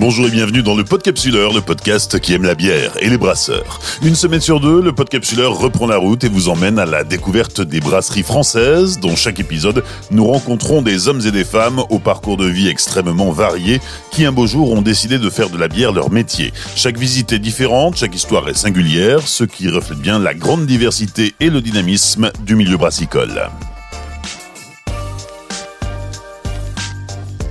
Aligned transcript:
Bonjour 0.00 0.28
et 0.28 0.30
bienvenue 0.30 0.62
dans 0.62 0.76
le 0.76 0.84
Podcapsuleur, 0.84 1.52
le 1.52 1.60
podcast 1.60 2.20
qui 2.20 2.32
aime 2.32 2.44
la 2.44 2.54
bière 2.54 2.92
et 3.00 3.10
les 3.10 3.18
brasseurs. 3.18 3.80
Une 4.00 4.14
semaine 4.14 4.40
sur 4.40 4.60
deux, 4.60 4.80
le 4.80 4.92
Podcapsuleur 4.92 5.58
reprend 5.58 5.88
la 5.88 5.96
route 5.96 6.22
et 6.22 6.28
vous 6.28 6.48
emmène 6.48 6.78
à 6.78 6.86
la 6.86 7.02
découverte 7.02 7.60
des 7.60 7.80
brasseries 7.80 8.22
françaises. 8.22 9.00
Dans 9.00 9.16
chaque 9.16 9.40
épisode, 9.40 9.82
nous 10.12 10.24
rencontrons 10.24 10.82
des 10.82 11.08
hommes 11.08 11.20
et 11.26 11.32
des 11.32 11.44
femmes 11.44 11.82
au 11.90 11.98
parcours 11.98 12.36
de 12.36 12.46
vie 12.46 12.68
extrêmement 12.68 13.32
varié 13.32 13.80
qui 14.12 14.24
un 14.24 14.30
beau 14.30 14.46
jour 14.46 14.70
ont 14.70 14.82
décidé 14.82 15.18
de 15.18 15.30
faire 15.30 15.50
de 15.50 15.58
la 15.58 15.66
bière 15.66 15.90
leur 15.90 16.12
métier. 16.12 16.52
Chaque 16.76 16.96
visite 16.96 17.32
est 17.32 17.40
différente, 17.40 17.96
chaque 17.96 18.14
histoire 18.14 18.48
est 18.48 18.54
singulière, 18.54 19.26
ce 19.26 19.42
qui 19.42 19.68
reflète 19.68 19.98
bien 19.98 20.20
la 20.20 20.32
grande 20.32 20.64
diversité 20.64 21.34
et 21.40 21.50
le 21.50 21.60
dynamisme 21.60 22.30
du 22.46 22.54
milieu 22.54 22.76
brassicole. 22.76 23.50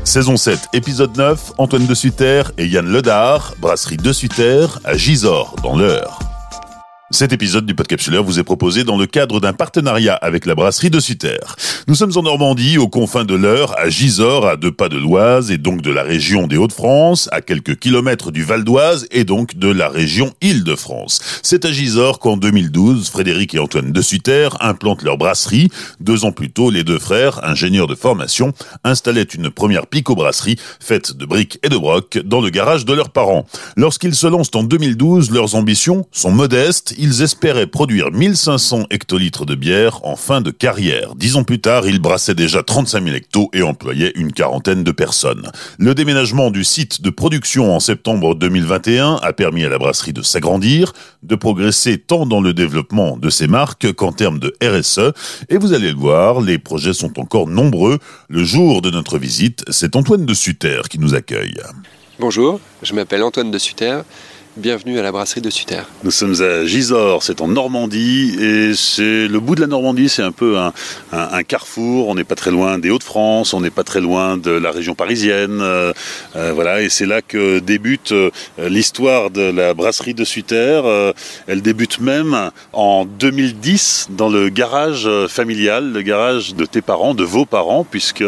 Saison 0.08 0.38
7, 0.38 0.70
épisode 0.72 1.18
9, 1.18 1.52
Antoine 1.58 1.86
de 1.86 1.94
Sutter 1.94 2.44
et 2.58 2.66
Yann 2.66 2.88
Ledard, 2.88 3.56
brasserie 3.60 3.98
de 3.98 4.14
Sutter 4.14 4.66
à 4.86 4.96
Gisors, 4.96 5.58
dans 5.62 5.76
l'Eure. 5.76 6.17
Cet 7.10 7.32
épisode 7.32 7.66
du 7.66 7.74
Podcapsuleur 7.74 8.26
vous 8.26 8.38
est 8.38 8.44
proposé 8.44 8.84
dans 8.84 8.98
le 8.98 9.06
cadre 9.06 9.40
d'un 9.40 9.54
partenariat 9.54 10.14
avec 10.14 10.46
la 10.46 10.56
brasserie 10.56 10.90
de 10.90 11.00
Sutter. 11.00 11.38
Nous 11.88 11.96
sommes 11.96 12.12
en 12.18 12.24
Normandie, 12.24 12.78
aux 12.78 12.90
confins 12.90 13.24
de 13.24 13.34
l'Eure, 13.34 13.74
à 13.80 13.88
Gisors, 13.88 14.46
à 14.46 14.58
deux 14.58 14.74
pas 14.74 14.90
de 14.90 14.98
l'Oise 14.98 15.50
et 15.50 15.58
donc 15.58 15.82
de 15.82 15.90
la 15.90 16.04
région 16.04 16.48
des 16.48 16.58
Hauts-de-France, 16.58 17.30
à 17.32 17.40
quelques 17.40 17.80
kilomètres 17.80 18.32
du 18.32 18.44
Val 18.44 18.66
d'Oise 18.66 19.08
et 19.12 19.24
donc 19.24 19.56
de 19.56 19.70
la 19.70 19.88
région 19.88 20.34
Île-de-France. 20.42 21.40
C'est 21.44 21.64
à 21.64 21.72
Gisors 21.72 22.20
qu'en 22.20 22.36
2012, 22.36 23.08
Frédéric 23.10 23.56
et 23.56 23.60
Antoine 23.60 23.94
de 23.94 24.02
Sutter 24.02 24.50
implantent 24.60 25.04
leur 25.04 25.18
brasserie. 25.18 25.70
Deux 26.02 26.26
ans 26.26 26.34
plus 26.34 26.52
tôt, 26.52 26.72
les 26.72 26.84
deux 26.84 27.00
frères, 27.00 27.42
ingénieurs 27.46 27.88
de 27.88 27.96
formation, 27.96 28.52
installaient 28.84 29.24
une 29.24 29.50
première 29.50 29.88
pico-brasserie 29.88 30.58
faite 30.82 31.16
de 31.16 31.26
briques 31.26 31.58
et 31.64 31.70
de 31.70 31.78
brocs 31.78 32.18
dans 32.26 32.42
le 32.42 32.50
garage 32.50 32.84
de 32.84 32.94
leurs 32.94 33.12
parents. 33.12 33.46
Lorsqu'ils 33.78 34.16
se 34.16 34.28
lancent 34.28 34.52
en 34.56 34.64
2012, 34.64 35.32
leurs 35.32 35.56
ambitions 35.56 36.06
sont 36.12 36.32
modestes 36.32 36.96
ils 36.98 37.22
espéraient 37.22 37.68
produire 37.68 38.12
1500 38.12 38.86
hectolitres 38.90 39.46
de 39.46 39.56
bière 39.56 40.00
en 40.04 40.16
fin 40.16 40.42
de 40.42 40.52
carrière. 40.52 41.16
Dix 41.16 41.36
ans 41.36 41.44
plus 41.44 41.60
tard, 41.60 41.88
ils 41.88 42.00
brassaient 42.00 42.36
déjà 42.36 42.64
35 42.64 43.04
000 43.04 43.16
hectos 43.16 43.50
et 43.54 43.62
employaient 43.62 44.12
une 44.16 44.34
quarantaine 44.34 44.84
de 44.84 44.92
personnes. 44.92 45.52
Le 45.78 45.94
déménagement 45.94 46.52
du 46.52 46.64
site 46.64 47.02
de 47.02 47.10
production 47.10 47.76
en 47.76 47.80
septembre 47.80 48.36
2021 48.36 49.16
a 49.22 49.34
permis 49.34 49.64
à 49.64 49.70
la 49.70 49.78
brasserie 49.78 50.14
de 50.14 50.22
s'agrandir, 50.22 50.94
de 51.24 51.36
progresser 51.36 51.98
tant 51.98 52.26
dans 52.26 52.42
le 52.42 52.54
développement 52.54 53.18
de 53.18 53.30
ses 53.30 53.48
marques 53.48 53.94
qu'en 53.94 54.12
termes 54.12 54.40
de 54.40 54.56
RSE. 54.64 55.14
Et 55.50 55.58
vous 55.58 55.74
allez 55.74 55.92
le 55.92 55.98
voir, 55.98 56.42
les 56.42 56.58
projets 56.58 56.94
sont 56.94 57.20
encore 57.20 57.48
nombreux. 57.48 58.00
Le 58.30 58.44
jour 58.44 58.82
de 58.82 58.90
notre 58.90 59.18
visite, 59.18 59.64
c'est 59.70 59.96
Antoine 59.96 60.26
de 60.26 60.34
Sutter 60.34 60.82
qui 60.90 61.00
nous 61.00 61.16
accueille. 61.16 61.62
Bonjour, 62.20 62.60
je 62.82 62.94
m'appelle 62.96 63.22
Antoine 63.22 63.52
de 63.52 63.60
Sutter. 63.60 64.02
Bienvenue 64.58 64.98
à 64.98 65.04
la 65.04 65.12
brasserie 65.12 65.42
de 65.42 65.52
Sutter. 65.52 65.82
Nous 66.04 66.10
sommes 66.10 66.42
à 66.42 66.66
Gisors, 66.66 67.22
c'est 67.22 67.42
en 67.42 67.48
Normandie, 67.48 68.36
et 68.42 68.74
c'est 68.74 69.28
le 69.28 69.40
bout 69.40 69.54
de 69.54 69.62
la 69.62 69.68
Normandie, 69.68 70.10
c'est 70.10 70.24
un 70.24 70.32
peu 70.32 70.58
un, 70.58 71.44
carrefour. 71.44 72.08
On 72.08 72.16
n'est 72.16 72.24
pas 72.24 72.34
très 72.34 72.50
loin 72.50 72.80
des 72.80 72.90
Hauts-de-France, 72.90 73.54
on 73.54 73.62
n'est 73.62 73.70
pas 73.70 73.84
très 73.84 74.02
loin 74.02 74.36
de 74.36 74.50
la 74.50 74.72
région 74.72 74.96
parisienne, 74.96 75.60
euh, 75.62 75.94
euh, 76.36 76.54
voilà. 76.56 76.82
Et 76.82 76.90
c'est 76.90 77.06
là 77.06 77.22
que 77.22 77.60
débute 77.60 78.14
euh, 78.14 78.32
l'histoire 78.58 79.30
de 79.30 79.44
la 79.44 79.76
brasserie 79.76 80.16
de 80.16 80.24
Sutter. 80.24 80.82
Elle 81.46 81.62
débute 81.62 82.00
même 82.00 82.50
en 82.74 83.06
2010 83.06 84.08
dans 84.10 84.30
le 84.30 84.50
garage 84.50 85.08
familial, 85.28 85.94
le 85.94 86.02
garage 86.02 86.56
de 86.56 86.66
tes 86.66 86.82
parents, 86.82 87.14
de 87.14 87.24
vos 87.24 87.46
parents, 87.46 87.84
puisque 87.84 88.26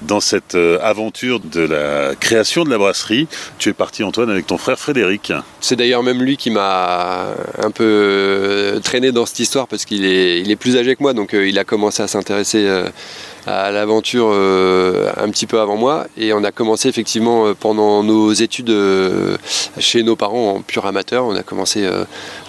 dans 0.00 0.20
cette 0.20 0.56
aventure 0.82 1.40
de 1.40 1.60
la 1.60 2.14
création 2.14 2.64
de 2.64 2.70
la 2.70 2.78
brasserie, 2.78 3.28
tu 3.58 3.68
es 3.68 3.74
parti 3.74 4.02
Antoine 4.02 4.30
avec 4.30 4.46
ton 4.46 4.56
frère 4.56 4.78
Frédéric. 4.78 5.30
C'est 5.60 5.74
d'ailleurs 5.74 6.04
même 6.04 6.22
lui 6.22 6.36
qui 6.36 6.50
m'a 6.50 7.34
un 7.60 7.70
peu 7.70 7.84
euh, 7.84 8.80
traîné 8.80 9.10
dans 9.10 9.26
cette 9.26 9.40
histoire 9.40 9.66
parce 9.66 9.84
qu'il 9.84 10.04
est, 10.04 10.56
plus 10.56 10.76
âgé 10.76 10.94
que 10.94 11.02
moi, 11.02 11.14
donc 11.14 11.34
euh, 11.34 11.48
il 11.48 11.58
a 11.58 11.64
commencé 11.64 12.02
à 12.02 12.06
s'intéresser 12.06 12.64
euh, 12.66 12.88
à 13.46 13.70
l'aventure 13.72 14.28
un 14.28 15.28
petit 15.30 15.46
peu 15.46 15.58
avant 15.58 15.76
moi. 15.76 16.06
Et 16.16 16.32
on 16.32 16.44
a 16.44 16.52
commencé 16.52 16.88
effectivement 16.88 17.54
pendant 17.54 18.02
nos 18.02 18.32
études 18.32 18.72
chez 19.78 20.02
nos 20.02 20.16
parents 20.16 20.56
en 20.56 20.60
pur 20.60 20.84
amateur. 20.84 21.24
On 21.24 21.34
a 21.34 21.42
commencé 21.42 21.88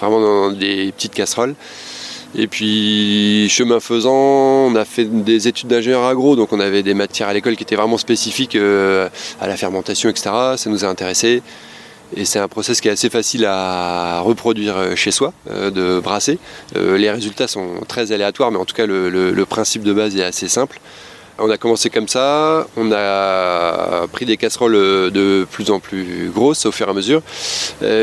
vraiment 0.02 0.20
dans 0.20 0.52
des 0.52 0.92
petites 0.92 1.14
casseroles. 1.14 1.56
Et 2.36 2.48
puis, 2.48 3.48
chemin 3.50 3.80
faisant, 3.80 4.12
on 4.14 4.76
a 4.76 4.84
fait 4.84 5.06
des 5.06 5.48
études 5.48 5.70
d'ingénieur 5.70 6.04
agro, 6.04 6.36
donc 6.36 6.52
on 6.52 6.60
avait 6.60 6.84
des 6.84 6.94
matières 6.94 7.30
à 7.30 7.34
l'école 7.34 7.56
qui 7.56 7.64
étaient 7.64 7.78
vraiment 7.78 7.98
spécifiques 7.98 8.58
à 8.58 9.48
la 9.48 9.56
fermentation, 9.56 10.10
etc. 10.10 10.32
Ça 10.58 10.70
nous 10.70 10.84
a 10.84 10.90
intéressés. 10.90 11.42
Et 12.16 12.26
c'est 12.26 12.40
un 12.40 12.48
process 12.48 12.82
qui 12.82 12.88
est 12.88 12.92
assez 12.92 13.10
facile 13.10 13.46
à 13.46 14.22
reproduire 14.22 14.78
euh, 14.78 14.96
chez 14.96 15.12
soi, 15.12 15.34
euh, 15.50 15.70
de 15.70 16.00
brasser. 16.00 16.40
Euh, 16.76 16.98
les 16.98 17.12
résultats 17.12 17.48
sont 17.48 17.82
très 17.88 18.12
aléatoires, 18.12 18.52
mais 18.52 18.58
en 18.58 18.66
tout 18.66 18.76
cas 18.76 18.86
le, 18.86 19.46
principe 19.48 19.84
de 19.84 19.94
base 19.94 20.16
est 20.16 20.24
assez 20.24 20.48
simple. 20.48 20.80
On 21.38 21.50
a 21.50 21.58
commencé 21.58 21.90
comme 21.90 22.08
ça, 22.10 22.68
on 22.76 22.92
a 22.92 24.08
pris 24.12 24.26
des 24.26 24.36
casseroles 24.36 24.74
de 24.74 25.48
plus 25.50 25.72
en 25.72 25.80
plus 25.80 26.30
grosses 26.34 26.66
au 26.66 26.72
fur 26.74 26.88
et 26.88 26.90
à 26.90 26.94
mesure, 26.94 27.22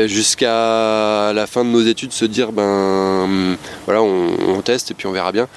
jusqu'à 0.07 1.31
la 1.33 1.45
fin 1.45 1.63
de 1.63 1.69
nos 1.69 1.81
études 1.81 2.13
se 2.13 2.25
dire 2.25 2.51
ben 2.51 3.55
voilà 3.85 4.01
on, 4.01 4.59
teste 4.63 4.89
et 4.89 4.93
puis 4.95 5.05
on 5.05 5.11
verra 5.11 5.31
bien. 5.31 5.47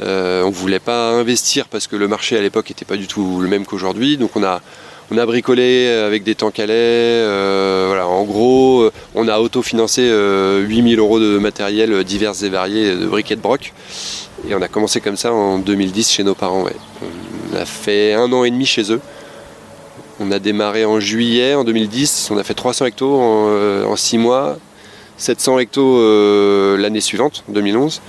on 0.00 0.04
ne 0.04 0.54
voulait 0.54 0.80
pas 0.80 1.12
investir 1.12 1.66
parce 1.68 1.86
que 1.86 1.96
le 1.96 2.08
marché 2.08 2.36
à 2.36 2.42
l'époque 2.42 2.68
n'était 2.68 2.84
pas 2.84 2.98
du 2.98 3.06
tout 3.06 3.40
le 3.40 3.48
même 3.48 3.64
qu'aujourd'hui, 3.64 4.18
donc 4.18 4.36
on 4.36 4.44
a 4.44 4.60
on 5.10 5.18
a 5.18 5.26
bricolé 5.26 5.88
avec 5.88 6.22
des 6.22 6.34
tanks 6.34 6.60
à. 6.60 6.62
Euh, 6.68 7.84
voilà, 7.88 8.06
en 8.06 8.22
gros, 8.24 8.82
euh, 8.82 8.92
on 9.14 9.26
a 9.28 9.40
autofinancé 9.40 10.02
8000 10.02 10.10
euh, 10.10 11.02
euros 11.02 11.18
de 11.18 11.38
matériel 11.38 12.04
divers 12.04 12.44
et 12.44 12.48
variés 12.48 12.94
de 12.94 13.06
briquets 13.06 13.36
de 13.36 13.40
broc. 13.40 13.72
Et 14.48 14.54
on 14.54 14.62
a 14.62 14.68
commencé 14.68 15.00
comme 15.00 15.16
ça 15.16 15.32
en 15.32 15.58
2010 15.58 16.10
chez 16.10 16.22
nos 16.22 16.34
parents. 16.34 16.64
On 17.52 17.56
a 17.56 17.64
fait 17.64 18.14
un 18.14 18.32
an 18.32 18.44
et 18.44 18.50
demi 18.50 18.66
chez 18.66 18.92
eux. 18.92 19.00
On 20.20 20.30
a 20.30 20.38
démarré 20.38 20.84
en 20.84 21.00
juillet 21.00 21.54
en 21.54 21.64
2010. 21.64 22.28
On 22.30 22.38
a 22.38 22.44
fait 22.44 22.54
300 22.54 22.86
hectos 22.86 23.20
en, 23.20 23.96
6 23.96 24.18
mois. 24.18 24.58
700 25.16 25.58
hectos 25.58 26.76
l'année 26.78 27.00
suivante, 27.00 27.44
en 27.48 27.52
2011. 27.52 28.00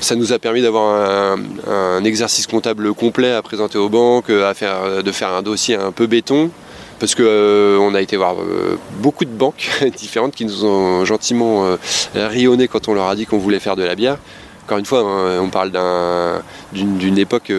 Ça 0.00 0.14
nous 0.14 0.32
a 0.32 0.38
permis 0.38 0.62
d'avoir 0.62 1.36
un, 1.66 2.04
exercice 2.04 2.46
comptable 2.46 2.94
complet 2.94 3.32
à 3.32 3.42
présenter 3.42 3.78
aux 3.78 3.88
banques, 3.88 4.30
à 4.30 4.54
faire, 4.54 5.02
de 5.02 5.12
faire 5.12 5.30
un 5.30 5.42
dossier 5.42 5.74
un 5.74 5.92
peu 5.92 6.06
béton, 6.06 6.50
parce 6.98 7.14
qu'on 7.14 7.22
euh, 7.24 7.94
a 7.94 8.00
été 8.00 8.16
voir 8.16 8.36
euh, 8.40 8.78
beaucoup 9.00 9.24
de 9.24 9.30
banques 9.30 9.70
différentes 9.96 10.34
qui 10.34 10.44
nous 10.44 10.64
ont 10.64 11.04
gentiment 11.04 11.66
euh, 12.14 12.66
quand 12.70 12.88
on 12.88 12.94
leur 12.94 13.08
a 13.08 13.16
dit 13.16 13.26
qu'on 13.26 13.38
voulait 13.38 13.60
faire 13.60 13.76
de 13.76 13.84
la 13.84 13.94
bière. 13.94 14.18
Encore 14.64 14.78
une 14.78 14.84
fois, 14.84 15.00
hein, 15.00 15.40
on 15.40 15.48
parle 15.48 15.72
d'une 16.72 17.18
époque 17.18 17.50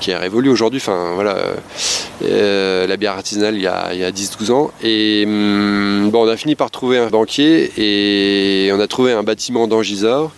qui 0.00 0.12
a 0.12 0.18
révolu 0.18 0.48
aujourd'hui. 0.48 0.80
Enfin, 0.80 1.12
voilà, 1.14 1.36
la 2.22 2.96
bière 2.96 3.12
artisanale 3.12 3.56
il 3.56 3.62
y 3.62 3.66
a, 3.66 3.88
a 3.88 4.10
10-12 4.10 4.50
ans. 4.50 4.70
Et 4.82 5.24
hum, 5.26 6.08
bon, 6.10 6.24
on 6.24 6.28
a 6.28 6.36
fini 6.38 6.54
par 6.54 6.70
trouver 6.70 6.96
un 6.96 7.08
banquier 7.08 7.72
et 7.76 8.72
on 8.72 8.80
a 8.80 8.86
trouvé 8.86 9.12
un 9.12 9.22
bâtiment 9.22 9.68
dans 9.68 9.82
Gisors 9.82 10.32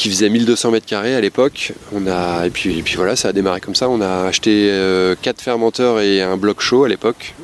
qui 0.00 0.08
faisait 0.08 0.30
1200 0.30 0.70
mètres 0.70 0.86
carrés 0.86 1.14
à 1.14 1.20
l'époque. 1.20 1.74
On 1.92 2.06
a 2.06 2.46
et 2.46 2.50
puis, 2.50 2.82
voilà, 2.96 3.16
ça 3.16 3.28
a 3.28 3.32
démarré 3.34 3.60
comme 3.60 3.74
ça. 3.74 3.90
On 3.90 4.00
a 4.00 4.24
acheté 4.24 4.70
euh, 4.70 5.14
quatre 5.20 5.42
fermenteurs 5.42 6.00
et 6.00 6.22
un 6.22 6.38
bloc 6.38 6.62
chaud 6.62 6.84
à 6.84 6.88
l'époque. 6.88 7.34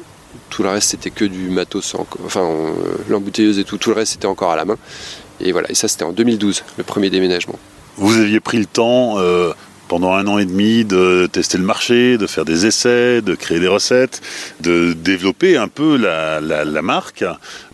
Tout 0.49 0.63
le 0.63 0.71
reste 0.71 0.93
c'était 0.93 1.11
que 1.11 1.27
du 1.27 1.51
matos, 1.51 1.95
enfin 2.25 2.49
l'embouteilleuse 3.11 3.59
et 3.59 3.65
tout. 3.65 3.77
Tout 3.77 3.91
le 3.91 3.97
reste 3.97 4.13
c'était 4.13 4.27
encore 4.27 4.53
à 4.53 4.57
la 4.57 4.65
main. 4.65 4.79
Et 5.41 5.53
voilà, 5.53 5.71
et 5.71 5.75
ça 5.75 5.87
c'était 5.87 6.05
en 6.05 6.13
2012, 6.13 6.65
le 6.79 6.83
premier 6.85 7.11
déménagement. 7.11 7.59
Vous 7.99 8.17
aviez 8.17 8.41
pris 8.41 8.57
le 8.57 8.65
temps 8.65 9.19
euh, 9.19 9.53
pendant 9.89 10.15
un 10.15 10.27
an 10.27 10.39
et 10.39 10.47
demi 10.47 10.87
de 10.87 11.29
tester 11.31 11.59
le 11.59 11.65
marché, 11.65 12.17
de 12.17 12.27
faire 12.27 12.47
des 12.47 12.65
essais, 12.65 13.21
de 13.21 13.35
créer 13.35 13.61
des 13.61 13.69
recettes, 13.69 14.23
de 14.61 14.95
développer 14.95 15.59
un 15.59 15.69
peu 15.69 15.99
la, 15.99 16.41
marque. 16.81 17.23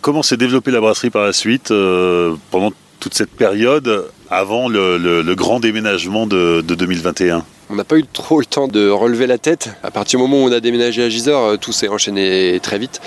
Comment 0.01 0.23
s'est 0.23 0.35
développée 0.35 0.71
la 0.71 0.81
brasserie 0.81 1.09
par 1.09 1.23
la 1.23 1.31
suite 1.31 1.71
euh, 1.71 2.35
pendant 2.51 2.73
toute 2.99 3.13
cette 3.13 3.31
période 3.31 4.09
avant 4.33 4.67
le, 4.67 5.33
grand 5.35 5.59
déménagement 5.59 6.25
de, 6.27 6.61
de 6.61 6.75
2021 6.75 7.45
on 7.73 7.75
n'a 7.75 7.83
pas 7.83 7.97
eu 7.97 8.05
trop 8.05 8.39
le 8.39 8.45
temps 8.45 8.67
de 8.67 8.87
relever 8.87 9.25
la 9.25 9.39
tête. 9.39 9.71
À 9.81 9.89
partir 9.89 10.19
du 10.19 10.23
moment 10.23 10.43
où 10.43 10.47
on 10.47 10.51
a 10.51 10.59
déménagé 10.59 11.03
à 11.03 11.09
Gisors, 11.09 11.43
euh, 11.43 11.57
tout 11.57 11.71
s'est 11.71 11.87
enchaîné 11.87 12.59
très 12.61 12.77
vite. 12.77 13.01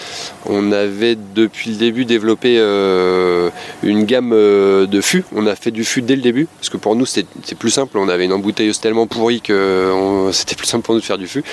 On 0.45 0.73
avait 0.73 1.17
depuis 1.37 1.71
le 1.71 1.77
début 1.77 2.05
développé 2.05 2.57
euh, 2.59 3.51
une 3.85 4.05
gamme 4.05 4.33
euh, 4.33 4.87
de 4.87 5.01
fûts. 5.01 5.25
On 5.37 5.47
a 5.47 5.55
fait 5.55 5.71
du 5.71 5.85
fût 5.85 6.03
dès 6.03 6.17
le 6.17 6.23
début, 6.23 6.49
parce 6.57 6.69
que 6.69 6.79
pour 6.79 6.97
nous 6.97 7.07
c'était 7.07 7.55
plus 7.55 7.71
simple. 7.71 7.97
On 7.97 8.09
avait 8.09 8.25
une 8.25 8.33
embouteilleuse 8.33 8.81
tellement 8.81 9.07
pourrie 9.07 9.41
que 9.41 10.29
c'était 10.33 10.57
plus 10.57 10.67
simple 10.67 10.85
pour 10.85 10.95
nous 10.95 11.01
de 11.01 11.07
faire 11.07 11.19
du 11.19 11.29
fût. 11.29 11.45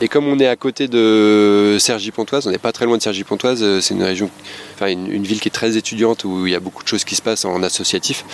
Et 0.00 0.08
comme 0.08 0.26
on 0.26 0.38
est 0.38 0.48
à 0.48 0.56
côté 0.56 0.88
de 0.88 1.76
Cergy-Pontoise, 1.78 2.46
on 2.46 2.50
n'est 2.52 2.58
pas 2.58 2.72
très 2.72 2.86
loin 2.86 2.96
de 2.96 3.02
Cergy-Pontoise, 3.02 3.80
c'est 3.80 3.92
une 3.92 4.02
région, 4.02 4.30
enfin 4.76 4.86
une, 4.86 5.24
ville 5.24 5.40
qui 5.40 5.48
est 5.48 5.52
très 5.52 5.76
étudiante 5.76 6.24
où 6.24 6.46
il 6.46 6.52
y 6.54 6.56
a 6.56 6.60
beaucoup 6.60 6.82
de 6.82 6.88
choses 6.88 7.04
qui 7.04 7.16
se 7.16 7.22
passent 7.22 7.44
en 7.44 7.62
associatif. 7.62 8.24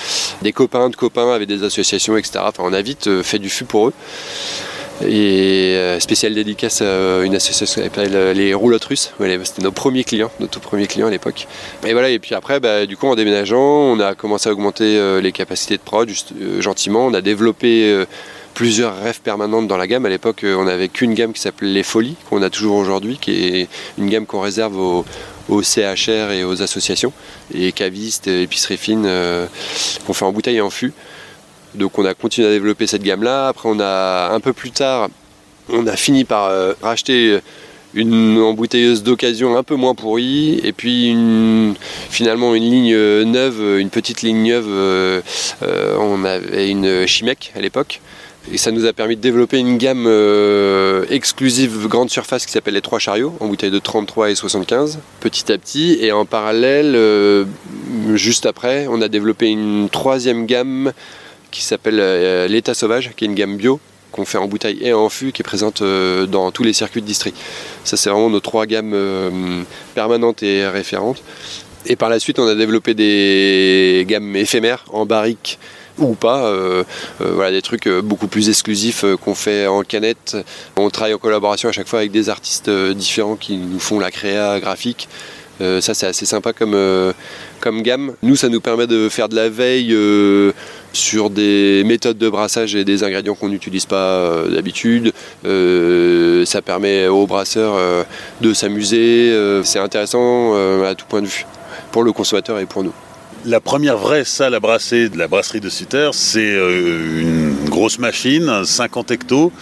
Des 0.43 0.53
copains 0.53 0.91
de 0.91 0.97
copains 0.97 1.33
avec 1.33 1.49
des 1.49 1.65
associations, 1.65 2.17
etc. 2.17 2.39
Enfin, 2.45 2.63
on 2.65 2.73
a 2.73 2.83
vite 2.83 3.23
fait 3.23 3.41
du 3.41 3.49
fût 3.49 3.65
pour 3.65 3.89
eux. 3.89 3.93
Et 5.01 5.75
euh, 5.77 6.01
spécial 6.01 6.35
dédicace 6.35 6.83
à 6.83 7.23
une 7.23 7.37
association 7.37 7.83
qui 7.83 7.89
s'appelle 7.89 8.17
euh, 8.17 8.33
les 8.33 8.53
Roulottes 8.53 8.85
Russes. 8.85 9.13
C'était 9.45 9.63
nos 9.63 9.71
premiers 9.71 10.03
clients, 10.03 10.31
nos 10.41 10.49
tout 10.49 10.59
premiers 10.59 10.89
clients 10.89 11.07
à 11.07 11.11
l'époque. 11.11 11.47
Et 11.87 11.93
voilà, 11.93 12.11
et 12.11 12.19
puis 12.19 12.35
après, 12.35 12.59
bah, 12.59 12.85
du 12.85 12.97
coup, 12.97 13.07
en 13.07 13.15
déménageant, 13.15 13.61
on 13.61 14.01
a 14.01 14.17
commencé 14.17 14.49
à 14.49 14.53
augmenter 14.53 14.99
euh, 14.99 15.21
les 15.21 15.31
capacités 15.31 15.77
de 15.77 15.83
prod 15.83 16.11
gentiment. 16.59 17.07
On 17.07 17.15
a 17.15 17.21
développé 17.21 18.05
plusieurs 18.55 19.01
rêves 19.01 19.21
permanentes 19.21 19.69
dans 19.69 19.77
la 19.77 19.87
gamme. 19.87 20.05
À 20.05 20.09
l'époque, 20.09 20.45
on 20.45 20.65
n'avait 20.65 20.89
qu'une 20.89 21.15
gamme 21.15 21.33
qui 21.33 21.41
s'appelait 21.41 21.71
les 21.71 21.85
Folies, 21.85 22.17
qu'on 22.29 22.43
a 22.43 22.51
toujours 22.51 22.77
aujourd'hui, 22.77 23.19
qui 23.21 23.45
est 23.45 23.69
une 23.99 24.09
gamme 24.09 24.27
qu'on 24.27 24.41
réserve 24.41 24.77
aux, 24.77 25.63
CHR 25.63 26.33
et 26.33 26.45
aux 26.45 26.61
associations, 26.61 27.13
et 27.55 27.73
cavistes, 27.73 28.27
épiceries 28.27 28.77
fines, 28.77 29.09
qu'on 30.07 30.13
fait 30.13 30.25
en 30.25 30.33
bouteille 30.33 30.57
et 30.57 30.61
en 30.61 30.71
fût. 30.71 30.93
Donc 31.75 31.99
on 31.99 32.05
a 32.05 32.15
continué 32.15 32.49
à 32.49 32.51
développer 32.51 32.87
cette 32.87 33.03
gamme-là. 33.03 33.49
Après, 33.49 33.69
on 33.69 33.81
a 33.81 34.31
un 34.33 34.41
peu 34.41 34.53
plus 34.53 34.71
tard, 34.71 35.09
on 35.71 35.87
a 35.87 35.97
fini 35.97 36.25
par 36.25 36.47
euh, 36.47 36.73
racheter 36.83 37.39
une 37.95 38.39
embouteilleuse 38.39 39.03
d'occasion 39.03 39.57
un 39.57 39.63
peu 39.63 39.75
moins 39.75 39.95
pourrie 39.95 40.61
et 40.63 40.73
puis 40.73 41.17
finalement 42.11 42.55
une 42.55 42.63
ligne 42.63 42.95
neuve, 43.25 43.79
une 43.79 43.91
petite 43.91 44.23
ligne 44.23 44.43
neuve. 44.43 44.67
Euh, 44.69 45.21
euh, 45.63 45.97
on 45.99 46.25
avait 46.25 46.69
une 46.71 47.07
Chimec 47.07 47.53
à 47.57 47.61
l'époque. 47.61 48.01
Et 48.51 48.57
ça 48.57 48.71
nous 48.71 48.87
a 48.87 48.95
permis 48.95 49.15
de 49.15 49.21
développer 49.21 49.59
une 49.59 49.77
gamme 49.77 50.07
exclusive 51.11 51.87
grande 51.87 52.09
surface 52.09 52.47
qui 52.47 52.53
s'appelle 52.53 52.73
les 52.75 52.81
trois 52.81 52.99
chariots, 52.99 53.35
en 53.41 53.47
bouteille 53.47 53.71
de 53.71 53.79
33 53.79 54.31
et 54.31 54.35
75, 54.35 55.01
petit 55.21 55.53
à 55.53 55.59
petit. 55.59 55.99
Et 56.01 56.13
en 56.13 56.25
parallèle, 56.25 56.97
juste 58.15 58.47
après, 58.47 58.87
on 58.89 59.03
a 59.03 59.09
développé 59.09 59.49
une 59.49 59.91
troisième 59.91 60.47
gamme 60.47 60.95
qui 61.51 61.63
s'appelle 61.63 61.99
euh, 62.01 62.49
l'État 62.49 62.75
sauvage, 62.75 63.11
qui 63.17 63.25
est 63.25 63.29
une 63.29 63.35
gamme 63.35 63.57
bio 63.57 63.81
qu'on 64.13 64.25
fait 64.25 64.39
en 64.39 64.49
bouteille 64.49 64.79
et 64.81 64.93
en 64.93 65.09
fût, 65.09 65.33
qui 65.33 65.43
est 65.43 65.45
présente 65.45 65.83
euh, 65.83 66.27
dans 66.27 66.51
tous 66.51 66.63
les 66.63 66.73
circuits 66.73 67.03
de 67.03 67.07
distri. 67.07 67.35
Ça, 67.85 67.97
c'est 67.97 68.09
vraiment 68.09 68.31
nos 68.31 68.41
trois 68.41 68.67
gammes 68.67 68.93
euh, 68.95 69.63
permanentes 69.95 70.43
et 70.43 70.67
référentes. 70.67 71.23
Et 71.87 71.97
par 71.97 72.09
la 72.09 72.19
suite, 72.19 72.39
on 72.39 72.47
a 72.47 72.55
développé 72.55 72.95
des 72.95 74.05
gammes 74.09 74.35
éphémères 74.35 74.85
en 74.93 75.07
barrique 75.07 75.59
ou 75.99 76.15
pas, 76.15 76.53
voilà, 77.19 77.51
des 77.51 77.63
trucs 77.63 77.89
beaucoup 77.89 78.29
plus 78.29 78.49
exclusifs 78.49 79.05
qu'on 79.25 79.35
fait 79.35 79.67
en 79.67 79.83
canette. 79.83 80.37
On 80.77 80.91
travaille 80.91 81.15
en 81.15 81.19
collaboration 81.19 81.71
à 81.71 81.73
chaque 81.73 81.89
fois 81.89 82.01
avec 82.01 82.13
des 82.13 82.29
artistes 82.29 82.71
différents 82.71 83.35
qui 83.35 83.57
nous 83.57 83.81
font 83.81 83.99
la 83.99 84.13
créa 84.13 84.61
graphique. 84.61 85.09
Ça, 85.59 85.95
c'est 85.95 86.07
assez 86.07 86.27
sympa 86.27 86.53
comme, 86.53 86.77
comme 87.61 87.83
gamme. 87.83 88.15
Nous, 88.23 88.37
ça 88.37 88.49
nous 88.49 88.61
permet 88.61 88.87
de 88.87 89.09
faire 89.09 89.29
de 89.29 89.37
la 89.37 89.49
veille 89.49 89.95
sur 90.93 91.31
des 91.31 91.83
méthodes 91.85 92.19
de 92.19 92.29
brassage 92.29 92.75
et 92.75 92.85
des 92.85 93.05
ingrédients 93.05 93.35
qu'on 93.35 93.49
n'utilise 93.49 93.87
pas 93.87 93.97
euh, 93.97 94.49
d'habitude. 94.49 95.13
Euh, 95.45 96.45
ça 96.45 96.63
permet 96.63 97.07
aux 97.09 97.27
brasseurs 97.27 97.75
euh, 97.77 98.05
de 98.41 98.53
s'amuser. 98.53 99.33
c'est 99.65 99.79
intéressant 99.79 100.55
à 100.85 100.95
tout 100.95 101.07
point 101.09 101.23
de 101.23 101.27
vue, 101.27 101.47
pour 101.93 102.03
le 102.03 102.13
consommateur 102.13 102.59
et 102.59 102.67
pour 102.67 102.83
nous. 102.83 102.93
La 103.45 103.61
première 103.61 103.97
vraie 103.97 104.25
salle 104.25 104.55
à 104.55 104.61
brasser 104.61 105.09
de 105.09 105.17
la 105.17 105.29
brasserie 105.29 105.61
de 105.61 105.69
Sutter, 105.69 106.11
c'est 106.13 106.41
euh, 106.41 107.21
une 107.21 107.69
grosse 107.71 108.01
machine, 108.01 108.65
50 108.65 109.13
hectos. 109.13 109.53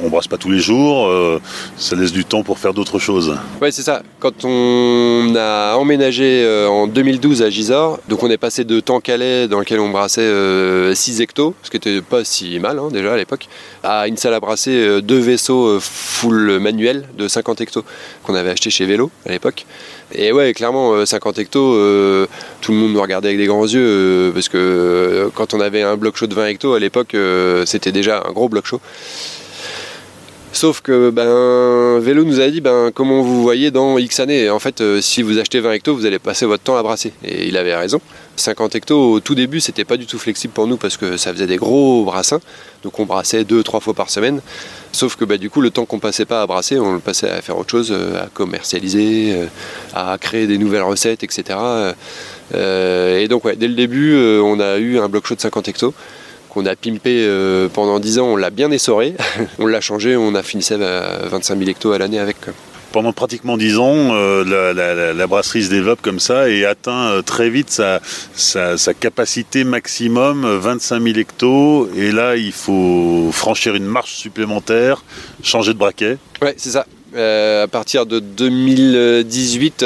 On 0.00 0.08
brasse 0.08 0.28
pas 0.28 0.36
tous 0.36 0.50
les 0.50 0.60
jours, 0.60 1.08
euh, 1.08 1.40
ça 1.76 1.96
laisse 1.96 2.12
du 2.12 2.24
temps 2.24 2.44
pour 2.44 2.60
faire 2.60 2.72
d'autres 2.72 3.00
choses. 3.00 3.36
Oui, 3.60 3.72
c'est 3.72 3.82
ça. 3.82 4.02
Quand 4.20 4.44
on 4.44 5.34
a 5.36 5.74
emménagé 5.74 6.44
euh, 6.44 6.68
en 6.68 6.86
2012 6.86 7.42
à 7.42 7.50
Gisors, 7.50 7.98
donc 8.08 8.22
on 8.22 8.30
est 8.30 8.38
passé 8.38 8.62
de 8.62 8.78
Temps-Calais, 8.78 9.48
dans 9.48 9.58
lequel 9.58 9.80
on 9.80 9.90
brassait 9.90 10.94
6 10.94 11.20
hectos, 11.20 11.56
ce 11.64 11.70
qui 11.70 11.76
était 11.76 12.02
pas 12.02 12.24
si 12.24 12.60
mal 12.60 12.78
hein, 12.78 12.88
déjà 12.92 13.14
à 13.14 13.16
l'époque, 13.16 13.48
à 13.82 14.06
une 14.06 14.16
salle 14.16 14.34
à 14.34 14.40
brasser 14.40 15.02
deux 15.02 15.18
vaisseaux 15.18 15.80
full 15.80 16.60
manuel 16.60 17.08
de 17.18 17.26
50 17.26 17.60
hectos 17.60 17.84
qu'on 18.22 18.36
avait 18.36 18.50
acheté 18.50 18.70
chez 18.70 18.86
Vélo 18.86 19.10
à 19.26 19.32
l'époque. 19.32 19.66
Et 20.14 20.32
ouais, 20.32 20.52
clairement, 20.52 21.04
50 21.04 21.38
hectos, 21.38 22.28
tout 22.60 22.72
le 22.72 22.78
monde 22.78 22.92
nous 22.92 23.00
regardait 23.02 23.28
avec 23.28 23.38
des 23.38 23.46
grands 23.46 23.66
yeux 23.66 23.84
euh, 23.84 24.32
parce 24.32 24.48
que 24.48 24.56
euh, 24.56 25.28
quand 25.34 25.54
on 25.54 25.60
avait 25.60 25.82
un 25.82 25.96
bloc 25.96 26.16
chaud 26.16 26.26
de 26.26 26.34
20 26.34 26.46
hectos 26.46 26.74
à 26.74 26.80
l'époque, 26.80 27.14
euh, 27.14 27.66
c'était 27.66 27.92
déjà 27.92 28.22
un 28.26 28.32
gros 28.32 28.48
bloc 28.48 28.66
chaud. 28.66 28.80
Sauf 30.52 30.80
que 30.82 31.10
ben, 31.10 31.98
Vélo 31.98 32.24
nous 32.24 32.40
a 32.40 32.48
dit 32.48 32.60
ben, 32.60 32.90
comment 32.94 33.22
vous 33.22 33.42
voyez 33.42 33.70
dans 33.70 33.98
X 33.98 34.20
années? 34.20 34.48
En 34.50 34.60
fait, 34.60 34.82
si 35.00 35.20
vous 35.22 35.38
achetez 35.38 35.58
20 35.58 35.72
hectos, 35.72 35.94
vous 35.94 36.06
allez 36.06 36.20
passer 36.20 36.46
votre 36.46 36.62
temps 36.62 36.76
à 36.76 36.82
brasser. 36.82 37.12
Et 37.24 37.48
il 37.48 37.56
avait 37.56 37.74
raison. 37.74 38.00
50 38.36 38.76
hectos 38.76 39.14
au 39.14 39.20
tout 39.20 39.34
début, 39.34 39.60
c'était 39.60 39.84
pas 39.84 39.96
du 39.96 40.06
tout 40.06 40.18
flexible 40.18 40.52
pour 40.54 40.68
nous 40.68 40.76
parce 40.76 40.96
que 40.96 41.16
ça 41.16 41.32
faisait 41.32 41.48
des 41.48 41.56
gros 41.56 42.04
brassins. 42.04 42.40
Donc 42.84 43.00
on 43.00 43.04
brassait 43.04 43.44
deux, 43.44 43.62
trois 43.62 43.80
fois 43.80 43.94
par 43.94 44.10
semaine. 44.10 44.40
Sauf 44.92 45.16
que 45.16 45.24
bah, 45.24 45.38
du 45.38 45.50
coup, 45.50 45.60
le 45.60 45.70
temps 45.70 45.86
qu'on 45.86 45.98
passait 45.98 46.24
pas 46.24 46.42
à 46.42 46.46
brasser, 46.46 46.78
on 46.78 46.94
le 46.94 47.00
passait 47.00 47.28
à 47.28 47.42
faire 47.42 47.58
autre 47.58 47.70
chose, 47.70 47.92
à 47.92 48.28
commercialiser, 48.32 49.48
à 49.92 50.16
créer 50.20 50.46
des 50.46 50.58
nouvelles 50.58 50.82
recettes, 50.82 51.24
etc. 51.24 51.58
Euh, 52.54 53.18
et 53.18 53.28
donc, 53.28 53.44
ouais, 53.44 53.56
dès 53.56 53.68
le 53.68 53.74
début, 53.74 54.14
euh, 54.14 54.40
on 54.42 54.60
a 54.60 54.76
eu 54.78 54.98
un 54.98 55.08
bloc 55.08 55.26
chaud 55.26 55.34
de 55.34 55.40
50 55.40 55.68
hectos 55.68 55.94
qu'on 56.50 56.66
a 56.66 56.76
pimpé 56.76 57.24
euh, 57.26 57.68
pendant 57.68 57.98
10 57.98 58.20
ans, 58.20 58.26
on 58.26 58.36
l'a 58.36 58.50
bien 58.50 58.70
essoré, 58.70 59.14
on 59.58 59.66
l'a 59.66 59.80
changé, 59.80 60.16
on 60.16 60.34
a 60.36 60.42
fini 60.42 60.64
à 60.72 61.26
25 61.26 61.58
000 61.58 61.70
hectos 61.70 61.92
à 61.92 61.98
l'année 61.98 62.20
avec. 62.20 62.36
Pendant 62.94 63.12
pratiquement 63.12 63.56
10 63.56 63.78
ans, 63.78 64.14
la, 64.44 65.26
brasserie 65.26 65.64
se 65.64 65.70
développe 65.70 66.00
comme 66.00 66.20
ça 66.20 66.48
et 66.48 66.64
atteint 66.64 67.22
très 67.26 67.50
vite 67.50 67.82
sa, 68.36 68.94
capacité 68.94 69.64
maximum, 69.64 70.46
25 70.46 71.02
000 71.02 71.18
hectos. 71.18 71.88
Et 71.96 72.12
là, 72.12 72.36
il 72.36 72.52
faut 72.52 73.30
franchir 73.32 73.74
une 73.74 73.84
marche 73.84 74.14
supplémentaire, 74.14 75.02
changer 75.42 75.72
de 75.72 75.78
braquet. 75.78 76.18
Ouais, 76.40 76.54
c'est 76.56 76.70
ça. 76.70 76.86
à 77.16 77.66
partir 77.66 78.06
de 78.06 78.20
2018, 78.20 79.84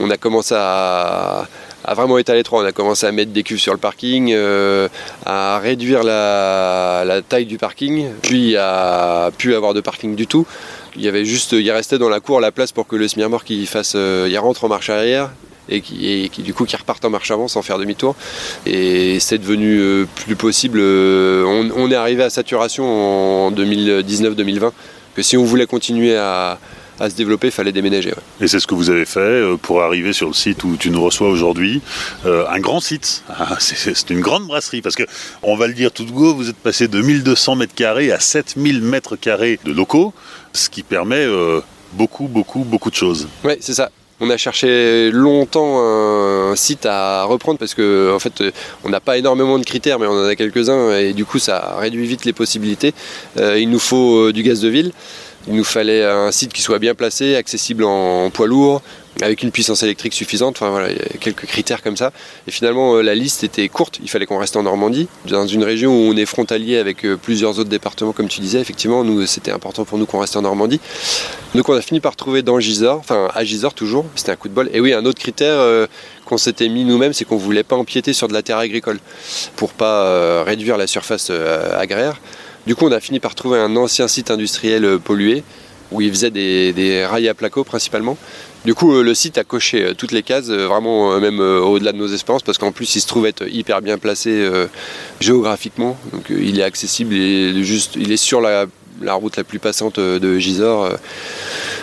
on 0.00 0.10
a 0.10 0.16
commencé 0.16 0.54
à, 0.56 1.46
vraiment 1.94 2.18
étaler 2.18 2.42
trop. 2.42 2.60
On 2.60 2.64
a 2.64 2.72
commencé 2.72 3.06
à 3.06 3.12
mettre 3.12 3.32
des 3.32 3.42
cuves 3.42 3.60
sur 3.60 3.72
le 3.72 3.78
parking, 3.78 4.32
euh, 4.32 4.88
à 5.26 5.58
réduire 5.58 6.02
la, 6.02 7.20
taille 7.28 7.46
du 7.46 7.58
parking, 7.58 8.10
puis 8.22 8.56
à 8.56 9.30
plus 9.36 9.54
avoir 9.54 9.74
de 9.74 9.80
parking 9.80 10.14
du 10.14 10.26
tout. 10.26 10.46
Il 10.96 11.02
y 11.02 11.08
avait 11.08 11.24
juste, 11.24 11.52
il 11.52 11.70
restait 11.70 11.98
dans 11.98 12.08
la 12.08 12.20
cour 12.20 12.40
la 12.40 12.52
place 12.52 12.72
pour 12.72 12.86
que 12.86 12.96
le 12.96 13.08
Smirmor 13.08 13.44
qui 13.44 13.66
fasse, 13.66 13.94
euh, 13.96 14.28
il 14.30 14.38
rentre 14.38 14.64
en 14.64 14.68
marche 14.68 14.90
arrière 14.90 15.30
et 15.68 15.80
qui, 15.80 16.28
du 16.38 16.52
coup 16.52 16.66
qui 16.66 16.76
reparte 16.76 17.04
en 17.04 17.10
marche 17.10 17.30
avant 17.30 17.48
sans 17.48 17.62
faire 17.62 17.78
demi-tour. 17.78 18.14
Et 18.66 19.18
c'est 19.18 19.38
devenu 19.38 19.78
euh, 19.78 20.06
plus 20.14 20.36
possible. 20.36 20.78
On, 20.78 21.70
on, 21.74 21.90
est 21.90 21.94
arrivé 21.94 22.22
à 22.22 22.30
saturation 22.30 22.84
en 23.46 23.50
2019-2020. 23.52 24.70
Que 25.14 25.22
si 25.22 25.36
on 25.36 25.44
voulait 25.44 25.66
continuer 25.66 26.16
à, 26.16 26.58
à 27.00 27.10
se 27.10 27.16
développer, 27.16 27.48
il 27.48 27.52
fallait 27.52 27.72
déménager. 27.72 28.12
Et 28.40 28.48
c'est 28.48 28.60
ce 28.60 28.66
que 28.66 28.74
vous 28.74 28.90
avez 28.90 29.04
fait 29.04 29.20
euh, 29.20 29.56
pour 29.56 29.82
arriver 29.82 30.12
sur 30.12 30.28
le 30.28 30.34
site 30.34 30.62
où 30.64 30.76
tu 30.76 30.90
nous 30.90 31.02
reçois 31.02 31.28
aujourd'hui. 31.28 31.80
Euh, 32.26 32.44
un 32.48 32.60
grand 32.60 32.80
site, 32.80 33.24
ah, 33.28 33.56
c'est 33.58 34.10
une 34.10 34.20
grande 34.20 34.46
brasserie, 34.46 34.82
parce 34.82 34.94
que 34.94 35.04
on 35.42 35.56
va 35.56 35.66
le 35.66 35.74
dire 35.74 35.92
tout 35.92 36.04
de 36.04 36.12
go, 36.12 36.34
vous 36.34 36.48
êtes 36.48 36.56
passé 36.56 36.88
de 36.88 37.00
1200 37.00 37.56
mètres 37.56 37.74
carrés 37.74 38.12
à 38.12 38.20
7000 38.20 38.80
mètres 38.82 39.16
carrés 39.16 39.58
de 39.64 39.72
locaux, 39.72 40.12
ce 40.52 40.68
qui 40.68 40.82
permet 40.82 41.24
euh, 41.24 41.60
beaucoup, 41.92 42.28
beaucoup, 42.28 42.60
beaucoup 42.60 42.90
de 42.90 42.96
choses. 42.96 43.28
Oui, 43.44 43.54
c'est 43.60 43.74
ça. 43.74 43.90
On 44.20 44.30
a 44.30 44.36
cherché 44.36 45.10
longtemps 45.10 45.80
un 45.82 46.54
site 46.54 46.86
à 46.86 47.24
reprendre 47.24 47.58
parce 47.58 47.74
que 47.74 48.12
en 48.14 48.20
fait 48.20 48.44
on 48.84 48.88
n'a 48.88 49.00
pas 49.00 49.18
énormément 49.18 49.58
de 49.58 49.64
critères 49.64 49.98
mais 49.98 50.06
on 50.06 50.12
en 50.12 50.26
a 50.26 50.36
quelques-uns 50.36 50.96
et 50.96 51.12
du 51.12 51.24
coup 51.24 51.40
ça 51.40 51.74
réduit 51.80 52.06
vite 52.06 52.24
les 52.24 52.32
possibilités. 52.32 52.94
il 53.36 53.68
nous 53.68 53.80
faut 53.80 54.30
du 54.30 54.44
gaz 54.44 54.60
de 54.60 54.68
ville. 54.68 54.92
Il 55.46 55.54
nous 55.54 55.64
fallait 55.64 56.02
un 56.04 56.32
site 56.32 56.52
qui 56.52 56.62
soit 56.62 56.78
bien 56.78 56.94
placé, 56.94 57.36
accessible 57.36 57.84
en, 57.84 58.30
poids 58.30 58.46
lourd, 58.46 58.80
avec 59.20 59.42
une 59.42 59.50
puissance 59.50 59.82
électrique 59.82 60.14
suffisante. 60.14 60.56
Enfin 60.56 60.70
voilà, 60.70 60.90
il 60.90 60.96
y 60.96 61.00
a 61.00 61.18
quelques 61.20 61.44
critères 61.44 61.82
comme 61.82 61.98
ça. 61.98 62.12
Et 62.48 62.50
finalement, 62.50 62.96
euh, 62.96 63.02
la 63.02 63.14
liste 63.14 63.44
était 63.44 63.68
courte. 63.68 63.98
Il 64.02 64.08
fallait 64.08 64.24
qu'on 64.24 64.38
reste 64.38 64.56
en 64.56 64.62
Normandie, 64.62 65.06
dans 65.26 65.46
une 65.46 65.62
région 65.62 65.92
où 65.92 66.12
on 66.12 66.16
est 66.16 66.24
frontalier 66.24 66.78
avec 66.78 67.04
euh, 67.04 67.16
plusieurs 67.16 67.58
autres 67.58 67.68
départements, 67.68 68.12
comme 68.12 68.28
tu 68.28 68.40
disais. 68.40 68.58
Effectivement, 68.58 69.04
nous, 69.04 69.26
c'était 69.26 69.50
important 69.50 69.84
pour 69.84 69.98
nous 69.98 70.06
qu'on 70.06 70.18
reste 70.18 70.36
en 70.36 70.42
Normandie. 70.42 70.80
Donc, 71.54 71.68
on 71.68 71.74
a 71.74 71.82
fini 71.82 72.00
par 72.00 72.16
trouver 72.16 72.42
dans 72.42 72.58
Gisors, 72.58 72.98
enfin 72.98 73.28
à 73.34 73.44
Gisors 73.44 73.74
toujours. 73.74 74.06
C'était 74.14 74.32
un 74.32 74.36
coup 74.36 74.48
de 74.48 74.54
bol. 74.54 74.70
Et 74.72 74.80
oui, 74.80 74.94
un 74.94 75.04
autre 75.04 75.20
critère. 75.20 75.58
Euh, 75.58 75.86
qu'on 76.24 76.38
s'était 76.38 76.70
mis 76.70 76.86
nous-mêmes, 76.86 77.12
c'est 77.12 77.26
qu'on 77.26 77.36
voulait 77.36 77.64
pas 77.64 77.76
empiéter 77.76 78.14
sur 78.14 78.28
de 78.28 78.32
la 78.32 78.40
terre 78.40 78.56
agricole 78.56 78.98
pour 79.56 79.74
pas 79.74 80.42
réduire 80.42 80.78
la 80.78 80.86
surface 80.86 81.30
agraire. 81.76 82.18
Du 82.66 82.74
coup, 82.74 82.86
on 82.86 82.92
a 82.92 83.00
fini 83.00 83.20
par 83.20 83.34
trouver 83.34 83.58
un 83.58 83.76
ancien 83.76 84.08
site 84.08 84.30
industriel 84.30 84.84
euh, 84.84 84.98
pollué 84.98 85.44
où 85.92 86.00
ils 86.00 86.10
faisaient 86.10 86.30
des, 86.30 87.04
rails 87.04 87.28
à 87.28 87.34
placo 87.34 87.62
principalement. 87.62 88.16
Du 88.64 88.74
coup, 88.74 88.94
euh, 88.94 89.02
le 89.02 89.14
site 89.14 89.36
a 89.36 89.44
coché 89.44 89.84
euh, 89.84 89.94
toutes 89.94 90.12
les 90.12 90.22
cases, 90.22 90.48
vraiment 90.48 91.20
même 91.20 91.40
au-delà 91.40 91.92
de 91.92 91.98
nos 91.98 92.08
espérances, 92.08 92.42
parce 92.42 92.56
qu'en 92.56 92.72
plus, 92.72 92.96
il 92.96 93.00
se 93.00 93.06
trouve 93.06 93.26
être 93.26 93.46
hyper 93.46 93.82
bien 93.82 93.98
placé 93.98 94.50
géographiquement. 95.20 95.98
Donc, 96.12 96.30
il 96.30 96.58
est 96.58 96.62
accessible, 96.62 97.14
est, 97.14 97.62
juste, 97.62 97.96
il 97.96 98.10
est 98.10 98.16
sur 98.16 98.40
la, 98.40 98.66
route 99.14 99.36
la 99.36 99.44
plus 99.44 99.58
passante 99.58 100.00
de 100.00 100.38
Gisors. 100.38 100.96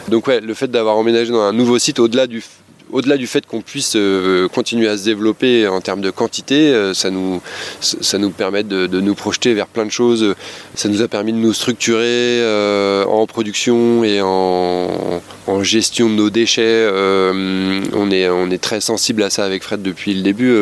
Donc, 0.09 0.27
ouais, 0.27 0.41
le 0.41 0.53
fait 0.55 0.67
d'avoir 0.69 0.97
emménagé 0.97 1.31
dans 1.31 1.41
un 1.41 1.53
nouveau 1.53 1.77
site, 1.77 1.99
au-delà 1.99 2.25
du 2.25 2.43
au-delà 2.91 3.17
du 3.17 3.27
fait 3.27 3.45
qu'on 3.45 3.61
puisse 3.61 3.93
euh, 3.95 4.47
continuer 4.47 4.87
à 4.87 4.97
se 4.97 5.05
développer 5.05 5.67
en 5.67 5.81
termes 5.81 6.01
de 6.01 6.11
quantité, 6.11 6.73
euh, 6.73 6.93
ça, 6.93 7.09
nous, 7.09 7.41
ça 7.79 8.17
nous 8.17 8.29
permet 8.31 8.63
de, 8.63 8.87
nous 8.87 9.15
projeter 9.15 9.53
vers 9.53 9.67
plein 9.67 9.85
de 9.85 9.91
choses. 9.91 10.35
Ça 10.75 10.89
nous 10.89 11.01
a 11.01 11.07
permis 11.07 11.33
de 11.33 11.37
nous 11.37 11.53
structurer 11.53 12.01
euh, 12.03 13.05
en 13.05 13.25
production 13.25 14.03
et 14.03 14.21
en, 14.21 15.21
gestion 15.63 16.09
de 16.09 16.15
nos 16.15 16.29
déchets. 16.29 16.89
on, 16.89 18.11
est, 18.11 18.29
on 18.29 18.49
est 18.49 18.61
très 18.61 18.81
sensible 18.81 19.21
à 19.21 19.29
ça 19.29 19.45
avec 19.45 19.63
Fred 19.63 19.81
depuis 19.81 20.13
le 20.13 20.21
début. 20.21 20.55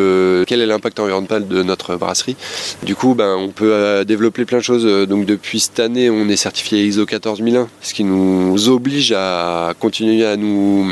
quel 0.46 0.62
est 0.62 0.66
l'impact 0.66 1.00
environnemental 1.00 1.48
de 1.48 1.64
notre 1.64 1.96
brasserie? 1.96 2.36
Du 2.84 2.96
coup, 2.96 3.14
ben, 3.14 3.36
on 3.38 3.50
peut 3.50 4.04
développer 4.06 4.44
plein 4.46 4.58
de 4.58 4.64
choses. 4.64 5.08
Donc 5.08 5.26
depuis 5.26 5.60
cette 5.62 5.80
année, 5.80 6.10
on 6.10 6.28
est 6.28 6.36
certifié 6.36 6.84
ISO 6.86 7.06
14001, 7.06 7.70
ce 7.82 7.94
qui 7.94 8.04
nous 8.04 8.68
oblige 8.68 9.14
à 9.16 9.74
continuer 9.80 10.26
à 10.26 10.36
nous 10.36 10.86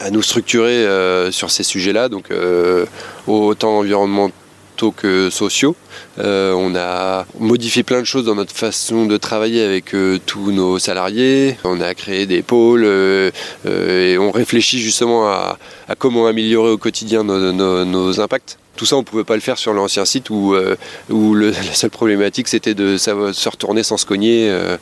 à 0.00 0.10
nous 0.10 0.22
structurer 0.22 0.86
euh, 0.86 1.30
sur 1.30 1.50
ces 1.50 1.62
sujets-là, 1.62 2.08
donc 2.08 2.30
euh, 2.30 2.86
autant 3.26 3.78
environnementaux 3.78 4.92
que 4.96 5.28
sociaux. 5.28 5.76
Euh, 6.18 6.54
on 6.54 6.74
a 6.74 7.26
modifié 7.38 7.82
plein 7.82 8.00
de 8.00 8.06
choses 8.06 8.24
dans 8.24 8.34
notre 8.34 8.54
façon 8.54 9.04
de 9.04 9.18
travailler 9.18 9.62
avec 9.62 9.94
tous 10.24 10.52
nos 10.52 10.78
salariés. 10.78 11.58
On 11.64 11.82
a 11.82 11.94
créé 11.94 12.24
des 12.24 12.40
pôles 12.42 12.84
et 12.84 14.16
on 14.18 14.30
réfléchit 14.30 14.78
justement 14.78 15.28
à, 15.28 15.58
comment 15.98 16.26
améliorer 16.26 16.70
au 16.70 16.78
quotidien 16.78 17.24
nos 17.24 18.20
impacts. 18.20 18.58
Tout 18.80 18.86
ça, 18.86 18.96
on 18.96 19.00
ne 19.00 19.04
pouvait 19.04 19.24
pas 19.24 19.34
le 19.34 19.42
faire 19.42 19.58
sur 19.58 19.74
l'ancien 19.74 20.06
site 20.06 20.30
où, 20.30 20.54
euh, 20.54 20.74
la 21.10 21.74
seule 21.74 21.90
problématique 21.90 22.48
c'était 22.48 22.72
de 22.72 22.96
se 22.96 23.48
retourner 23.50 23.82
sans 23.82 23.98
se 23.98 24.06
cogner. 24.06 24.48
Euh. 24.48 24.78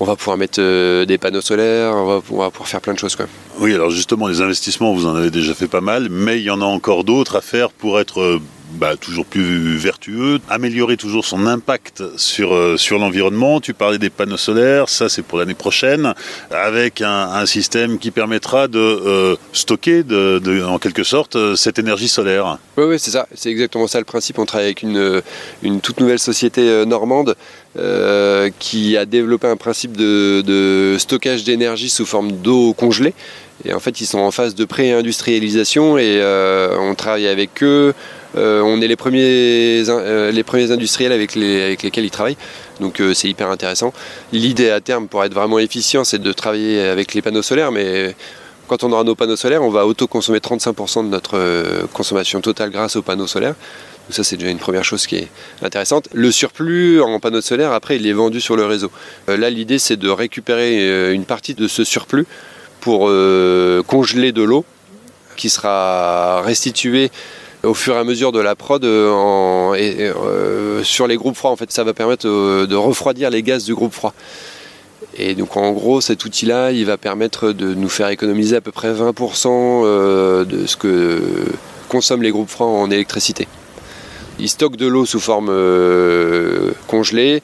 on 0.00 0.04
va 0.04 0.16
pouvoir 0.16 0.36
mettre 0.36 0.60
euh, 0.60 1.06
des 1.06 1.16
panneaux 1.16 1.40
solaires, 1.40 1.94
on 1.94 2.04
va, 2.04 2.20
pouvoir 2.20 2.52
faire 2.66 2.82
plein 2.82 2.92
de 2.92 2.98
choses. 2.98 3.16
Quoi. 3.16 3.24
Oui, 3.58 3.72
alors 3.72 3.88
justement, 3.88 4.28
les 4.28 4.42
investissements, 4.42 4.92
vous 4.92 5.06
en 5.06 5.14
avez 5.14 5.30
déjà 5.30 5.54
fait 5.54 5.66
pas 5.66 5.80
mal, 5.80 6.08
mais 6.10 6.36
il 6.38 6.42
y 6.42 6.50
en 6.50 6.60
a 6.60 6.66
encore 6.66 7.04
d'autres 7.04 7.36
à 7.36 7.40
faire 7.40 7.70
pour 7.70 7.98
être 7.98 8.38
bah, 8.72 8.96
toujours 8.96 9.24
plus 9.24 9.76
vertueux, 9.76 10.40
améliorer 10.50 10.98
toujours 10.98 11.24
son 11.24 11.46
impact 11.46 12.02
sur, 12.16 12.54
euh, 12.54 12.76
sur 12.76 12.98
l'environnement. 12.98 13.60
Tu 13.60 13.72
parlais 13.72 13.98
des 13.98 14.10
panneaux 14.10 14.36
solaires, 14.36 14.88
ça 14.88 15.08
c'est 15.08 15.22
pour 15.22 15.38
l'année 15.38 15.54
prochaine, 15.54 16.14
avec 16.50 17.00
un, 17.00 17.46
système 17.46 17.98
qui 17.98 18.10
permettra 18.10 18.68
de 18.68 18.78
euh, 18.78 19.36
stocker 19.52 20.04
en 20.66 20.78
quelque 20.78 21.02
sorte 21.02 21.36
euh, 21.36 21.56
cette 21.56 21.78
énergie 21.78 22.08
solaire. 22.08 22.58
Oui, 22.76 22.84
oui 22.84 22.98
c'est 22.98 23.10
ça, 23.10 23.26
c'est 23.34 23.48
exactement 23.48 23.86
ça 23.86 23.98
le 23.98 24.04
principe. 24.04 24.38
On 24.38 24.44
travaille 24.44 24.66
avec 24.66 24.82
une, 24.82 25.22
une 25.62 25.80
toute 25.80 26.00
nouvelle 26.00 26.18
société 26.18 26.84
normande 26.84 27.36
qui 28.58 28.96
a 28.96 29.04
développé 29.04 29.46
un 29.46 29.56
principe 29.56 29.96
de 29.96 30.96
stockage 30.98 31.44
d'énergie 31.44 31.88
sous 31.88 32.04
forme 32.04 32.32
d'eau 32.32 32.74
congelée. 32.74 33.14
Et 33.64 33.72
en 33.72 33.80
fait, 33.80 34.00
ils 34.00 34.06
sont 34.06 34.18
en 34.18 34.30
phase 34.30 34.54
de 34.54 34.64
pré-industrialisation 34.64 35.96
et 35.96 36.20
on 36.78 36.94
travaille 36.94 37.28
avec 37.28 37.62
eux. 37.62 37.94
Euh, 38.38 38.62
on 38.62 38.80
est 38.80 38.86
les 38.86 38.96
premiers, 38.96 39.82
euh, 39.88 40.30
les 40.30 40.42
premiers 40.44 40.70
industriels 40.70 41.12
avec, 41.12 41.34
lesquels 41.34 42.04
ils 42.04 42.10
travaillent. 42.10 42.36
Donc 42.80 43.00
euh, 43.00 43.14
c'est 43.14 43.28
hyper 43.28 43.50
intéressant. 43.50 43.92
L'idée 44.32 44.70
à 44.70 44.80
terme 44.80 45.08
pour 45.08 45.24
être 45.24 45.34
vraiment 45.34 45.58
efficient, 45.58 46.04
c'est 46.04 46.20
de 46.20 46.32
travailler 46.32 46.80
avec 46.80 47.14
les 47.14 47.22
panneaux 47.22 47.42
solaires, 47.42 47.72
mais 47.72 48.14
quand 48.68 48.84
on 48.84 48.92
aura 48.92 49.02
nos 49.02 49.14
panneaux 49.14 49.36
solaires, 49.36 49.62
on 49.62 49.70
va 49.70 49.86
auto-consommer 49.86 50.38
35% 50.38 51.04
de 51.04 51.08
notre 51.08 51.86
consommation 51.92 52.40
totale 52.40 52.70
grâce 52.70 52.96
aux 52.96 53.02
panneaux 53.02 53.26
solaires. 53.26 53.54
Donc 54.06 54.14
ça 54.14 54.24
c'est 54.24 54.36
déjà 54.36 54.50
une 54.50 54.58
première 54.58 54.84
chose 54.84 55.06
qui 55.06 55.16
est 55.16 55.28
intéressante. 55.62 56.08
Le 56.12 56.30
surplus 56.30 57.00
en 57.00 57.18
panneaux 57.18 57.40
solaires, 57.40 57.72
après, 57.72 57.96
il 57.96 58.06
est 58.06 58.12
vendu 58.12 58.40
sur 58.40 58.56
le 58.56 58.64
réseau. 58.66 58.90
là, 59.26 59.50
l'idée 59.50 59.78
c'est 59.78 59.96
de 59.96 60.08
récupérer 60.08 61.12
une 61.12 61.24
partie 61.24 61.54
de 61.54 61.66
ce 61.66 61.82
surplus 61.82 62.26
pour 62.80 63.10
congeler 63.86 64.32
de 64.32 64.42
l'eau 64.42 64.64
qui 65.36 65.48
sera 65.48 66.42
restituée 66.42 67.10
au 67.64 67.74
fur 67.74 67.94
et 67.94 67.98
à 67.98 68.04
mesure 68.04 68.32
de 68.32 68.40
la 68.40 68.54
prod 68.54 68.84
euh, 68.84 69.74
euh, 69.74 70.82
sur 70.84 71.06
les 71.06 71.16
groupes 71.16 71.36
froids. 71.36 71.50
En 71.50 71.56
fait, 71.56 71.70
ça 71.72 71.84
va 71.84 71.92
permettre 71.92 72.28
euh, 72.28 72.66
de 72.66 72.76
refroidir 72.76 73.30
les 73.30 73.42
gaz 73.42 73.64
du 73.64 73.74
groupe 73.74 73.92
froid. 73.92 74.14
Et 75.16 75.34
donc 75.34 75.56
en 75.56 75.72
gros, 75.72 76.00
cet 76.00 76.24
outil-là, 76.24 76.72
il 76.72 76.84
va 76.86 76.96
permettre 76.96 77.52
de 77.52 77.74
nous 77.74 77.88
faire 77.88 78.08
économiser 78.08 78.56
à 78.56 78.60
peu 78.60 78.72
près 78.72 78.92
20% 78.92 80.44
de 80.44 80.66
ce 80.66 80.76
que 80.76 81.20
consomment 81.88 82.22
les 82.22 82.30
groupes 82.30 82.50
froids 82.50 82.66
en 82.66 82.90
électricité. 82.90 83.48
Ils 84.38 84.48
stockent 84.48 84.76
de 84.76 84.86
l'eau 84.86 85.06
sous 85.06 85.20
forme 85.20 85.52
congelée 86.86 87.42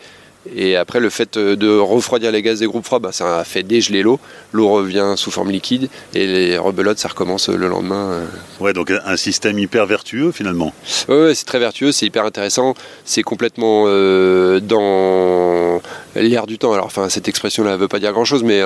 et 0.55 0.77
après, 0.77 1.01
le 1.01 1.09
fait 1.11 1.37
euh, 1.37 1.57
de 1.57 1.79
refroidir 1.79 2.31
les 2.31 2.43
gaz 2.43 2.61
des 2.61 2.67
groupes 2.67 2.85
froids, 2.85 2.99
bah, 2.99 3.13
ça 3.13 3.41
a 3.41 3.45
fait 3.45 3.63
dégeler 3.63 4.03
l'eau. 4.03 4.21
L'eau 4.53 4.69
revient 4.69 5.15
sous 5.17 5.31
forme 5.31 5.51
liquide 5.51 5.89
et 6.15 6.27
les 6.27 6.59
rebelotes, 6.59 6.99
ça 6.99 7.09
recommence 7.09 7.49
le 7.49 7.67
lendemain. 7.67 8.11
Euh. 8.13 8.27
Ouais, 8.61 8.73
donc 8.73 8.91
un 8.91 9.17
système 9.17 9.59
hyper 9.59 9.87
vertueux 9.87 10.33
finalement. 10.33 10.75
Oui, 11.09 11.35
c'est 11.35 11.47
très 11.47 11.59
vertueux, 11.59 11.93
c'est 11.93 12.07
hyper 12.07 12.25
intéressant. 12.25 12.75
C'est 13.05 13.23
complètement 13.23 13.85
euh, 13.87 14.61
dans 14.61 15.81
l'air 16.15 16.47
du 16.47 16.59
temps. 16.59 16.73
Alors, 16.73 16.87
enfin, 16.87 17.09
cette 17.09 17.29
expression-là 17.29 17.73
ne 17.73 17.77
veut 17.77 17.89
pas 17.89 17.99
dire 17.99 18.13
grand-chose, 18.13 18.45
mais 18.45 18.63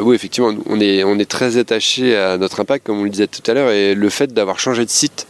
oui, 0.00 0.14
effectivement, 0.14 0.52
on 0.66 0.80
est, 0.80 1.04
on 1.04 1.18
est 1.18 1.30
très 1.30 1.58
attaché 1.58 2.16
à 2.16 2.38
notre 2.38 2.60
impact, 2.60 2.86
comme 2.86 3.00
on 3.00 3.04
le 3.04 3.10
disait 3.10 3.26
tout 3.26 3.48
à 3.50 3.54
l'heure, 3.54 3.70
et 3.70 3.94
le 3.94 4.08
fait 4.08 4.32
d'avoir 4.32 4.58
changé 4.58 4.84
de 4.84 4.90
site 4.90 5.26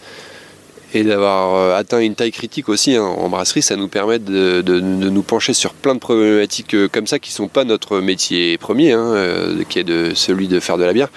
et 0.94 1.02
d'avoir 1.02 1.54
euh, 1.54 1.76
atteint 1.76 1.98
une 1.98 2.14
taille 2.14 2.30
critique 2.30 2.68
aussi 2.68 2.94
hein, 2.94 3.02
en 3.02 3.28
brasserie, 3.28 3.62
ça 3.62 3.76
nous 3.76 3.88
permet 3.88 4.20
de, 4.20 4.62
nous 4.62 5.22
pencher 5.22 5.52
sur 5.52 5.74
plein 5.74 5.94
de 5.94 6.00
problématiques 6.00 6.74
euh, 6.74 6.88
comme 6.88 7.06
ça 7.06 7.18
qui 7.18 7.30
ne 7.30 7.34
sont 7.34 7.48
pas 7.48 7.64
notre 7.64 7.98
métier 7.98 8.56
premier, 8.58 8.92
hein, 8.92 9.12
euh, 9.14 9.64
qui 9.68 9.80
est 9.80 9.84
de, 9.84 10.12
celui 10.14 10.46
de 10.46 10.60
faire 10.60 10.78
de 10.78 10.84
la 10.84 10.92
bière, 10.92 11.08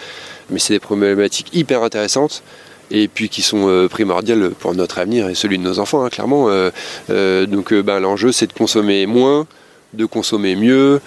mais 0.49 0.59
c'est 0.59 0.73
des 0.73 0.79
problématiques 0.79 1.49
hyper 1.53 1.83
intéressantes 1.83 2.43
et 2.89 3.07
puis 3.07 3.27
qui 3.27 3.41
sont 3.41 3.87
primordiales 3.89 4.51
pour 4.51 4.73
notre 4.73 4.97
avenir 4.99 5.27
et 5.27 5.35
celui 5.35 5.57
de 5.57 5.63
nos 5.63 5.77
enfants, 5.79 6.05
hein, 6.05 6.09
clairement. 6.09 6.47
donc 7.09 7.73
ben, 7.73 7.99
l'enjeu, 7.99 8.31
c'est 8.31 8.47
de 8.47 8.53
consommer 8.53 9.05
moins, 9.05 9.45
de 9.93 10.05
consommer 10.05 10.55
mieux 10.55 11.01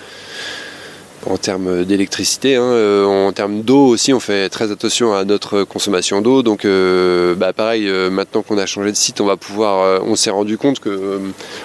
en 1.27 1.37
termes 1.37 1.85
d'électricité. 1.85 2.57
Hein, 2.57 2.63
euh, 2.63 3.05
en 3.05 3.33
termes 3.33 3.63
d'eau 3.63 3.87
aussi, 3.87 4.13
on 4.13 4.21
fait 4.21 4.49
très 4.49 4.71
attention 4.71 5.13
à 5.13 5.25
notre 5.25 5.65
consommation 5.65 6.23
d'eau. 6.23 6.43
Donc, 6.43 6.65
euh, 6.65 7.35
bah, 7.35 7.53
pareil, 7.53 7.89
euh, 7.89 8.11
maintenant 8.11 8.43
qu'on 8.43 8.59
a 8.59 8.67
changé 8.67 8.91
de 8.91 8.97
site, 8.97 9.21
on 9.21 9.27
va 9.27 9.37
pouvoir. 9.37 10.03
on 10.05 10.17
s'est 10.17 10.31
rendu 10.31 10.59
compte 10.59 10.81
que 10.81 11.21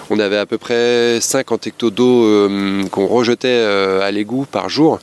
on 0.10 0.20
avait 0.20 0.38
à 0.38 0.46
peu 0.46 0.58
près 0.58 1.20
50 1.22 1.68
hectos 1.68 1.92
d'eau 1.92 2.50
qu'on 2.92 3.08
rejetait 3.08 3.64
à 4.02 4.12
l'égout 4.12 4.46
par 4.52 4.70
jour, 4.70 5.00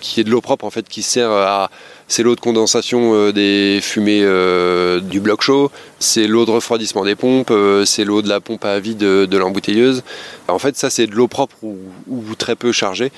qui 0.00 0.20
est 0.20 0.24
de 0.24 0.30
l'eau 0.30 0.40
propre 0.40 0.64
en 0.64 0.70
fait, 0.70 0.88
qui 0.88 1.02
sert 1.02 1.30
à 1.30 1.70
c'est 2.08 2.22
l'eau 2.22 2.36
de 2.36 2.40
condensation 2.40 3.30
des 3.30 3.80
fumées 3.82 4.24
du 5.02 5.20
bloc 5.20 5.42
chaud, 5.42 5.70
c'est 5.98 6.26
l'eau 6.26 6.44
de 6.44 6.50
refroidissement 6.52 7.04
des 7.04 7.16
pompes, 7.16 7.52
c'est 7.84 8.04
l'eau 8.04 8.22
de 8.22 8.28
la 8.28 8.40
pompe 8.40 8.64
à 8.64 8.78
vide 8.78 8.98
de, 8.98 9.36
l'embouteilleuse. 9.36 10.02
En 10.48 10.58
fait, 10.58 10.76
ça, 10.76 10.90
c'est 10.90 11.06
de 11.06 11.14
l'eau 11.14 11.28
propre 11.28 11.56
ou, 11.62 12.34
très 12.38 12.56
peu 12.56 12.72
chargée 12.72 13.10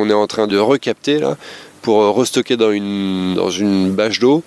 qu'on 0.00 0.08
est 0.08 0.14
en 0.14 0.26
train 0.26 0.46
de 0.46 0.56
recapter 0.56 1.18
là, 1.18 1.36
pour 1.82 2.02
euh, 2.02 2.10
restocker 2.10 2.56
dans 2.56 2.72
une, 2.72 3.34
dans 3.34 3.50
une 3.50 3.90
bâche 3.90 4.18
d'eau. 4.18 4.42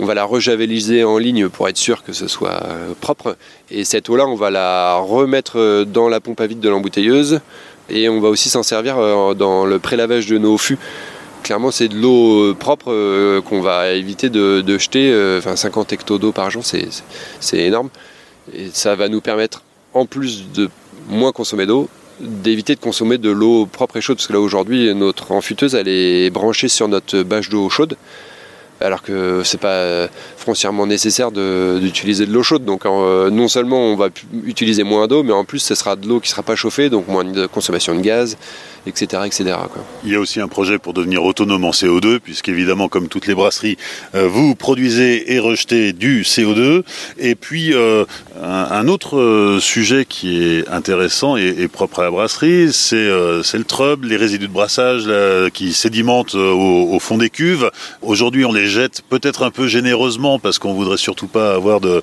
On 0.00 0.06
va 0.06 0.14
la 0.14 0.24
rejaveliser 0.24 1.04
en 1.04 1.18
ligne 1.18 1.48
pour 1.48 1.68
être 1.68 1.76
sûr 1.76 2.02
que 2.02 2.12
ce 2.12 2.26
soit 2.26 2.62
euh, 2.64 2.94
propre. 3.00 3.36
Et 3.70 3.84
cette 3.84 4.08
eau-là, 4.08 4.26
on 4.26 4.34
va 4.34 4.50
la 4.50 4.96
remettre 4.96 5.58
euh, 5.58 5.84
dans 5.84 6.08
la 6.08 6.20
pompe 6.20 6.40
à 6.40 6.46
vide 6.46 6.60
de 6.60 6.68
l'embouteilleuse. 6.70 7.40
Et 7.90 8.08
on 8.08 8.20
va 8.20 8.30
aussi 8.30 8.48
s'en 8.48 8.62
servir 8.62 8.96
dans 9.34 9.66
le 9.66 9.78
prélavage 9.78 10.26
de 10.26 10.38
nos 10.38 10.56
fûts. 10.56 10.78
Clairement, 11.42 11.70
c'est 11.70 11.88
de 11.88 11.96
l'eau 11.96 12.54
propre 12.54 13.40
qu'on 13.40 13.60
va 13.60 13.90
éviter 13.90 14.30
de, 14.30 14.78
jeter. 14.78 15.14
Enfin, 15.36 15.54
50 15.54 15.92
hectos 15.92 16.18
d'eau 16.18 16.32
par 16.32 16.50
jour, 16.50 16.62
c'est 16.64 17.58
énorme. 17.58 17.90
Et 18.54 18.70
ça 18.72 18.96
va 18.96 19.10
nous 19.10 19.20
permettre, 19.20 19.60
en 19.92 20.06
plus 20.06 20.50
de 20.54 20.70
moins 21.10 21.32
consommer 21.32 21.66
d'eau, 21.66 21.90
d'éviter 22.20 22.74
de 22.74 22.80
consommer 22.80 23.18
de 23.18 23.30
l'eau 23.30 23.66
propre 23.66 23.96
et 23.96 24.00
chaude, 24.00 24.16
parce 24.16 24.26
que 24.26 24.32
là 24.32 24.40
aujourd'hui 24.40 24.94
notre 24.94 25.32
enfuteuse 25.32 25.74
elle 25.74 25.88
est 25.88 26.30
branchée 26.30 26.68
sur 26.68 26.88
notre 26.88 27.22
bâche 27.22 27.48
d'eau 27.48 27.68
chaude, 27.68 27.96
alors 28.84 29.02
que 29.02 29.42
c'est 29.44 29.60
pas 29.60 30.08
foncièrement 30.36 30.86
nécessaire 30.86 31.30
d'utiliser 31.30 32.26
de, 32.26 32.32
l'eau 32.32 32.42
chaude. 32.42 32.64
Donc 32.64 32.84
euh, 32.86 33.30
non 33.30 33.48
seulement 33.48 33.80
on 33.80 33.96
va 33.96 34.08
utiliser 34.44 34.82
moins 34.82 35.06
d'eau, 35.06 35.22
mais 35.22 35.32
en 35.32 35.44
plus 35.44 35.60
ce 35.60 35.74
sera 35.74 35.96
de 35.96 36.06
l'eau 36.06 36.20
qui 36.20 36.28
sera 36.28 36.42
pas 36.42 36.54
chauffée, 36.54 36.90
donc 36.90 37.08
moins 37.08 37.24
de 37.24 37.46
consommation 37.46 37.94
de 37.94 38.00
gaz 38.00 38.36
etc. 38.86 39.22
etc. 39.26 39.56
Il 40.04 40.12
y 40.12 40.14
a 40.14 40.20
aussi 40.20 40.40
un 40.40 40.48
projet 40.48 40.78
pour 40.78 40.92
devenir 40.92 41.24
autonome 41.24 41.64
en 41.64 41.70
CO2, 41.70 42.18
puisqu'évidemment, 42.18 42.88
comme 42.88 43.08
toutes 43.08 43.26
les 43.26 43.34
brasseries, 43.34 43.76
euh, 44.14 44.28
vous 44.28 44.54
produisez 44.54 45.32
et 45.32 45.38
rejetez 45.38 45.92
du 45.92 46.22
CO2. 46.22 46.82
Et 47.18 47.34
puis, 47.34 47.72
euh, 47.72 48.04
un, 48.42 48.88
autre 48.88 49.18
euh, 49.18 49.60
sujet 49.60 50.04
qui 50.04 50.42
est 50.42 50.68
intéressant 50.68 51.36
et, 51.36 51.68
propre 51.68 52.00
à 52.00 52.04
la 52.04 52.10
brasserie, 52.10 52.72
c'est 52.72 52.96
le 52.96 53.64
trouble, 53.64 54.08
les 54.08 54.16
résidus 54.16 54.48
de 54.48 54.52
brassage 54.52 55.08
qui 55.52 55.72
sédimentent 55.72 56.34
au, 56.34 56.98
fond 57.00 57.18
des 57.18 57.30
cuves. 57.30 57.70
Aujourd'hui, 58.02 58.44
on 58.44 58.52
les 58.52 58.66
jette 58.74 59.02
peut-être 59.08 59.42
un 59.42 59.50
peu 59.50 59.66
généreusement, 59.68 60.38
parce 60.38 60.58
qu'on 60.58 60.74
voudrait 60.74 60.96
surtout 60.96 61.28
pas 61.28 61.54
avoir 61.54 61.80
de, 61.80 62.02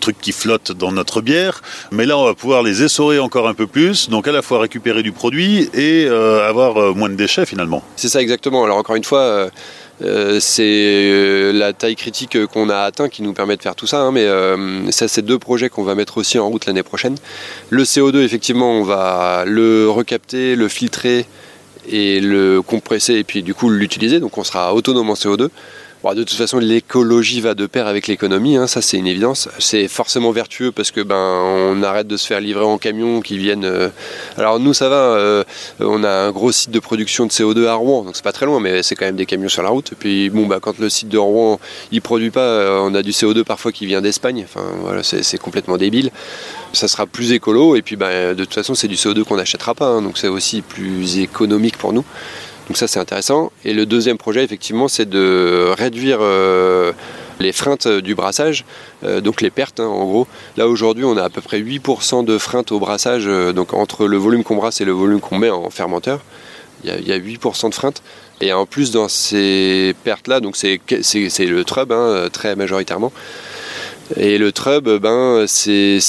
trucs 0.00 0.20
qui 0.20 0.32
flottent 0.32 0.72
dans 0.72 0.92
notre 0.92 1.20
bière. 1.20 1.62
Mais 1.90 2.06
là, 2.06 2.16
on 2.16 2.24
va 2.24 2.34
pouvoir 2.34 2.62
les 2.62 2.82
essorer 2.82 3.18
encore 3.18 3.48
un 3.48 3.54
peu 3.54 3.66
plus, 3.66 4.08
donc 4.08 4.26
à 4.28 4.32
la 4.32 4.42
fois 4.42 4.60
récupérer 4.60 5.02
du 5.02 5.12
produit 5.12 5.68
et 5.74 6.06
euh, 6.06 6.48
avoir 6.48 6.76
euh, 6.76 6.94
moins 6.94 7.08
de 7.08 7.14
déchets 7.14 7.46
finalement. 7.46 7.82
C'est 7.96 8.08
ça 8.08 8.20
exactement. 8.20 8.64
Alors 8.64 8.78
encore 8.78 8.96
une 8.96 9.04
fois, 9.04 9.50
c'est 10.40 11.52
la 11.52 11.72
taille 11.72 11.96
critique 11.96 12.46
qu'on 12.46 12.68
a 12.70 12.78
atteint 12.78 13.08
qui 13.08 13.22
nous 13.22 13.34
permet 13.34 13.56
de 13.56 13.62
faire 13.62 13.76
tout 13.76 13.86
ça. 13.86 14.00
Hein, 14.00 14.12
mais 14.12 14.26
ça, 14.90 15.06
c'est 15.08 15.22
deux 15.22 15.38
projets 15.38 15.68
qu'on 15.68 15.84
va 15.84 15.94
mettre 15.94 16.18
aussi 16.18 16.38
en 16.38 16.48
route 16.48 16.66
l'année 16.66 16.82
prochaine. 16.82 17.16
Le 17.70 17.84
CO2, 17.84 18.16
effectivement, 18.22 18.72
on 18.72 18.82
va 18.82 19.44
le 19.46 19.88
recapter, 19.88 20.56
le 20.56 20.68
filtrer 20.68 21.26
et 21.88 22.20
le 22.20 22.62
compresser 22.62 23.14
et 23.14 23.24
puis 23.24 23.42
du 23.42 23.54
coup 23.54 23.68
l'utiliser. 23.68 24.20
Donc 24.20 24.38
on 24.38 24.44
sera 24.44 24.74
autonome 24.74 25.10
en 25.10 25.14
CO2 25.14 25.48
de 26.10 26.24
toute 26.24 26.36
façon, 26.36 26.58
l'écologie 26.58 27.40
va 27.40 27.54
de 27.54 27.66
pair 27.66 27.86
avec 27.86 28.08
l'économie, 28.08 28.56
hein, 28.56 28.66
ça 28.66 28.82
c'est 28.82 28.98
une 28.98 29.06
évidence. 29.06 29.48
C'est 29.60 29.86
forcément 29.86 30.32
vertueux 30.32 30.72
parce 30.72 30.90
que 30.90 31.00
ben 31.00 31.16
on 31.16 31.80
arrête 31.84 32.08
de 32.08 32.16
se 32.16 32.26
faire 32.26 32.40
livrer 32.40 32.64
en 32.64 32.76
camion 32.76 33.20
qui 33.20 33.38
viennent. 33.38 33.64
Euh, 33.64 33.88
alors 34.36 34.58
nous 34.58 34.74
ça 34.74 34.88
va, 34.88 34.96
euh, 34.96 35.44
on 35.78 36.02
a 36.02 36.10
un 36.10 36.32
gros 36.32 36.50
site 36.50 36.70
de 36.70 36.80
production 36.80 37.26
de 37.26 37.30
CO2 37.30 37.66
à 37.66 37.74
Rouen, 37.74 38.02
donc 38.02 38.16
c'est 38.16 38.24
pas 38.24 38.32
très 38.32 38.46
loin, 38.46 38.58
mais 38.58 38.82
c'est 38.82 38.96
quand 38.96 39.04
même 39.04 39.16
des 39.16 39.26
camions 39.26 39.48
sur 39.48 39.62
la 39.62 39.68
route. 39.68 39.92
Et 39.92 39.94
puis 39.94 40.28
bon 40.28 40.46
bah 40.46 40.58
quand 40.60 40.78
le 40.78 40.88
site 40.88 41.08
de 41.08 41.18
Rouen 41.18 41.60
il 41.92 42.02
produit 42.02 42.30
pas, 42.30 42.40
euh, 42.40 42.80
on 42.82 42.94
a 42.96 43.02
du 43.02 43.12
CO2 43.12 43.44
parfois 43.44 43.70
qui 43.70 43.86
vient 43.86 44.00
d'Espagne. 44.00 44.46
Voilà, 44.80 45.02
c'est 45.04 45.38
complètement 45.38 45.76
débile. 45.76 46.10
Ça 46.72 46.88
sera 46.88 47.06
plus 47.06 47.32
écolo 47.32 47.76
et 47.76 47.82
puis 47.82 47.94
ben, 47.94 48.34
de 48.34 48.44
toute 48.44 48.54
façon 48.54 48.74
c'est 48.74 48.88
du 48.88 48.96
CO2 48.96 49.22
qu'on 49.22 49.36
n'achètera 49.36 49.74
pas, 49.74 49.86
hein, 49.86 50.02
donc 50.02 50.18
c'est 50.18 50.28
aussi 50.28 50.62
plus 50.62 51.18
économique 51.18 51.76
pour 51.78 51.92
nous. 51.92 52.04
Donc 52.72 52.78
ça 52.78 52.88
c'est 52.88 53.00
intéressant. 53.00 53.52
Et 53.66 53.74
le 53.74 53.84
deuxième 53.84 54.16
projet 54.16 54.42
effectivement 54.42 54.88
c'est 54.88 55.06
de 55.06 55.74
réduire 55.76 56.20
euh, 56.22 56.92
les 57.38 57.52
freintes 57.52 57.86
du 57.86 58.14
brassage, 58.14 58.64
euh, 59.04 59.20
donc 59.20 59.42
les 59.42 59.50
pertes 59.50 59.78
hein, 59.78 59.84
en 59.84 60.06
gros. 60.06 60.26
Là 60.56 60.66
aujourd'hui 60.66 61.04
on 61.04 61.18
a 61.18 61.24
à 61.24 61.28
peu 61.28 61.42
près 61.42 61.60
8% 61.60 62.24
de 62.24 62.38
freintes 62.38 62.72
au 62.72 62.80
brassage, 62.80 63.24
euh, 63.26 63.52
donc 63.52 63.74
entre 63.74 64.06
le 64.06 64.16
volume 64.16 64.42
qu'on 64.42 64.56
brasse 64.56 64.80
et 64.80 64.86
le 64.86 64.92
volume 64.92 65.20
qu'on 65.20 65.36
met 65.36 65.50
en 65.50 65.68
fermenteur. 65.68 66.20
Il 66.82 67.06
y, 67.06 67.12
a, 67.12 67.18
8% 67.18 67.68
de 67.68 67.74
freintes. 67.74 68.02
Et 68.40 68.54
en 68.54 68.64
plus 68.64 68.90
dans 68.90 69.08
ces 69.08 69.94
pertes-là, 70.02 70.40
donc 70.40 70.56
c'est 70.56 70.80
le 70.88 71.62
trub 71.64 71.92
hein, 71.92 72.28
très 72.32 72.56
majoritairement. 72.56 73.12
Et 74.16 74.38
le 74.38 74.50
trub, 74.50 74.88
ben, 74.88 75.44
c'est 75.46 76.00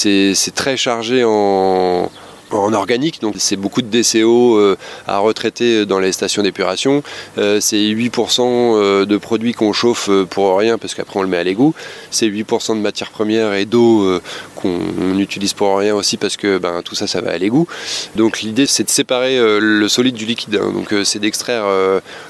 très 0.56 0.78
chargé 0.78 1.26
en, 1.26 2.10
en 2.54 2.74
organique, 2.74 3.22
donc 3.22 3.36
c'est 3.38 3.56
beaucoup 3.56 3.82
de 3.82 3.88
DCO 3.88 4.58
euh, 4.58 4.78
à 5.08 5.18
retraiter 5.20 5.86
dans 5.86 6.00
les 6.00 6.12
stations 6.12 6.44
d'épuration. 6.44 7.04
Euh, 7.38 7.60
c'est 7.60 7.78
8% 7.78 8.42
euh, 8.42 9.06
de 9.06 9.18
produits 9.18 9.54
qu'on 9.54 9.74
chauffe 9.74 10.10
pour 10.30 10.58
rien 10.58 10.78
parce 10.78 10.94
qu'après 10.94 11.20
on 11.20 11.24
le 11.24 11.28
met 11.28 11.38
à 11.38 11.44
l'égout. 11.44 11.74
C'est 12.12 12.28
8% 12.28 12.76
de 12.76 12.82
matières 12.82 13.12
premières 13.12 13.54
et 13.54 13.66
d'eau 13.66 14.20
qu'on 14.56 15.18
utilise 15.18 15.54
pour 15.54 15.78
rien 15.78 15.96
aussi 15.96 16.18
parce 16.18 16.38
que 16.38 16.58
ben, 16.58 16.82
tout 16.84 16.96
ça, 16.96 17.08
ça 17.08 17.22
va 17.22 17.32
à 17.32 17.38
l'égout. 17.38 17.68
Donc 18.16 18.42
l'idée 18.42 18.66
c'est 18.66 18.84
de 18.84 18.90
séparer 18.90 19.40
le 19.60 19.88
solide 19.88 20.16
du 20.16 20.26
liquide. 20.26 20.60
Hein. 20.62 20.72
Donc 20.74 20.94
c'est 21.04 21.20
d'extraire 21.20 21.66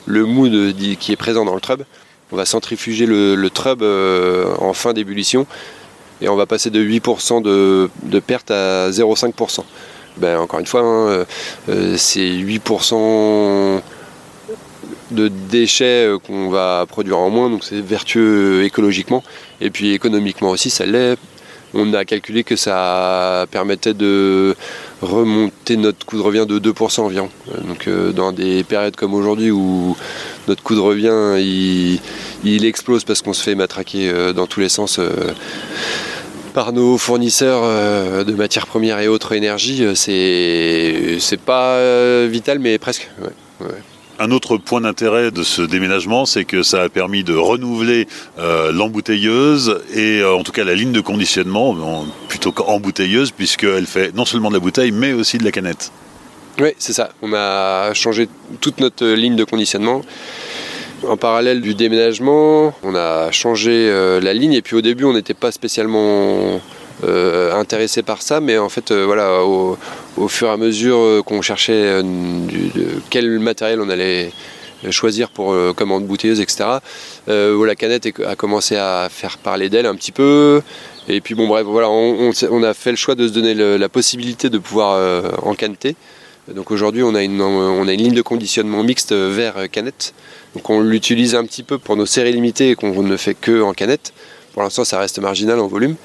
le 0.05 0.25
mou 0.25 0.49
qui 0.99 1.11
est 1.11 1.17
présent 1.17 1.45
dans 1.45 1.55
le 1.55 1.61
trub. 1.61 1.83
On 2.31 2.35
va 2.35 2.45
centrifuger 2.45 3.05
le, 3.05 3.49
trub 3.49 3.83
en 3.83 4.73
fin 4.73 4.93
d'ébullition 4.93 5.45
et 6.21 6.29
on 6.29 6.35
va 6.35 6.45
passer 6.45 6.69
de 6.69 6.81
8% 6.83 7.41
de, 7.41 7.89
de 8.03 8.19
perte 8.19 8.51
à 8.51 8.89
0,5% 8.89 9.63
ben, 10.17 10.37
encore 10.37 10.59
une 10.59 10.65
fois, 10.65 10.81
hein, 10.81 11.07
euh, 11.07 11.25
euh, 11.69 11.95
c'est 11.97 12.21
8% 12.21 13.81
de 15.11 15.27
déchets 15.27 16.07
euh, 16.07 16.19
qu'on 16.19 16.49
va 16.49 16.85
produire 16.87 17.19
en 17.19 17.29
moins, 17.29 17.49
donc 17.49 17.63
c'est 17.63 17.81
vertueux 17.81 18.63
écologiquement. 18.63 19.23
Et 19.61 19.69
puis 19.69 19.93
économiquement 19.93 20.51
aussi, 20.51 20.69
ça 20.69 20.85
l'est. 20.85 21.17
On 21.75 21.91
a 21.95 22.05
calculé 22.05 22.43
que 22.43 22.55
ça 22.55 23.47
permettait 23.49 23.95
de 23.95 24.55
remonter 25.01 25.75
notre 25.75 26.05
coût 26.05 26.17
de 26.17 26.21
revient 26.21 26.45
de 26.47 26.59
2% 26.59 27.01
environ. 27.01 27.29
Donc 27.65 27.89
dans 28.13 28.31
des 28.31 28.63
périodes 28.63 28.95
comme 28.95 29.15
aujourd'hui 29.15 29.49
où 29.49 29.97
notre 30.47 30.61
coût 30.61 30.75
de 30.75 30.79
revient 30.79 31.99
il, 32.43 32.65
explose 32.65 33.03
parce 33.05 33.23
qu'on 33.23 33.33
se 33.33 33.41
fait 33.41 33.55
matraquer 33.55 34.13
dans 34.35 34.45
tous 34.45 34.59
les 34.59 34.69
sens 34.69 34.99
par 36.53 36.71
nos 36.71 36.97
fournisseurs 36.97 37.61
euh, 37.63 38.23
de 38.23 38.33
matières 38.33 38.67
premières 38.67 38.99
et 38.99 39.07
autres 39.07 39.33
énergies, 39.33 39.83
euh, 39.83 39.95
c'est 39.95 41.39
pas 41.41 41.73
euh, 41.73 42.27
vital, 42.31 42.59
mais 42.59 42.77
presque. 42.77 43.09
Un 44.19 44.31
autre 44.31 44.57
point 44.57 44.81
d'intérêt 44.81 45.31
de 45.31 45.43
ce 45.43 45.63
déménagement, 45.63 46.25
c'est 46.25 46.45
que 46.45 46.61
ça 46.61 46.83
a 46.83 46.89
permis 46.89 47.23
de 47.23 47.33
renouveler 47.33 48.07
l'embouteilleuse 48.37 49.81
et 49.93 50.23
en 50.23 50.43
tout 50.43 50.51
cas 50.51 50.63
la 50.63 50.75
ligne 50.75 50.91
de 50.91 51.01
conditionnement, 51.01 52.05
plutôt 52.29 52.51
qu'embouteilleuse, 52.51 53.31
puisqu'elle 53.31 53.87
fait 53.87 54.15
non 54.15 54.23
seulement 54.23 54.49
de 54.49 54.53
la 54.53 54.59
bouteille, 54.59 54.91
mais 54.91 55.13
aussi 55.13 55.39
de 55.39 55.43
la 55.43 55.51
canette. 55.51 55.91
Oui, 56.59 56.69
c'est 56.77 56.93
ça. 56.93 57.09
On 57.23 57.33
a 57.33 57.93
changé 57.95 58.29
toute 58.61 58.79
notre 58.79 59.05
ligne 59.07 59.35
de 59.35 59.43
conditionnement. 59.43 60.03
En 61.07 61.17
parallèle 61.17 61.59
du 61.59 61.75
déménagement, 61.75 62.73
on 62.81 62.95
a 62.95 63.29
changé 63.31 63.71
euh, 63.71 64.21
la 64.21 64.33
ligne 64.33 64.53
et 64.53 64.61
puis 64.61 64.75
au 64.75 64.81
début 64.81 65.03
on 65.03 65.13
n'était 65.13 65.33
pas 65.33 65.51
spécialement 65.51 66.61
euh, 67.03 67.53
intéressé 67.53 68.03
par 68.03 68.21
ça, 68.21 68.39
mais 68.39 68.57
en 68.57 68.69
fait 68.69 68.91
euh, 68.91 69.03
voilà, 69.05 69.43
au, 69.43 69.77
fur 70.29 70.47
et 70.47 70.51
à 70.51 70.57
mesure 70.57 71.23
qu'on 71.25 71.41
cherchait 71.41 72.01
quel 73.09 73.39
matériel 73.39 73.81
on 73.81 73.89
allait 73.89 74.31
choisir 74.91 75.29
pour 75.29 75.55
commande 75.75 76.05
bouteilleuse, 76.05 76.39
etc. 76.39 76.65
la 77.27 77.75
canette 77.75 78.07
a 78.25 78.35
commencé 78.35 78.77
à 78.77 79.07
faire 79.09 79.37
parler 79.37 79.69
d'elle 79.69 79.85
un 79.85 79.95
petit 79.95 80.11
peu. 80.11 80.61
Et 81.09 81.19
puis 81.19 81.35
bon 81.35 81.47
bref, 81.47 81.65
voilà, 81.65 81.89
on, 81.89 82.63
a 82.63 82.73
fait 82.73 82.91
le 82.91 82.97
choix 82.97 83.15
de 83.15 83.27
se 83.27 83.33
donner 83.33 83.53
la 83.55 83.89
possibilité 83.89 84.49
de 84.49 84.57
pouvoir 84.57 85.23
encaneter. 85.43 85.95
Donc 86.51 86.71
aujourd'hui, 86.71 87.03
on, 87.03 87.15
a 87.15 87.23
une, 87.23 87.41
on 87.41 87.87
a 87.87 87.93
une 87.93 88.01
ligne 88.01 88.13
de 88.13 88.21
conditionnement 88.21 88.83
mixte 88.83 89.13
vers 89.13 89.69
canette. 89.71 90.13
Donc 90.55 90.69
on 90.69 90.81
l'utilise 90.81 91.35
un 91.35 91.45
petit 91.45 91.63
peu 91.63 91.77
pour 91.77 91.95
nos 91.95 92.05
séries 92.05 92.33
limitées 92.33 92.71
et 92.71 92.75
qu'on 92.75 93.01
ne 93.01 93.17
fait 93.17 93.33
que 93.33 93.61
en 93.61 93.73
canette. 93.73 94.13
Pour 94.53 94.61
l'instant, 94.61 94.83
ça 94.83 94.99
reste 94.99 95.19
marginal 95.19 95.59
en 95.59 95.67
volume. 95.67 95.95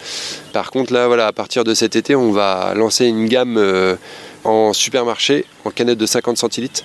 Par 0.53 0.70
contre, 0.70 0.92
là, 0.92 1.07
voilà, 1.07 1.27
à 1.27 1.33
partir 1.33 1.64
de 1.64 1.74
cet 1.74 1.96
été, 1.96 2.14
on 2.14 2.33
va 2.33 2.72
lancer 2.74 3.05
une 3.07 3.27
gamme 3.27 3.59
euh, 3.59 3.96
en 4.44 4.72
supermarché 4.72 5.44
en 5.64 5.70
canette 5.70 5.98
de 5.98 6.07
50 6.07 6.38
centilitres. 6.38 6.85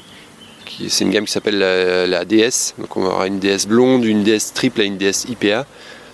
C'est 0.89 1.05
une 1.05 1.11
gamme 1.11 1.25
qui 1.25 1.31
s'appelle 1.31 1.59
la, 1.59 2.25
DS. 2.25 2.73
Donc 2.79 2.97
on 2.97 3.05
aura 3.05 3.27
une 3.27 3.39
DS 3.39 3.67
blonde, 3.67 4.03
une 4.03 4.23
DS 4.23 4.53
triple 4.53 4.81
et 4.81 4.85
une 4.85 4.97
DS 4.97 5.25
IPA. 5.29 5.65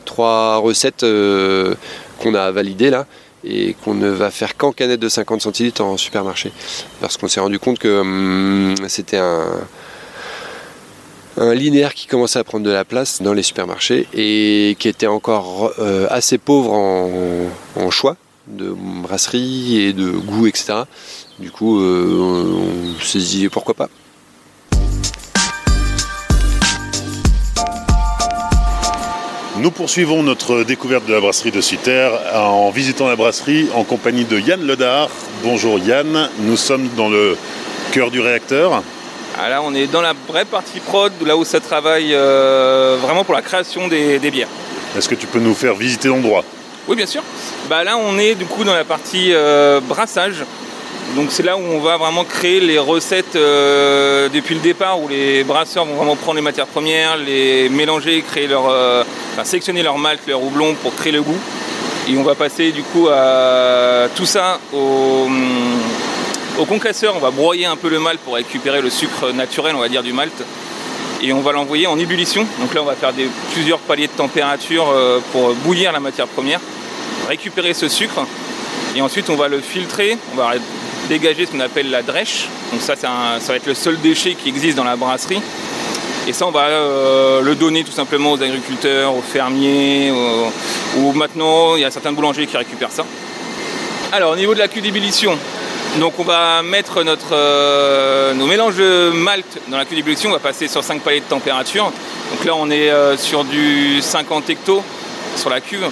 Trois 0.05 0.57
recettes 0.57 1.03
euh, 1.03 1.73
qu'on 2.19 2.35
a 2.35 2.51
validées 2.51 2.89
là 2.89 3.07
et 3.43 3.75
qu'on 3.83 3.93
ne 3.93 4.09
va 4.09 4.31
faire 4.31 4.57
qu'en 4.57 4.71
canette 4.71 4.99
de 4.99 5.09
50 5.09 5.41
centilitres 5.41 5.83
en 5.83 5.97
supermarché. 5.97 6.51
Parce 7.01 7.17
qu'on 7.17 7.27
s'est 7.27 7.39
rendu 7.39 7.59
compte 7.59 7.79
que 7.79 8.01
hum, 8.01 8.75
c'était 8.87 9.17
un, 9.17 9.47
linéaire 11.53 11.93
qui 11.93 12.07
commençait 12.07 12.39
à 12.39 12.43
prendre 12.43 12.65
de 12.65 12.71
la 12.71 12.83
place 12.83 13.21
dans 13.21 13.31
les 13.31 13.43
supermarchés 13.43 14.07
et 14.13 14.75
qui 14.77 14.89
était 14.89 15.07
encore 15.07 15.71
euh, 15.79 16.05
assez 16.09 16.37
pauvre 16.37 16.73
en, 16.73 17.89
choix 17.91 18.17
de 18.47 18.75
brasserie 18.75 19.79
et 19.79 19.93
de 19.93 20.09
goût, 20.09 20.47
etc. 20.47 20.83
Du 21.39 21.49
coup, 21.49 21.79
euh, 21.79 22.61
on 22.97 23.01
s'est 23.01 23.19
dit 23.19 23.47
pourquoi 23.47 23.73
pas? 23.73 23.89
Nous 29.61 29.71
poursuivons 29.71 30.23
notre 30.23 30.63
découverte 30.63 31.05
de 31.05 31.13
la 31.13 31.19
brasserie 31.19 31.51
de 31.51 31.59
Sutter 31.59 32.09
en 32.33 32.69
visitant 32.69 33.09
la 33.09 33.17
brasserie 33.17 33.67
en 33.75 33.83
compagnie 33.83 34.23
de 34.23 34.39
Yann 34.39 34.65
Ledard. 34.65 35.09
Bonjour 35.43 35.77
Yann, 35.77 36.29
nous 36.39 36.55
sommes 36.55 36.87
dans 36.95 37.09
le 37.09 37.35
cœur 37.91 38.09
du 38.09 38.21
réacteur. 38.21 38.81
Ah, 39.37 39.49
là, 39.49 39.61
on 39.61 39.75
est 39.75 39.87
dans 39.87 40.01
la 40.01 40.13
vraie 40.29 40.45
partie 40.45 40.79
prod, 40.79 41.11
là 41.25 41.35
où 41.35 41.43
ça 41.43 41.59
travaille 41.59 42.13
euh, 42.13 42.97
vraiment 43.01 43.25
pour 43.25 43.33
la 43.33 43.41
création 43.41 43.89
des, 43.89 44.17
bières. 44.31 44.47
Est-ce 44.97 45.09
que 45.09 45.15
tu 45.15 45.27
peux 45.27 45.39
nous 45.39 45.53
faire 45.53 45.75
visiter 45.75 46.07
l'endroit? 46.07 46.45
Oui, 46.87 46.95
bien 46.95 47.05
sûr. 47.05 47.21
Bah, 47.69 47.83
là, 47.83 47.97
on 47.97 48.17
est 48.17 48.35
du 48.35 48.45
coup 48.45 48.63
dans 48.63 48.73
la 48.73 48.85
partie 48.85 49.33
euh, 49.33 49.81
brassage. 49.81 50.45
Donc 51.15 51.31
c'est 51.31 51.43
là 51.43 51.57
où 51.57 51.61
on 51.61 51.79
va 51.79 51.97
vraiment 51.97 52.23
créer 52.23 52.59
les 52.59 52.77
recettes 52.77 53.35
euh, 53.35 54.29
depuis 54.29 54.55
le 54.55 54.61
départ, 54.61 55.01
où 55.01 55.07
les 55.07 55.43
brasseurs 55.43 55.85
vont 55.85 55.95
vraiment 55.95 56.15
prendre 56.15 56.35
les 56.35 56.43
matières 56.43 56.67
premières, 56.67 57.17
les 57.17 57.67
mélanger, 57.69 58.21
créer 58.21 58.47
leur, 58.47 58.65
enfin, 58.65 59.43
sélectionner 59.43 59.83
leur 59.83 59.97
malt, 59.97 60.19
leur 60.27 60.41
houblon 60.43 60.75
pour 60.75 60.95
créer 60.95 61.11
le 61.11 61.21
goût. 61.21 61.39
Et 62.07 62.17
on 62.17 62.23
va 62.23 62.35
passer 62.35 62.71
du 62.71 62.83
coup 62.83 63.07
à 63.07 64.07
tout 64.15 64.25
ça 64.25 64.59
au, 64.73 65.27
au 66.59 66.65
concasseur, 66.65 67.15
on 67.15 67.19
va 67.19 67.31
broyer 67.31 67.65
un 67.65 67.75
peu 67.75 67.89
le 67.89 67.99
malt 67.99 68.19
pour 68.19 68.35
récupérer 68.35 68.81
le 68.81 68.89
sucre 68.89 69.31
naturel, 69.31 69.75
on 69.75 69.79
va 69.79 69.89
dire, 69.89 70.03
du 70.03 70.11
malt. 70.11 70.33
Et 71.21 71.33
on 71.33 71.41
va 71.41 71.51
l'envoyer 71.51 71.87
en 71.87 71.97
ébullition. 71.97 72.45
Donc 72.59 72.73
là, 72.73 72.81
on 72.81 72.85
va 72.85 72.95
faire 72.95 73.13
plusieurs 73.53 73.79
paliers 73.79 74.07
de 74.07 74.11
température 74.11 74.89
euh, 74.89 75.19
pour 75.31 75.53
bouillir 75.55 75.91
la 75.91 75.99
matière 75.99 76.27
première, 76.27 76.59
récupérer 77.27 77.73
ce 77.73 77.87
sucre. 77.87 78.25
Et 78.95 79.01
ensuite, 79.01 79.29
on 79.29 79.35
va 79.35 79.47
le 79.47 79.61
filtrer. 79.61 80.17
Dégager 81.09 81.45
ce 81.45 81.51
qu'on 81.51 81.59
appelle 81.59 81.89
la 81.89 82.01
drèche. 82.01 82.47
Donc 82.71 82.81
ça, 82.81 82.95
ça 82.95 83.09
va 83.47 83.55
être 83.55 83.65
le 83.65 83.73
seul 83.73 83.99
déchet 83.99 84.35
qui 84.35 84.47
existe 84.47 84.77
dans 84.77 84.85
la 84.85 84.95
brasserie. 84.95 85.41
Et 86.27 86.33
ça, 86.33 86.45
on 86.45 86.51
va 86.51 86.67
euh, 86.67 87.41
le 87.41 87.55
donner 87.55 87.83
tout 87.83 87.91
simplement 87.91 88.33
aux 88.33 88.41
agriculteurs, 88.41 89.15
aux 89.15 89.21
fermiers, 89.21 90.13
ou 90.97 91.11
maintenant, 91.13 91.75
il 91.75 91.81
y 91.81 91.85
a 91.85 91.91
certains 91.91 92.11
boulangers 92.11 92.45
qui 92.45 92.55
récupèrent 92.55 92.91
ça. 92.91 93.03
Alors, 94.11 94.33
au 94.33 94.35
niveau 94.35 94.53
de 94.53 94.59
la 94.59 94.67
cuve 94.67 94.83
d'ébullition, 94.83 95.37
Donc 95.97 96.13
on 96.19 96.23
va 96.23 96.61
mettre 96.61 97.03
notre, 97.03 97.33
euh, 97.33 98.33
nos 98.35 98.45
mélanges 98.45 98.77
de 98.77 99.11
malt 99.11 99.45
dans 99.69 99.77
la 99.77 99.85
cuve 99.85 99.97
d'ébullition, 99.97 100.29
on 100.29 100.33
va 100.33 100.39
passer 100.39 100.67
sur 100.67 100.83
5 100.83 101.01
paliers 101.01 101.21
de 101.21 101.25
température. 101.25 101.91
Donc 102.31 102.45
là 102.45 102.53
on 102.55 102.69
est 102.69 102.91
euh, 102.91 103.17
sur 103.17 103.43
du 103.43 103.99
50 104.01 104.49
hecto 104.51 104.83
sur 105.35 105.49
la 105.49 105.61
cuve. 105.61 105.87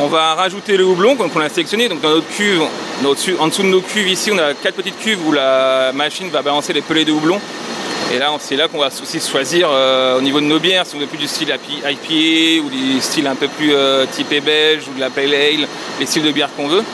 On 0.00 0.08
va 0.08 0.34
rajouter 0.34 0.76
le 0.76 0.84
houblon 0.84 1.16
qu'on 1.16 1.40
a 1.40 1.48
sélectionné. 1.48 1.88
Donc 1.88 2.00
dans 2.00 2.10
notre 2.10 2.28
cuve, 2.28 2.62
en 3.04 3.48
dessous 3.48 3.62
de 3.62 3.68
nos 3.68 3.80
cuves 3.80 4.08
ici, 4.08 4.30
on 4.32 4.38
a 4.38 4.54
quatre 4.54 4.74
petites 4.74 4.98
cuves 4.98 5.24
où 5.26 5.32
la 5.32 5.92
machine 5.92 6.28
va 6.30 6.42
balancer 6.42 6.72
les 6.72 6.82
pelets 6.82 7.04
de 7.04 7.12
houblon. 7.12 7.40
Et 8.12 8.18
là, 8.18 8.30
c'est 8.38 8.56
là 8.56 8.68
qu'on 8.68 8.78
va 8.78 8.88
aussi 8.88 9.20
choisir 9.20 9.68
euh, 9.70 10.18
au 10.18 10.20
niveau 10.20 10.40
de 10.40 10.46
nos 10.46 10.60
bières, 10.60 10.86
si 10.86 10.94
on 10.94 10.98
veut 10.98 11.06
plus 11.06 11.18
du 11.18 11.26
style 11.26 11.48
IPA 11.48 12.64
ou 12.64 12.68
du 12.68 13.00
style 13.00 13.26
un 13.26 13.34
peu 13.34 13.48
plus 13.48 13.72
typé 14.12 14.40
belge 14.40 14.84
ou 14.88 14.94
de 14.94 15.00
la 15.00 15.10
pale 15.10 15.34
ale, 15.34 15.66
les 15.98 16.06
styles 16.06 16.22
de 16.22 16.30
bière 16.30 16.50
qu'on 16.56 16.68
veut. 16.68 16.84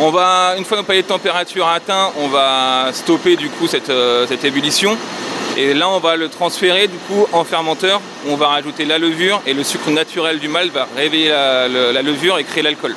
On 0.00 0.10
va, 0.10 0.54
une 0.56 0.64
fois 0.64 0.76
nos 0.76 0.84
paliers 0.84 1.02
de 1.02 1.08
température 1.08 1.66
atteints, 1.66 2.12
on 2.18 2.28
va 2.28 2.90
stopper 2.92 3.34
du 3.34 3.48
coup 3.48 3.66
euh, 3.90 4.26
cette, 4.28 4.44
ébullition. 4.44 4.96
Et 5.58 5.74
là, 5.74 5.90
on 5.90 5.98
va 5.98 6.16
le 6.16 6.28
transférer 6.28 6.86
du 6.86 6.96
coup 6.96 7.26
en 7.32 7.42
fermenteur. 7.42 8.00
On 8.28 8.36
va 8.36 8.46
rajouter 8.46 8.84
la 8.84 8.98
levure 8.98 9.42
et 9.44 9.54
le 9.54 9.64
sucre 9.64 9.90
naturel 9.90 10.38
du 10.38 10.48
malt 10.48 10.72
va 10.72 10.86
réveiller 10.96 11.28
la, 11.28 12.02
levure 12.02 12.38
et 12.38 12.44
créer 12.44 12.62
l'alcool. 12.62 12.94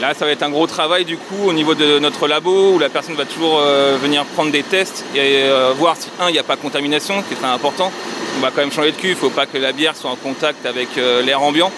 Là, 0.00 0.14
ça 0.14 0.24
va 0.24 0.30
être 0.30 0.44
un 0.44 0.50
gros 0.50 0.66
travail 0.66 1.04
du 1.04 1.16
coup 1.16 1.48
au 1.48 1.52
niveau 1.52 1.74
de 1.74 1.98
notre 1.98 2.26
labo 2.28 2.74
où 2.74 2.78
la 2.78 2.88
personne 2.88 3.16
va 3.16 3.24
toujours 3.24 3.60
euh, 3.60 3.96
venir 4.00 4.24
prendre 4.24 4.50
des 4.52 4.62
tests 4.62 5.04
et 5.14 5.18
euh, 5.18 5.72
voir 5.76 5.96
si 5.98 6.08
un, 6.20 6.28
il 6.28 6.32
n'y 6.32 6.38
a 6.38 6.44
pas 6.44 6.56
de 6.56 6.60
contamination, 6.60 7.22
qui 7.22 7.34
est 7.34 7.36
très 7.36 7.48
important. 7.48 7.92
On 8.38 8.40
va 8.40 8.50
quand 8.50 8.62
même 8.62 8.72
changer 8.72 8.92
de 8.92 8.96
cul, 8.96 9.08
il 9.08 9.14
ne 9.14 9.16
faut 9.16 9.30
pas 9.30 9.46
que 9.46 9.58
la 9.58 9.72
bière 9.72 9.96
soit 9.96 10.10
en 10.10 10.16
contact 10.16 10.66
avec 10.66 10.88
l'air 10.96 11.42
ambiant 11.42 11.70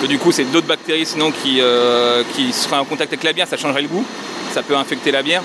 que 0.00 0.06
du 0.06 0.18
coup 0.18 0.32
c'est 0.32 0.44
d'autres 0.44 0.66
bactéries 0.66 1.06
sinon 1.06 1.30
qui, 1.30 1.60
euh, 1.60 2.22
qui 2.34 2.52
seraient 2.52 2.76
en 2.76 2.84
contact 2.84 3.12
avec 3.12 3.24
la 3.24 3.32
bière, 3.32 3.48
ça 3.48 3.56
changerait 3.56 3.82
le 3.82 3.88
goût, 3.88 4.04
ça 4.52 4.62
peut 4.62 4.76
infecter 4.76 5.10
la 5.10 5.22
bière. 5.22 5.42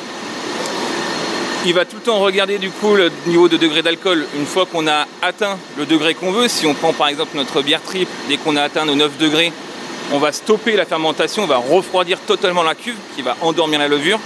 Il 1.65 1.73
va 1.73 1.85
tout 1.85 1.95
le 1.95 2.01
temps 2.01 2.19
regarder 2.19 2.57
du 2.57 2.69
coup 2.69 2.95
le 2.95 3.11
niveau 3.25 3.47
de 3.47 3.57
degré 3.57 3.81
d'alcool 3.81 4.25
une 4.35 4.45
fois 4.45 4.65
qu'on 4.65 4.87
a 4.87 5.07
atteint 5.21 5.57
le 5.77 5.85
degré 5.85 6.13
qu'on 6.13 6.31
veut. 6.31 6.47
Si 6.47 6.65
on 6.65 6.73
prend 6.73 6.93
par 6.93 7.07
exemple 7.07 7.35
notre 7.35 7.61
bière 7.61 7.81
triple, 7.81 8.11
dès 8.27 8.37
qu'on 8.37 8.55
a 8.55 8.61
atteint 8.63 8.85
nos 8.85 8.95
9 8.95 9.17
degrés, 9.17 9.53
on 10.11 10.19
va 10.19 10.31
stopper 10.31 10.75
la 10.75 10.85
fermentation, 10.85 11.43
on 11.43 11.47
va 11.47 11.57
refroidir 11.57 12.19
totalement 12.19 12.63
la 12.63 12.75
cuve 12.75 12.97
qui 13.15 13.21
va 13.21 13.37
endormir 13.41 13.79
la 13.79 13.87
levure. 13.87 14.19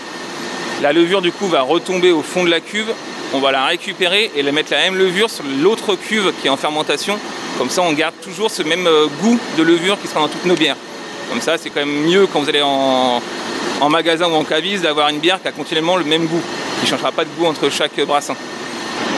La 0.82 0.94
levure 0.94 1.22
du 1.22 1.32
coup 1.32 1.48
va 1.48 1.62
retomber 1.62 2.12
au 2.12 2.24
fond 2.24 2.44
de 2.44 2.50
la 2.50 2.60
cuve, 2.60 2.92
on 3.34 3.40
va 3.40 3.52
la 3.52 3.66
récupérer 3.66 4.32
et 4.36 4.42
la 4.42 4.52
mettre 4.52 4.72
la 4.72 4.80
même 4.80 4.96
levure 4.96 5.30
sur 5.30 5.44
l'autre 5.62 5.96
cuve 5.96 6.34
qui 6.42 6.48
est 6.48 6.52
en 6.52 6.58
fermentation 6.58 7.20
comme 7.58 7.70
ça, 7.72 7.82
on 7.82 7.94
garde 7.94 8.14
toujours 8.22 8.52
ce 8.52 8.62
même 8.62 8.86
euh, 8.86 9.08
goût 9.20 9.40
de 9.58 9.64
levure 9.64 10.00
qui 10.00 10.08
sera 10.08 10.20
dans 10.20 10.28
toutes 10.28 10.46
nos 10.46 10.54
bières. 10.54 10.76
Comme 11.30 11.42
ça, 11.42 11.58
c'est 11.58 11.72
quand 11.72 11.80
même 11.80 12.06
mieux 12.06 12.28
quand 12.28 12.40
vous 12.40 12.50
allez 12.50 12.62
en, 12.62 13.20
magasin 13.90 14.28
ou 14.28 14.34
en 14.34 14.44
cavise 14.44 14.82
d'avoir 14.82 15.10
une 15.10 15.20
bière 15.20 15.42
qui 15.42 15.48
a 15.48 15.52
continuellement 15.52 15.98
le 15.98 16.04
même 16.04 16.26
goût, 16.26 16.42
qui 16.80 16.86
ne 16.86 16.90
changera 16.90 17.12
pas 17.12 17.24
de 17.24 17.30
goût 17.38 17.46
entre 17.46 17.70
chaque 17.70 18.00
brassin. 18.06 18.36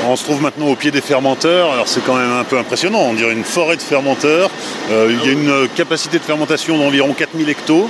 On 0.08 0.16
se 0.16 0.24
trouve 0.24 0.42
maintenant 0.42 0.68
au 0.68 0.76
pied 0.76 0.92
des 0.92 1.02
fermenteurs, 1.02 1.72
alors 1.72 1.88
c'est 1.88 2.04
quand 2.04 2.16
même 2.16 2.32
un 2.32 2.44
peu 2.44 2.58
impressionnant, 2.58 3.00
on 3.00 3.14
dirait 3.14 3.34
une 3.34 3.44
forêt 3.44 3.76
de 3.76 3.82
fermenteurs. 3.82 4.50
Euh, 4.90 5.10
il 5.12 5.26
y 5.26 5.30
a 5.30 5.32
une 5.34 5.68
capacité 5.76 6.20
de 6.20 6.24
fermentation 6.24 6.78
d'environ 6.78 7.14
4000 7.14 7.50
hectos. 7.50 7.90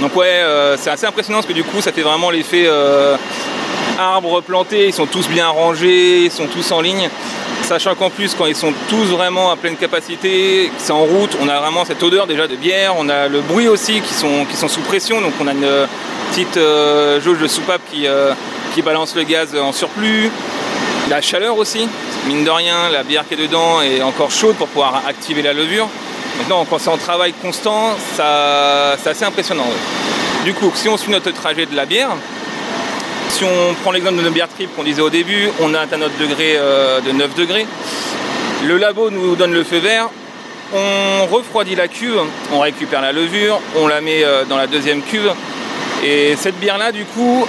Donc 0.00 0.14
ouais, 0.14 0.26
euh, 0.26 0.76
c'est 0.76 0.90
assez 0.90 1.06
impressionnant 1.06 1.38
parce 1.38 1.48
que 1.48 1.52
du 1.52 1.64
coup 1.64 1.80
ça 1.80 1.92
fait 1.92 2.02
vraiment 2.02 2.30
l'effet 2.30 2.66
arbres 3.98 4.40
plantés, 4.40 4.86
ils 4.86 4.92
sont 4.92 5.06
tous 5.06 5.28
bien 5.28 5.48
rangés, 5.48 6.24
ils 6.24 6.30
sont 6.30 6.46
tous 6.46 6.70
en 6.72 6.80
ligne. 6.80 7.08
Sachant 7.62 7.94
qu'en 7.94 8.08
plus, 8.08 8.34
quand 8.34 8.46
ils 8.46 8.56
sont 8.56 8.72
tous 8.88 9.06
vraiment 9.06 9.50
à 9.50 9.56
pleine 9.56 9.76
capacité, 9.76 10.70
c'est 10.78 10.92
en 10.92 11.02
route, 11.02 11.36
on 11.40 11.48
a 11.48 11.58
vraiment 11.60 11.84
cette 11.84 12.02
odeur 12.02 12.26
déjà 12.26 12.46
de 12.46 12.56
bière, 12.56 12.94
on 12.96 13.08
a 13.08 13.28
le 13.28 13.40
bruit 13.40 13.68
aussi 13.68 14.00
qui 14.00 14.14
sont, 14.14 14.46
qui 14.48 14.56
sont 14.56 14.68
sous 14.68 14.80
pression, 14.80 15.20
donc 15.20 15.32
on 15.40 15.46
a 15.46 15.52
une 15.52 15.86
petite 16.30 16.56
euh, 16.56 17.20
jauge 17.20 17.38
de 17.40 17.48
soupape 17.48 17.82
qui, 17.90 18.06
euh, 18.06 18.32
qui 18.74 18.80
balance 18.80 19.14
le 19.14 19.24
gaz 19.24 19.54
en 19.54 19.72
surplus. 19.72 20.30
La 21.10 21.20
chaleur 21.20 21.58
aussi, 21.58 21.88
mine 22.26 22.44
de 22.44 22.50
rien, 22.50 22.88
la 22.90 23.02
bière 23.02 23.26
qui 23.26 23.34
est 23.34 23.38
dedans 23.38 23.82
est 23.82 24.02
encore 24.02 24.30
chaude 24.30 24.56
pour 24.56 24.68
pouvoir 24.68 25.02
activer 25.06 25.42
la 25.42 25.52
levure. 25.52 25.88
Maintenant, 26.38 26.64
quand 26.68 26.78
c'est 26.78 26.90
en 26.90 26.98
travail 26.98 27.32
constant, 27.42 27.96
c'est 28.14 29.10
assez 29.10 29.24
impressionnant. 29.24 29.66
Du 30.44 30.54
coup, 30.54 30.70
si 30.74 30.88
on 30.88 30.96
suit 30.96 31.10
notre 31.10 31.30
trajet 31.32 31.66
de 31.66 31.74
la 31.74 31.84
bière, 31.84 32.10
si 33.38 33.44
on 33.44 33.74
prend 33.82 33.92
l'exemple 33.92 34.16
de 34.16 34.22
nos 34.22 34.32
bières 34.32 34.48
trip 34.48 34.68
qu'on 34.74 34.82
disait 34.82 35.00
au 35.00 35.10
début, 35.10 35.48
on 35.60 35.72
a 35.72 35.80
atteint 35.80 35.96
notre 35.96 36.18
degré 36.18 36.54
euh, 36.56 37.00
de 37.00 37.12
9 37.12 37.36
degrés. 37.36 37.68
Le 38.66 38.76
labo 38.78 39.10
nous 39.10 39.36
donne 39.36 39.52
le 39.52 39.62
feu 39.62 39.78
vert. 39.78 40.08
On 40.74 41.26
refroidit 41.26 41.76
la 41.76 41.86
cuve, 41.86 42.18
on 42.52 42.58
récupère 42.58 43.00
la 43.00 43.12
levure, 43.12 43.60
on 43.76 43.86
la 43.86 44.00
met 44.00 44.24
euh, 44.24 44.44
dans 44.44 44.56
la 44.56 44.66
deuxième 44.66 45.02
cuve. 45.02 45.30
Et 46.04 46.34
cette 46.36 46.58
bière-là, 46.58 46.90
du 46.90 47.04
coup, 47.04 47.46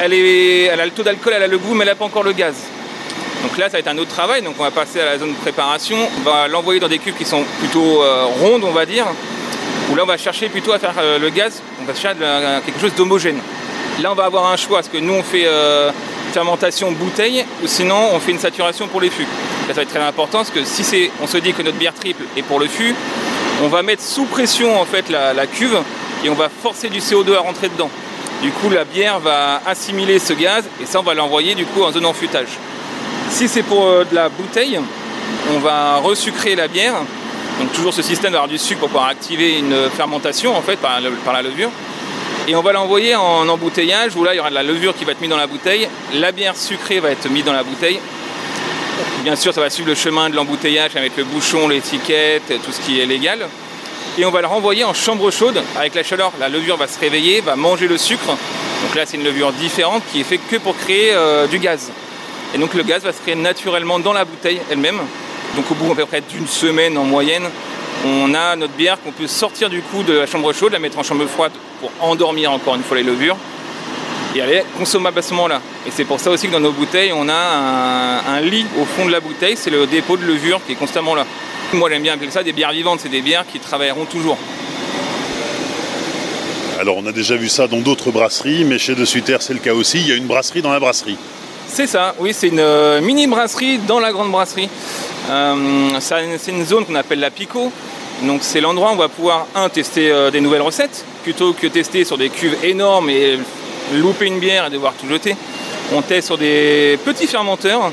elle, 0.00 0.14
a 0.14 0.84
le 0.86 0.90
taux 0.92 1.02
d'alcool, 1.02 1.34
elle 1.36 1.42
a 1.42 1.48
le 1.48 1.58
goût, 1.58 1.74
mais 1.74 1.82
elle 1.82 1.90
n'a 1.90 1.94
pas 1.96 2.06
encore 2.06 2.22
le 2.22 2.32
gaz. 2.32 2.54
Donc 3.42 3.58
là, 3.58 3.66
ça 3.66 3.72
va 3.72 3.80
être 3.80 3.88
un 3.88 3.98
autre 3.98 4.14
travail. 4.14 4.40
Donc 4.40 4.54
on 4.58 4.62
va 4.62 4.70
passer 4.70 5.00
à 5.00 5.04
la 5.04 5.18
zone 5.18 5.32
de 5.32 5.38
préparation. 5.38 5.98
On 6.18 6.22
va 6.22 6.48
l'envoyer 6.48 6.80
dans 6.80 6.88
des 6.88 6.98
cuves 6.98 7.14
qui 7.14 7.26
sont 7.26 7.44
plutôt 7.58 8.02
euh, 8.02 8.24
rondes, 8.40 8.64
on 8.64 8.72
va 8.72 8.86
dire. 8.86 9.04
Où 9.90 9.96
là, 9.96 10.04
on 10.04 10.06
va 10.06 10.16
chercher 10.16 10.48
plutôt 10.48 10.72
à 10.72 10.78
faire 10.78 10.94
le 11.20 11.28
gaz. 11.28 11.60
On 11.82 11.84
va 11.84 11.94
chercher 11.94 12.16
quelque 12.64 12.80
chose 12.80 12.94
d'homogène. 12.94 13.38
Là, 14.02 14.12
on 14.12 14.14
va 14.14 14.24
avoir 14.24 14.52
un 14.52 14.56
choix, 14.56 14.78
parce 14.78 14.88
que 14.88 14.98
nous, 14.98 15.14
on 15.14 15.22
fait 15.22 15.46
euh, 15.46 15.90
fermentation 16.32 16.92
bouteille, 16.92 17.44
ou 17.62 17.66
sinon, 17.66 18.10
on 18.12 18.20
fait 18.20 18.32
une 18.32 18.38
saturation 18.38 18.88
pour 18.88 19.00
les 19.00 19.08
fûts. 19.08 19.26
ça 19.66 19.72
va 19.72 19.82
être 19.82 19.88
très 19.88 20.02
important, 20.02 20.38
parce 20.38 20.50
que 20.50 20.64
si 20.64 21.10
on 21.22 21.26
se 21.26 21.38
dit 21.38 21.54
que 21.54 21.62
notre 21.62 21.78
bière 21.78 21.94
triple 21.94 22.22
est 22.36 22.42
pour 22.42 22.60
le 22.60 22.66
fût, 22.66 22.94
on 23.64 23.68
va 23.68 23.82
mettre 23.82 24.02
sous 24.02 24.26
pression 24.26 24.78
en 24.78 24.84
fait 24.84 25.08
la, 25.08 25.46
cuve 25.46 25.78
et 26.22 26.28
on 26.28 26.34
va 26.34 26.50
forcer 26.50 26.90
du 26.90 26.98
CO2 26.98 27.36
à 27.36 27.40
rentrer 27.40 27.70
dedans. 27.70 27.88
Du 28.42 28.50
coup, 28.50 28.68
la 28.68 28.84
bière 28.84 29.18
va 29.18 29.62
assimiler 29.66 30.18
ce 30.18 30.34
gaz 30.34 30.64
et 30.82 30.84
ça, 30.84 31.00
on 31.00 31.02
va 31.02 31.14
l'envoyer 31.14 31.54
du 31.54 31.64
coup 31.64 31.82
en 31.82 31.90
zone 31.90 32.04
enfutage. 32.04 32.58
Si 33.30 33.48
c'est 33.48 33.62
pour 33.62 33.86
euh, 33.86 34.04
de 34.04 34.14
la 34.14 34.28
bouteille, 34.28 34.78
on 35.54 35.58
va 35.60 35.96
resucrer 35.96 36.54
la 36.54 36.68
bière. 36.68 36.96
Donc 37.58 37.72
toujours 37.72 37.94
ce 37.94 38.02
système 38.02 38.32
d'avoir 38.32 38.48
du 38.48 38.58
sucre 38.58 38.80
pour 38.80 38.90
pouvoir 38.90 39.08
activer 39.08 39.58
une 39.58 39.88
fermentation 39.88 40.54
en 40.54 40.60
fait 40.60 40.76
par 40.76 41.00
la 41.00 41.42
levure. 41.42 41.70
Et 42.48 42.54
on 42.54 42.62
va 42.62 42.72
l'envoyer 42.72 43.16
en 43.16 43.48
embouteillage 43.48 44.14
où 44.14 44.22
là 44.22 44.32
il 44.32 44.36
y 44.36 44.40
aura 44.40 44.50
de 44.50 44.54
la 44.54 44.62
levure 44.62 44.94
qui 44.94 45.04
va 45.04 45.10
être 45.12 45.20
mise 45.20 45.30
dans 45.30 45.36
la 45.36 45.48
bouteille, 45.48 45.88
la 46.14 46.30
bière 46.30 46.54
sucrée 46.56 47.00
va 47.00 47.10
être 47.10 47.28
mise 47.28 47.44
dans 47.44 47.52
la 47.52 47.64
bouteille. 47.64 47.98
Bien 49.24 49.34
sûr, 49.34 49.52
ça 49.52 49.60
va 49.60 49.68
suivre 49.68 49.88
le 49.88 49.96
chemin 49.96 50.30
de 50.30 50.36
l'embouteillage 50.36 50.94
avec 50.94 51.16
le 51.16 51.24
bouchon, 51.24 51.66
l'étiquette, 51.66 52.62
tout 52.64 52.70
ce 52.70 52.80
qui 52.80 53.00
est 53.00 53.06
légal. 53.06 53.48
Et 54.16 54.24
on 54.24 54.30
va 54.30 54.42
le 54.42 54.46
renvoyer 54.46 54.84
en 54.84 54.94
chambre 54.94 55.28
chaude 55.32 55.60
avec 55.76 55.96
la 55.96 56.04
chaleur. 56.04 56.32
La 56.38 56.48
levure 56.48 56.76
va 56.76 56.86
se 56.86 57.00
réveiller, 57.00 57.40
va 57.40 57.56
manger 57.56 57.88
le 57.88 57.98
sucre. 57.98 58.28
Donc 58.28 58.94
là, 58.94 59.04
c'est 59.06 59.16
une 59.16 59.24
levure 59.24 59.52
différente 59.52 60.04
qui 60.12 60.20
est 60.20 60.24
faite 60.24 60.42
que 60.48 60.56
pour 60.56 60.76
créer 60.76 61.14
euh, 61.14 61.48
du 61.48 61.58
gaz. 61.58 61.90
Et 62.54 62.58
donc 62.58 62.74
le 62.74 62.84
gaz 62.84 63.02
va 63.02 63.12
se 63.12 63.20
créer 63.22 63.34
naturellement 63.34 63.98
dans 63.98 64.12
la 64.12 64.24
bouteille 64.24 64.60
elle-même. 64.70 65.00
Donc 65.56 65.68
au 65.68 65.74
bout 65.74 65.90
à 65.90 65.96
peu 65.96 66.06
près 66.06 66.20
d'une 66.20 66.46
semaine 66.46 66.96
en 66.96 67.04
moyenne, 67.04 67.50
on 68.04 68.32
a 68.34 68.54
notre 68.54 68.74
bière 68.74 69.02
qu'on 69.02 69.10
peut 69.10 69.26
sortir 69.26 69.68
du 69.68 69.82
coup 69.82 70.04
de 70.04 70.12
la 70.12 70.26
chambre 70.26 70.52
chaude, 70.52 70.72
la 70.72 70.78
mettre 70.78 70.98
en 71.00 71.02
chambre 71.02 71.26
froide 71.26 71.52
pour 71.80 71.90
endormir 72.00 72.52
encore 72.52 72.74
une 72.74 72.82
fois 72.82 72.96
les 72.96 73.02
levures. 73.02 73.36
Et 74.34 74.38
elle 74.38 74.50
est 74.50 74.64
consommable 74.76 75.18
à 75.18 75.22
ce 75.22 75.32
moment-là. 75.34 75.60
Et 75.86 75.90
c'est 75.90 76.04
pour 76.04 76.20
ça 76.20 76.30
aussi 76.30 76.48
que 76.48 76.52
dans 76.52 76.60
nos 76.60 76.72
bouteilles, 76.72 77.12
on 77.14 77.28
a 77.28 78.20
un, 78.28 78.40
lit 78.40 78.66
au 78.80 78.84
fond 78.84 79.06
de 79.06 79.12
la 79.12 79.20
bouteille, 79.20 79.56
c'est 79.56 79.70
le 79.70 79.86
dépôt 79.86 80.16
de 80.16 80.24
levure 80.24 80.60
qui 80.66 80.72
est 80.72 80.76
constamment 80.76 81.14
là. 81.14 81.24
Moi 81.72 81.88
j'aime 81.90 82.02
bien 82.02 82.14
appeler 82.14 82.30
ça 82.30 82.42
des 82.42 82.52
bières 82.52 82.72
vivantes, 82.72 83.00
c'est 83.02 83.08
des 83.08 83.22
bières 83.22 83.44
qui 83.50 83.58
travailleront 83.58 84.04
toujours. 84.04 84.36
Alors 86.78 86.98
on 86.98 87.06
a 87.06 87.12
déjà 87.12 87.36
vu 87.36 87.48
ça 87.48 87.66
dans 87.66 87.80
d'autres 87.80 88.10
brasseries, 88.10 88.64
mais 88.64 88.78
chez 88.78 88.94
De 88.94 89.06
Sutter 89.06 89.38
c'est 89.40 89.54
le 89.54 89.60
cas 89.60 89.72
aussi, 89.72 90.00
il 90.00 90.08
y 90.08 90.12
a 90.12 90.16
une 90.16 90.26
brasserie 90.26 90.60
dans 90.60 90.72
la 90.72 90.80
brasserie. 90.80 91.16
C'est 91.66 91.86
ça, 91.86 92.14
oui, 92.18 92.32
c'est 92.32 92.48
une 92.48 92.60
euh, 92.60 93.00
mini 93.00 93.26
brasserie 93.26 93.78
dans 93.78 94.00
la 94.00 94.12
grande 94.12 94.30
brasserie. 94.30 94.68
Euh, 95.30 95.88
c'est 95.98 96.52
une 96.52 96.64
zone 96.64 96.84
qu'on 96.84 96.94
appelle 96.94 97.20
la 97.20 97.30
Pico. 97.30 97.72
Donc 98.22 98.40
c'est 98.42 98.60
l'endroit 98.60 98.90
où 98.90 98.94
on 98.94 98.96
va 98.96 99.08
pouvoir, 99.08 99.46
un, 99.54 99.68
tester 99.68 100.10
euh, 100.10 100.30
des 100.30 100.40
nouvelles 100.40 100.62
recettes, 100.62 101.04
plutôt 101.26 101.54
que 101.54 101.66
tester 101.66 102.04
sur 102.04 102.16
des 102.16 102.28
cuves 102.28 102.56
énormes 102.62 103.10
et 103.10 103.36
louper 103.94 104.26
une 104.26 104.38
bière 104.38 104.66
et 104.66 104.70
devoir 104.70 104.92
tout 104.92 105.08
jeter. 105.08 105.34
On 105.92 106.00
teste 106.00 106.28
sur 106.28 106.38
des 106.38 107.00
petits 107.04 107.26
fermenteurs. 107.26 107.90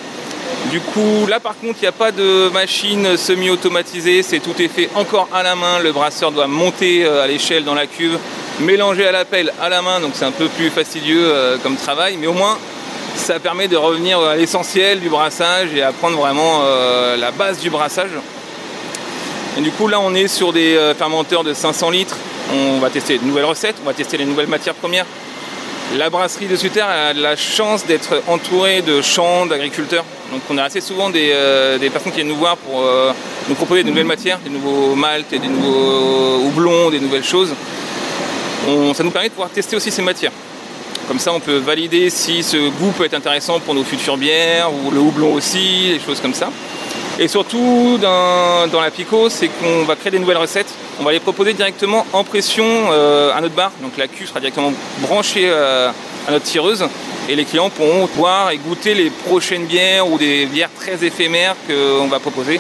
Du 0.71 0.79
coup, 0.79 1.25
là 1.27 1.39
par 1.39 1.57
contre, 1.57 1.79
il 1.79 1.81
n'y 1.81 1.87
a 1.87 1.93
pas 1.93 2.11
de 2.11 2.49
machine 2.53 3.17
semi-automatisée, 3.17 4.21
c'est 4.21 4.37
tout 4.37 4.61
est 4.61 4.67
fait 4.67 4.87
encore 4.93 5.29
à 5.33 5.41
la 5.41 5.55
main. 5.55 5.79
Le 5.79 5.91
brasseur 5.91 6.31
doit 6.31 6.45
monter 6.45 7.07
à 7.07 7.25
l'échelle 7.25 7.63
dans 7.63 7.73
la 7.73 7.87
cuve, 7.87 8.19
mélanger 8.59 9.07
à 9.07 9.11
la 9.11 9.25
pelle 9.25 9.51
à 9.59 9.67
la 9.67 9.81
main, 9.81 9.99
donc 9.99 10.11
c'est 10.13 10.25
un 10.25 10.31
peu 10.31 10.47
plus 10.47 10.69
fastidieux 10.69 11.33
comme 11.63 11.75
travail, 11.75 12.17
mais 12.21 12.27
au 12.27 12.33
moins 12.33 12.59
ça 13.15 13.39
permet 13.39 13.67
de 13.67 13.77
revenir 13.77 14.19
à 14.19 14.35
l'essentiel 14.35 14.99
du 14.99 15.09
brassage 15.09 15.73
et 15.75 15.81
apprendre 15.81 16.19
vraiment 16.19 16.61
euh, 16.63 17.17
la 17.17 17.31
base 17.31 17.57
du 17.57 17.71
brassage. 17.71 18.11
Et 19.57 19.61
du 19.61 19.71
coup 19.71 19.87
là 19.87 19.99
on 19.99 20.13
est 20.13 20.27
sur 20.27 20.53
des 20.53 20.75
euh, 20.75 20.93
fermenteurs 20.93 21.43
de 21.43 21.55
500 21.55 21.89
litres. 21.89 22.17
On 22.51 22.79
va 22.79 22.89
tester 22.89 23.17
de 23.17 23.23
nouvelles 23.23 23.45
recettes, 23.45 23.75
on 23.81 23.85
va 23.85 23.93
tester 23.93 24.17
les 24.17 24.25
nouvelles 24.25 24.47
matières 24.47 24.75
premières. 24.75 25.05
La 25.97 26.09
brasserie 26.09 26.47
de 26.47 26.55
Sutter 26.55 26.81
a 26.81 27.13
la 27.13 27.35
chance 27.35 27.85
d'être 27.85 28.21
entourée 28.27 28.81
de 28.81 29.01
champs 29.01 29.45
d'agriculteurs. 29.45 30.05
Donc 30.31 30.41
on 30.49 30.57
a 30.57 30.63
assez 30.63 30.81
souvent 30.81 31.09
des, 31.09 31.31
euh, 31.33 31.77
personnes 31.91 32.11
qui 32.11 32.17
viennent 32.17 32.29
nous 32.29 32.35
voir 32.35 32.57
pour 32.57 32.83
nous 33.47 33.55
proposer 33.55 33.83
de 33.83 33.89
nouvelles 33.89 34.05
matières, 34.05 34.39
des 34.39 34.49
nouveaux 34.49 34.95
maltes, 34.95 35.29
des 35.29 35.47
nouveaux 35.47 36.45
houblons, 36.45 36.89
des 36.89 36.99
nouvelles 36.99 37.23
choses. 37.23 37.53
ça 38.93 39.03
nous 39.03 39.11
permet 39.11 39.27
de 39.27 39.33
pouvoir 39.33 39.49
tester 39.49 39.75
aussi 39.75 39.91
ces 39.91 40.01
matières. 40.01 40.31
Comme 41.07 41.19
ça, 41.19 41.33
on 41.33 41.39
peut 41.39 41.57
valider 41.57 42.09
si 42.09 42.43
ce 42.43 42.69
goût 42.69 42.91
peut 42.91 43.03
être 43.03 43.13
intéressant 43.13 43.59
pour 43.59 43.73
nos 43.73 43.83
futures 43.83 44.15
bières, 44.15 44.69
ou 44.73 44.89
le 44.89 44.99
houblon 44.99 45.33
aussi, 45.33 45.91
des 45.93 45.99
choses 45.99 46.21
comme 46.21 46.33
ça. 46.33 46.49
Et 47.19 47.27
surtout, 47.27 47.97
dans, 48.01 48.81
la 48.81 48.91
Pico, 48.91 49.29
c'est 49.29 49.47
qu'on 49.47 49.83
va 49.83 49.95
créer 49.95 50.11
des 50.11 50.19
nouvelles 50.19 50.37
recettes. 50.37 50.73
On 50.99 51.03
va 51.03 51.11
les 51.11 51.19
proposer 51.19 51.53
directement 51.53 52.05
en 52.11 52.23
pression 52.23 52.91
à 52.91 53.39
notre 53.41 53.53
bar. 53.53 53.71
Donc 53.81 53.97
la 53.97 54.07
cuve 54.07 54.27
sera 54.27 54.39
directement 54.39 54.73
branchée 55.01 55.51
à 55.51 56.31
notre 56.31 56.45
tireuse 56.45 56.85
et 57.29 57.35
les 57.35 57.45
clients 57.45 57.69
pourront 57.69 58.07
boire 58.15 58.51
et 58.51 58.57
goûter 58.57 58.93
les 58.93 59.09
prochaines 59.09 59.65
bières 59.65 60.09
ou 60.09 60.17
des 60.17 60.45
bières 60.45 60.69
très 60.75 61.03
éphémères 61.05 61.55
qu'on 61.67 62.07
va 62.07 62.19
proposer. 62.19 62.59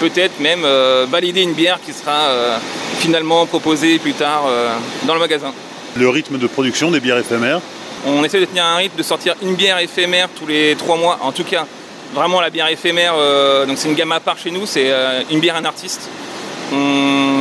Peut-être 0.00 0.38
même 0.40 0.64
euh, 0.64 1.06
valider 1.10 1.42
une 1.42 1.54
bière 1.54 1.78
qui 1.84 1.92
sera 1.92 2.28
euh, 2.28 2.58
finalement 2.98 3.46
proposée 3.46 3.98
plus 3.98 4.12
tard 4.12 4.44
euh, 4.46 4.74
dans 5.04 5.14
le 5.14 5.20
magasin. 5.20 5.52
Le 5.96 6.08
rythme 6.08 6.36
de 6.38 6.46
production 6.46 6.90
des 6.90 7.00
bières 7.00 7.18
éphémères? 7.18 7.60
On 8.06 8.22
essaie 8.22 8.40
de 8.40 8.44
tenir 8.44 8.64
un 8.64 8.76
rythme 8.76 8.96
de 8.96 9.02
sortir 9.02 9.34
une 9.42 9.54
bière 9.54 9.78
éphémère 9.78 10.28
tous 10.38 10.46
les 10.46 10.76
trois 10.76 10.96
mois. 10.96 11.18
En 11.22 11.32
tout 11.32 11.44
cas, 11.44 11.66
vraiment 12.14 12.40
la 12.40 12.50
bière 12.50 12.68
éphémère, 12.68 13.14
donc 13.66 13.76
c'est 13.78 13.88
une 13.88 13.94
gamme 13.94 14.12
à 14.12 14.20
part 14.20 14.38
chez 14.38 14.50
nous, 14.50 14.66
c'est 14.66 14.90
une 15.30 15.40
bière 15.40 15.56
un 15.56 15.64
artiste 15.64 16.08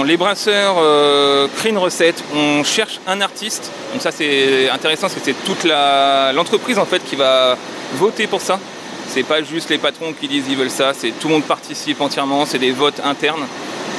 les 0.05 0.17
brasseurs 0.17 0.75
euh, 0.77 1.47
créent 1.55 1.69
une 1.69 1.77
recette, 1.77 2.23
on 2.33 2.63
cherche 2.63 2.99
un 3.07 3.21
artiste. 3.21 3.71
Donc 3.91 4.01
ça 4.01 4.11
c'est 4.11 4.69
intéressant 4.69 5.03
parce 5.03 5.15
que 5.15 5.21
c'est 5.23 5.43
toute 5.43 5.63
l'entreprise 5.63 6.79
en 6.79 6.85
fait 6.85 7.03
qui 7.03 7.15
va 7.15 7.57
voter 7.95 8.27
pour 8.27 8.41
ça. 8.41 8.59
C'est 9.07 9.23
pas 9.23 9.43
juste 9.43 9.69
les 9.69 9.77
patrons 9.77 10.13
qui 10.13 10.27
disent 10.27 10.45
ils 10.49 10.57
veulent 10.57 10.69
ça, 10.69 10.93
c'est 10.93 11.11
tout 11.19 11.27
le 11.27 11.35
monde 11.35 11.43
participe 11.43 12.01
entièrement, 12.01 12.45
c'est 12.45 12.59
des 12.59 12.71
votes 12.71 13.01
internes 13.03 13.45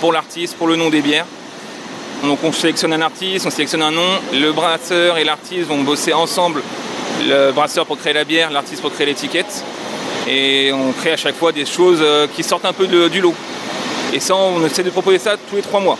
pour 0.00 0.12
l'artiste, 0.12 0.56
pour 0.56 0.66
le 0.68 0.76
nom 0.76 0.90
des 0.90 1.00
bières. 1.00 1.26
Donc 2.22 2.38
on 2.42 2.52
sélectionne 2.52 2.92
un 2.92 3.02
artiste, 3.02 3.46
on 3.46 3.50
sélectionne 3.50 3.82
un 3.82 3.90
nom, 3.90 4.18
le 4.32 4.52
brasseur 4.52 5.18
et 5.18 5.24
l'artiste 5.24 5.68
vont 5.68 5.82
bosser 5.82 6.12
ensemble, 6.12 6.62
le 7.28 7.52
brasseur 7.52 7.86
pour 7.86 7.98
créer 7.98 8.14
la 8.14 8.24
bière, 8.24 8.50
l'artiste 8.50 8.80
pour 8.80 8.92
créer 8.92 9.06
l'étiquette. 9.06 9.64
Et 10.26 10.72
on 10.72 10.92
crée 10.92 11.12
à 11.12 11.16
chaque 11.16 11.36
fois 11.36 11.52
des 11.52 11.64
choses 11.64 12.00
euh, 12.02 12.26
qui 12.26 12.42
sortent 12.42 12.64
un 12.64 12.72
peu 12.72 12.86
du 12.86 13.20
lot. 13.20 13.34
Et 14.12 14.20
ça, 14.20 14.34
on 14.34 14.64
essaie 14.64 14.82
de 14.82 14.90
proposer 14.90 15.18
ça 15.18 15.36
tous 15.36 15.56
les 15.56 15.62
trois 15.62 15.80
mois. 15.80 15.98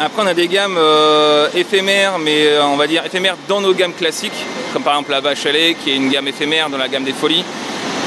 Après, 0.00 0.22
on 0.22 0.26
a 0.26 0.34
des 0.34 0.48
gammes 0.48 0.76
euh, 0.76 1.48
éphémères, 1.54 2.18
mais 2.18 2.46
euh, 2.46 2.64
on 2.64 2.76
va 2.76 2.86
dire 2.88 3.04
éphémères 3.06 3.36
dans 3.46 3.60
nos 3.60 3.72
gammes 3.72 3.92
classiques, 3.92 4.32
comme 4.72 4.82
par 4.82 4.94
exemple 4.94 5.12
la 5.12 5.20
Vache 5.20 5.46
qui 5.82 5.90
est 5.90 5.96
une 5.96 6.10
gamme 6.10 6.26
éphémère 6.26 6.68
dans 6.68 6.78
la 6.78 6.88
gamme 6.88 7.04
des 7.04 7.12
folies. 7.12 7.44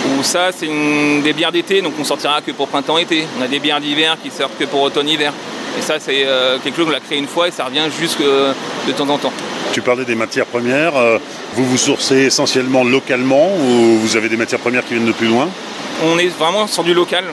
Ou 0.09 0.23
ça, 0.23 0.51
c'est 0.51 0.67
des 0.67 1.33
bières 1.33 1.51
d'été, 1.51 1.81
donc 1.81 1.93
on 1.99 2.03
sortira 2.03 2.41
que 2.41 2.51
pour 2.51 2.67
printemps-été. 2.67 3.25
On 3.39 3.41
a 3.43 3.47
des 3.47 3.59
bières 3.59 3.79
d'hiver 3.79 4.17
qui 4.21 4.29
sortent 4.31 4.57
que 4.57 4.65
pour 4.65 4.81
automne-hiver. 4.81 5.33
Et 5.77 5.81
ça, 5.81 5.99
c'est 5.99 6.25
quelque 6.63 6.75
chose 6.75 6.87
qu'on 6.87 6.93
a 6.93 6.99
créé 6.99 7.17
une 7.17 7.27
fois 7.27 7.47
et 7.49 7.51
ça 7.51 7.65
revient 7.65 7.83
juste 7.99 8.19
de 8.19 8.91
temps 8.93 9.09
en 9.09 9.17
temps. 9.17 9.33
Tu 9.73 9.81
parlais 9.81 10.05
des 10.05 10.15
matières 10.15 10.45
premières. 10.45 10.93
Vous 11.53 11.65
vous 11.65 11.77
sourcez 11.77 12.25
essentiellement 12.25 12.83
localement 12.83 13.53
ou 13.55 13.97
vous 13.97 14.15
avez 14.17 14.29
des 14.29 14.37
matières 14.37 14.59
premières 14.59 14.85
qui 14.85 14.93
viennent 14.93 15.07
de 15.07 15.11
plus 15.11 15.27
loin? 15.27 15.47
On 16.03 16.17
est 16.17 16.27
vraiment 16.27 16.67
sur 16.67 16.83
du 16.83 16.93
local. 16.93 17.25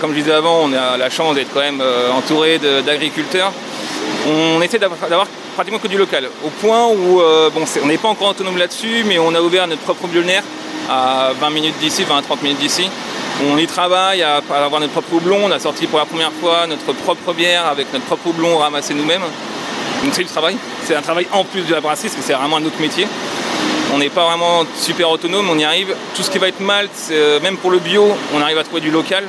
Comme 0.00 0.12
je 0.12 0.20
disais 0.20 0.32
avant, 0.32 0.62
on 0.62 0.72
a 0.72 0.96
la 0.96 1.10
chance 1.10 1.34
d'être 1.34 1.52
quand 1.52 1.60
même 1.60 1.80
euh, 1.80 2.10
entouré 2.12 2.58
d'agriculteurs. 2.58 3.52
On 4.26 4.62
essaie 4.62 4.78
d'avoir 4.78 5.26
pratiquement 5.54 5.78
que 5.78 5.88
du 5.88 5.98
local. 5.98 6.28
Au 6.44 6.48
point 6.48 6.86
où, 6.88 7.20
euh, 7.20 7.50
bon, 7.50 7.64
on 7.82 7.86
n'est 7.86 7.98
pas 7.98 8.08
encore 8.08 8.28
autonome 8.28 8.56
là-dessus, 8.56 9.04
mais 9.06 9.18
on 9.18 9.34
a 9.34 9.40
ouvert 9.40 9.66
notre 9.66 9.82
propre 9.82 10.06
biolnaire 10.06 10.42
à 10.88 11.32
20 11.38 11.50
minutes 11.50 11.74
d'ici, 11.80 12.04
20 12.04 12.18
à 12.18 12.22
30 12.22 12.42
minutes 12.42 12.60
d'ici. 12.60 12.88
On 13.50 13.58
y 13.58 13.66
travaille 13.66 14.22
à, 14.22 14.40
avoir 14.50 14.80
notre 14.80 14.92
propre 14.92 15.14
houblon. 15.14 15.38
On 15.44 15.50
a 15.50 15.58
sorti 15.58 15.86
pour 15.86 15.98
la 15.98 16.06
première 16.06 16.32
fois 16.32 16.66
notre 16.66 16.92
propre 16.92 17.32
bière 17.32 17.66
avec 17.66 17.92
notre 17.92 18.04
propre 18.06 18.28
houblon 18.28 18.58
ramassé 18.58 18.94
nous-mêmes. 18.94 19.22
Donc 20.04 20.12
c'est 20.12 20.24
travail. 20.24 20.56
C'est 20.84 20.94
un 20.94 21.02
travail 21.02 21.26
en 21.32 21.44
plus 21.44 21.62
de 21.62 21.74
la 21.74 21.80
brasserie, 21.80 22.08
parce 22.08 22.20
que 22.20 22.26
c'est 22.26 22.34
vraiment 22.34 22.56
un 22.56 22.64
autre 22.64 22.80
métier. 22.80 23.06
On 23.92 23.98
n'est 23.98 24.08
pas 24.08 24.24
vraiment 24.24 24.64
super 24.76 25.10
autonome, 25.10 25.48
on 25.50 25.58
y 25.58 25.64
arrive. 25.64 25.94
Tout 26.14 26.22
ce 26.22 26.30
qui 26.30 26.38
va 26.38 26.48
être 26.48 26.60
malt, 26.60 26.90
euh, 27.10 27.40
même 27.40 27.56
pour 27.56 27.70
le 27.70 27.78
bio, 27.78 28.06
on 28.34 28.40
arrive 28.40 28.58
à 28.58 28.64
trouver 28.64 28.80
du 28.80 28.90
local 28.90 29.24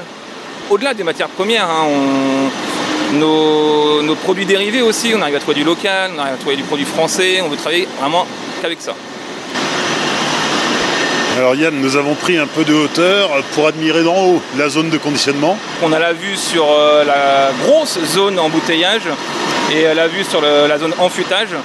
au-delà 0.71 0.93
des 0.93 1.03
matières 1.03 1.27
premières, 1.27 1.69
hein, 1.69 1.85
nos, 3.13 4.15
produits 4.23 4.45
dérivés 4.45 4.81
aussi, 4.81 5.13
on 5.15 5.21
arrive 5.21 5.35
à 5.35 5.39
trouver 5.39 5.55
du 5.55 5.63
local, 5.65 6.11
on 6.15 6.19
arrive 6.19 6.35
à 6.35 6.37
trouver 6.37 6.55
du 6.55 6.63
produit 6.63 6.85
français, 6.85 7.41
on 7.43 7.49
veut 7.49 7.57
travailler 7.57 7.87
vraiment 7.99 8.25
qu'avec 8.61 8.81
ça. 8.81 8.93
Alors 11.37 11.55
Yann, 11.55 11.73
nous 11.73 11.95
avons 11.95 12.13
pris 12.13 12.37
un 12.37 12.45
peu 12.45 12.65
de 12.65 12.73
hauteur 12.73 13.29
pour 13.53 13.65
admirer 13.65 14.03
d'en 14.03 14.15
haut 14.15 14.41
la 14.57 14.67
zone 14.67 14.89
de 14.89 14.97
conditionnement. 14.97 15.57
On 15.81 15.93
a 15.93 15.99
la 15.99 16.11
vue 16.11 16.35
sur 16.35 16.69
euh, 16.69 17.05
la 17.05 17.51
grosse 17.63 17.97
zone 18.03 18.37
embouteillage 18.37 19.03
et 19.73 19.93
la 19.93 20.09
vue 20.09 20.25
sur 20.25 20.41
la 20.41 20.77
zone 20.77 20.93
enfûtage. 20.99 21.55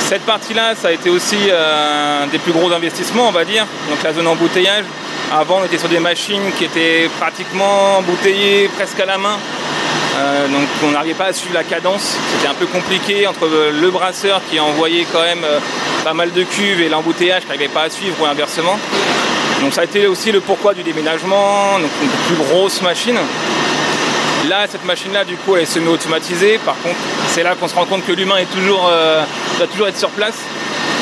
cette 0.00 0.22
partie-là, 0.22 0.74
ça 0.74 0.88
a 0.88 0.92
été 0.92 1.10
aussi 1.10 1.36
euh, 1.50 2.24
un 2.24 2.26
des 2.28 2.38
plus 2.38 2.52
gros 2.52 2.72
investissements, 2.72 3.28
on 3.28 3.32
va 3.32 3.44
dire. 3.44 3.66
Donc 3.90 4.02
la 4.02 4.14
zone 4.14 4.26
embouteillage, 4.26 4.84
avant, 5.30 5.60
on 5.60 5.64
était 5.64 5.78
sur 5.78 5.88
des 5.88 6.00
machines 6.00 6.50
qui 6.56 6.64
étaient 6.64 7.10
pratiquement 7.20 7.98
embouteillées 7.98 8.68
presque 8.68 9.00
à 9.00 9.06
la 9.06 9.18
main. 9.18 9.38
Euh, 10.22 10.46
donc 10.46 10.68
on 10.84 10.90
n'arrivait 10.92 11.14
pas 11.14 11.26
à 11.26 11.32
suivre 11.32 11.54
la 11.54 11.64
cadence. 11.64 12.16
C'était 12.34 12.48
un 12.48 12.54
peu 12.54 12.66
compliqué 12.66 13.26
entre 13.26 13.48
le 13.48 13.90
brasseur 13.90 14.40
qui 14.48 14.60
envoyait 14.60 15.06
quand 15.12 15.22
même 15.22 15.44
euh, 15.44 15.58
pas 16.04 16.14
mal 16.14 16.32
de 16.32 16.42
cuves 16.44 16.80
et 16.80 16.88
l'embouteillage 16.88 17.42
qui 17.42 17.48
n'arrivait 17.48 17.68
pas 17.68 17.82
à 17.82 17.90
suivre 17.90 18.16
ou 18.20 18.26
inversement. 18.26 18.78
Donc 19.60 19.72
ça 19.72 19.82
a 19.82 19.84
été 19.84 20.06
aussi 20.06 20.32
le 20.32 20.40
pourquoi 20.40 20.74
du 20.74 20.82
déménagement, 20.82 21.78
donc 21.78 21.90
une 22.02 22.08
plus 22.08 22.44
grosse 22.44 22.82
machine. 22.82 23.18
Là, 24.48 24.66
cette 24.68 24.84
machine-là, 24.84 25.24
du 25.24 25.36
coup, 25.36 25.54
elle 25.56 25.62
est 25.62 25.66
semi-automatisée. 25.66 26.58
Par 26.64 26.74
contre, 26.82 26.96
c'est 27.28 27.44
là 27.44 27.54
qu'on 27.54 27.68
se 27.68 27.74
rend 27.74 27.84
compte 27.84 28.04
que 28.04 28.12
l'humain 28.12 28.38
est 28.38 28.48
euh, 28.56 29.22
doit 29.58 29.66
toujours 29.68 29.88
être 29.88 29.98
sur 29.98 30.10
place. 30.10 30.38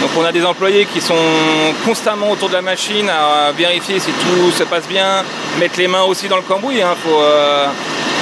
Donc 0.01 0.11
on 0.17 0.25
a 0.25 0.33
des 0.33 0.45
employés 0.47 0.87
qui 0.87 1.01
sont 1.01 1.15
constamment 1.85 2.31
autour 2.31 2.49
de 2.49 2.55
la 2.55 2.63
machine 2.63 3.09
à 3.11 3.53
vérifier 3.53 4.01
si 4.01 4.11
tout 4.11 4.51
se 4.51 4.65
passe 4.65 4.89
bien, 4.89 5.23
mettre 5.59 5.79
les 5.79 5.89
mains 5.89 6.05
aussi 6.05 6.27
dans 6.27 6.37
le 6.37 6.43
cambouis. 6.43 6.77
Il 6.77 6.83
hein. 6.83 6.95
ne 7.05 7.13
euh, 7.13 7.67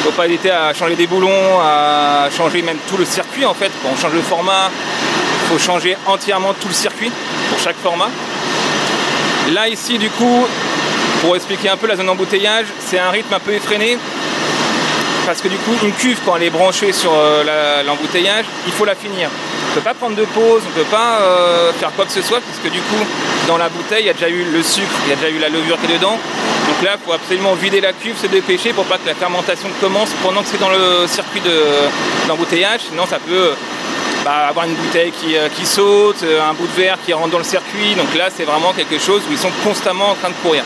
faut, 0.03 0.11
pas 0.11 0.27
hésiter 0.27 0.51
à 0.51 0.75
changer 0.75 0.97
des 0.97 1.07
boulons, 1.07 1.61
à 1.63 2.29
changer 2.37 2.63
même 2.63 2.79
tout 2.89 2.97
le 2.97 3.05
circuit 3.05 3.45
en 3.45 3.55
fait. 3.55 3.71
Quand 3.83 3.91
on 3.93 3.97
change 3.97 4.13
le 4.13 4.23
format, 4.23 4.71
il 4.73 5.49
faut 5.49 5.59
changer 5.65 5.97
entièrement 6.07 6.53
tout 6.53 6.67
le 6.67 6.75
circuit 6.75 7.13
pour 7.49 7.61
chaque 7.61 7.77
format. 7.77 8.09
Là 9.53 9.69
ici 9.69 9.99
du 9.99 10.11
coup, 10.11 10.47
pour 11.21 11.37
expliquer 11.37 11.69
un 11.69 11.77
peu 11.77 11.87
la 11.87 11.95
zone 11.95 12.07
d'embouteillage, 12.07 12.67
c'est 12.81 12.99
un 12.99 13.11
rythme 13.11 13.35
un 13.35 13.41
peu 13.41 13.53
effréné 13.53 13.99
parce 15.27 15.41
que 15.41 15.49
du 15.49 15.59
coup 15.59 15.75
une 15.85 15.93
cuve 15.93 16.19
quand 16.25 16.37
elle 16.37 16.45
est 16.45 16.51
branchée 16.51 16.93
sur 16.93 17.13
euh, 17.15 17.85
l'embouteillage, 17.85 18.47
il 18.67 18.73
faut 18.73 18.85
la 18.85 18.97
finir. 18.97 19.29
On 19.79 19.81
peut 19.81 19.91
pas 19.91 19.95
prendre 19.95 20.17
de 20.17 20.25
pause, 20.25 20.63
on 20.67 20.77
peut 20.77 20.91
pas 20.91 21.21
euh, 21.21 21.73
faire 21.75 21.93
quoi 21.95 22.05
que 22.05 22.11
ce 22.11 22.21
soit, 22.21 22.41
puisque 22.41 22.69
du 22.73 22.81
coup, 22.81 23.07
dans 23.47 23.57
la 23.57 23.69
bouteille, 23.69 24.03
il 24.03 24.07
y 24.07 24.11
a 24.11 24.13
déjà 24.13 24.29
eu 24.29 24.43
le 24.43 24.61
sucre, 24.61 24.91
il 25.07 25.11
y 25.11 25.13
a 25.13 25.15
déjà 25.15 25.31
eu 25.31 25.39
la 25.39 25.49
levure 25.49 25.79
qui 25.81 25.87
est 25.87 25.95
dedans. 25.95 26.19
Donc 26.67 26.83
là, 26.83 26.97
il 27.01 27.07
faut 27.07 27.13
absolument 27.13 27.55
vider 27.55 27.81
la 27.81 27.93
cuve, 27.93 28.19
se 28.21 28.27
dépêcher 28.27 28.73
pour 28.73 28.87
pas 28.87 28.99
que 28.99 29.07
la 29.07 29.15
fermentation 29.15 29.69
commence 29.81 30.11
pendant 30.21 30.43
que 30.43 30.49
c'est 30.49 30.59
dans 30.59 30.71
le 30.71 31.07
circuit 31.07 31.41
d'embouteillage. 32.27 32.81
Sinon, 32.91 33.07
ça 33.07 33.21
peut 33.21 33.53
bah, 34.25 34.49
avoir 34.49 34.67
une 34.67 34.75
bouteille 34.75 35.13
qui, 35.13 35.37
euh, 35.37 35.49
qui, 35.49 35.65
saute, 35.65 36.25
un 36.25 36.55
bout 36.55 36.67
de 36.67 36.73
verre 36.73 36.99
qui 37.07 37.13
rentre 37.13 37.31
dans 37.31 37.39
le 37.39 37.45
circuit. 37.45 37.95
Donc 37.95 38.13
là, 38.17 38.31
c'est 38.37 38.45
vraiment 38.45 38.73
quelque 38.73 38.99
chose 38.99 39.23
où 39.29 39.33
ils 39.33 39.39
sont 39.39 39.53
constamment 39.63 40.11
en 40.11 40.15
train 40.15 40.31
de 40.31 40.35
courir. 40.43 40.65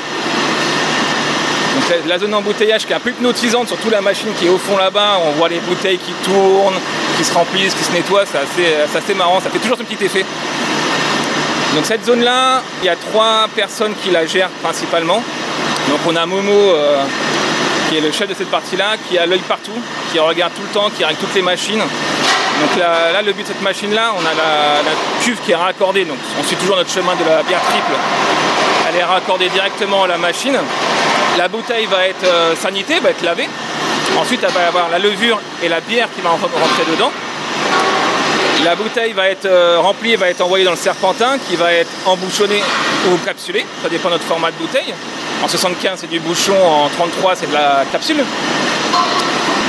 Donc 1.75 2.07
la 2.07 2.19
zone 2.19 2.31
d'embouteillage 2.31 2.87
qui 2.87 2.93
est 2.93 2.97
un 2.97 3.01
peu 3.01 3.11
hypnotisante, 3.11 3.69
surtout 3.69 3.91
la 3.91 4.01
machine 4.01 4.29
qui 4.39 4.47
est 4.47 4.51
au 4.51 4.59
fond 4.59 4.79
là-bas, 4.79 5.19
on 5.27 5.33
voit 5.33 5.49
les 5.49 5.61
bouteilles 5.61 5.99
qui 5.99 6.13
tournent, 6.25 6.79
qui 7.23 7.29
se 7.29 7.35
remplissent, 7.35 7.75
qui 7.75 7.85
se 7.85 7.93
nettoient, 7.93 8.25
c'est 8.27 8.99
assez, 8.99 9.15
marrant, 9.15 9.41
ça 9.41 9.49
fait 9.49 9.61
toujours 9.61 9.79
ce 9.79 9.85
petit 9.85 10.05
effet. 10.05 10.25
Donc 11.75 11.85
cette 11.85 12.05
zone-là, 12.05 12.63
il 12.83 12.87
y 12.87 12.89
a 12.89 12.97
trois 12.97 13.47
personnes 13.55 13.95
qui 14.03 14.11
la 14.11 14.27
gèrent 14.27 14.51
principalement. 14.63 15.23
Donc 15.89 16.01
on 16.07 16.17
a 16.17 16.27
Momo 16.27 16.51
euh, 16.53 17.05
qui 17.89 17.99
est 17.99 18.01
le 18.01 18.11
chef 18.11 18.29
de 18.29 18.35
cette 18.35 18.51
partie-là, 18.51 18.97
qui 19.09 19.19
a 19.19 19.27
l'œil 19.27 19.41
partout, 19.41 19.79
qui 20.11 20.19
regarde 20.19 20.53
tout 20.55 20.63
le 20.63 20.75
temps, 20.75 20.91
qui 20.91 21.05
règle 21.05 21.19
toutes 21.21 21.35
les 21.35 21.43
machines. 21.43 21.79
Donc 21.79 22.79
là, 22.79 23.23
le 23.23 23.33
but 23.33 23.43
de 23.43 23.49
cette 23.49 23.63
machine-là, 23.63 24.13
on 24.17 24.21
a 24.21 24.35
la, 24.35 24.83
la, 24.83 25.25
cuve 25.25 25.39
qui 25.45 25.53
est 25.53 25.57
raccordée, 25.57 26.05
donc 26.05 26.19
on 26.41 26.45
suit 26.45 26.57
toujours 26.57 26.77
notre 26.77 26.91
chemin 26.91 27.15
de 27.15 27.25
la 27.25 27.43
bière 27.45 27.61
triple. 27.63 27.99
Elle 28.89 29.01
est 29.01 29.05
raccordée 29.05 29.49
directement 29.49 30.05
à 30.05 30.09
la 30.09 30.19
machine. 30.19 30.57
La 31.39 31.49
bouteille 31.49 31.87
va 31.87 32.07
être 32.07 32.25
euh, 32.25 32.57
sanitée, 32.57 32.99
va 33.01 33.11
être 33.11 33.23
lavée. 33.23 33.49
Ensuite, 34.19 34.41
elle 34.43 34.53
va 34.53 34.63
y 34.63 34.65
avoir 34.65 34.89
la 34.89 34.99
levure 34.99 35.41
et 35.63 35.69
la 35.69 35.81
bière 35.81 36.09
qui 36.15 36.21
va 36.21 36.31
rentrer 36.31 36.85
dedans. 36.91 37.11
La 38.65 38.77
bouteille 38.77 39.13
va 39.13 39.29
être 39.29 39.47
euh, 39.47 39.81
remplie 39.81 40.13
et 40.13 40.17
va 40.17 40.29
être 40.29 40.41
envoyée 40.41 40.65
dans 40.65 40.71
le 40.71 40.77
serpentin 40.77 41.37
qui 41.49 41.57
va 41.57 41.73
être 41.73 41.91
embouchonné 42.07 42.63
ou 43.09 43.17
capsulé. 43.25 43.67
Ça 43.83 43.89
dépend 43.89 44.09
de 44.09 44.15
notre 44.15 44.25
format 44.25 44.53
de 44.53 44.57
bouteille. 44.57 44.95
En 45.43 45.49
75, 45.49 45.99
c'est 46.01 46.11
du 46.11 46.21
bouchon. 46.21 46.55
En 46.55 46.89
33, 46.89 47.35
c'est 47.35 47.49
de 47.49 47.55
la 47.55 47.85
capsule. 47.91 48.23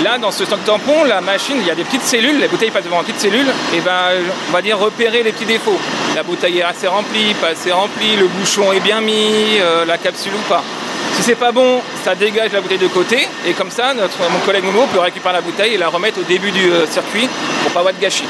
Là, 0.04 0.18
dans 0.18 0.32
ce 0.32 0.44
tampon, 0.44 1.06
la 1.06 1.22
machine, 1.22 1.56
il 1.60 1.66
y 1.66 1.72
a 1.72 1.76
des 1.76 1.84
petites 1.84 2.04
cellules, 2.04 2.40
les 2.40 2.48
bouteilles 2.48 2.72
passent 2.72 2.84
devant 2.84 3.00
une 3.00 3.06
petite 3.06 3.22
cellule, 3.22 3.48
et 3.74 3.80
ben, 3.80 4.10
on 4.50 4.52
va 4.52 4.62
dire 4.62 4.78
repérer 4.78 5.24
les 5.24 5.32
petits 5.32 5.46
défauts. 5.46 5.80
La 6.16 6.24
bouteille 6.24 6.60
est 6.60 6.64
assez 6.64 6.88
remplie, 6.88 7.34
pas 7.36 7.50
assez 7.50 7.72
remplie, 7.72 8.18
le 8.18 8.28
bouchon 8.28 8.74
est 8.74 8.82
bien 8.82 9.00
mis, 9.02 9.60
euh, 9.62 9.86
la 9.86 9.98
capsule 9.98 10.34
ou 10.34 10.50
pas. 10.50 10.64
Si 11.14 11.22
c'est 11.22 11.36
pas 11.36 11.52
bon, 11.52 11.80
ça 12.04 12.16
dégage 12.16 12.52
la 12.52 12.62
bouteille 12.62 12.80
de 12.80 12.88
côté 12.88 13.28
et 13.46 13.54
comme 13.54 13.70
ça, 13.70 13.94
notre, 13.94 14.18
mon 14.32 14.40
collègue 14.40 14.64
Momo 14.64 14.88
peut 14.92 15.00
récupérer 15.00 15.34
la 15.34 15.42
bouteille 15.42 15.76
et 15.76 15.78
la 15.78 15.88
remettre 15.90 16.20
au 16.20 16.24
début 16.24 16.52
du 16.52 16.72
euh, 16.72 16.88
circuit 16.88 17.30
pour 17.62 17.72
pas 17.72 17.80
avoir 17.80 17.94
de 17.94 18.00
gâchis. 18.00 18.26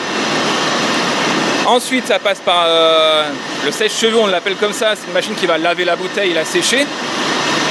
Ensuite, 1.65 2.07
ça 2.07 2.19
passe 2.19 2.39
par 2.41 2.65
euh, 2.67 3.23
le 3.65 3.71
sèche-cheveux, 3.71 4.17
on 4.17 4.27
l'appelle 4.27 4.55
comme 4.57 4.73
ça. 4.73 4.95
C'est 4.95 5.07
une 5.07 5.13
machine 5.13 5.33
qui 5.33 5.45
va 5.45 5.57
laver 5.57 5.85
la 5.85 5.95
bouteille 5.95 6.31
et 6.31 6.33
la 6.33 6.43
sécher. 6.43 6.85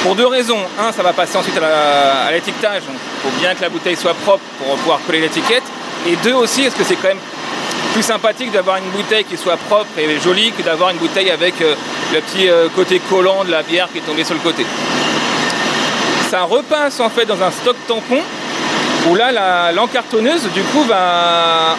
Pour 0.03 0.16
deux 0.16 0.27
raisons. 0.27 0.59
Un, 0.81 0.92
ça 0.92 1.03
va 1.03 1.12
passer 1.12 1.37
ensuite 1.37 1.59
à 1.59 2.33
l'étiquetage. 2.33 2.83
Il 2.88 3.31
faut 3.31 3.38
bien 3.38 3.55
que 3.55 3.61
la 3.61 3.68
bouteille 3.68 3.96
soit 3.96 4.14
propre 4.14 4.42
pour 4.59 4.75
pouvoir 4.77 4.98
coller 5.07 5.20
l'étiquette. 5.20 5.62
Et 6.09 6.16
deux 6.16 6.33
aussi, 6.33 6.62
parce 6.62 6.75
que 6.75 6.85
c'est 6.85 6.96
quand 6.96 7.09
même 7.09 7.18
plus 7.93 8.03
sympathique 8.03 8.51
d'avoir 8.51 8.79
une 8.79 8.91
bouteille 8.91 9.25
qui 9.25 9.37
soit 9.37 9.57
propre 9.57 9.91
et 9.99 10.21
jolie 10.21 10.51
que 10.53 10.63
d'avoir 10.63 10.91
une 10.91 10.97
bouteille 10.97 11.31
avec 11.31 11.61
euh, 11.61 11.75
le 12.13 12.21
petit 12.21 12.49
euh, 12.49 12.69
côté 12.75 13.01
collant 13.11 13.45
de 13.45 13.51
la 13.51 13.63
bière 13.63 13.89
qui 13.93 13.99
est 13.99 14.03
tombé 14.03 14.25
sur 14.25 14.35
le 14.35 14.41
côté. 14.41 14.65
Ça 16.31 16.43
repasse 16.45 17.01
en 17.01 17.11
fait 17.11 17.27
dans 17.27 17.41
un 17.43 17.51
stock 17.51 17.77
tampon 17.87 18.21
où 19.09 19.15
là 19.15 19.73
l'encartonneuse 19.73 20.49
du 20.55 20.63
coup 20.63 20.85
va, 20.85 21.77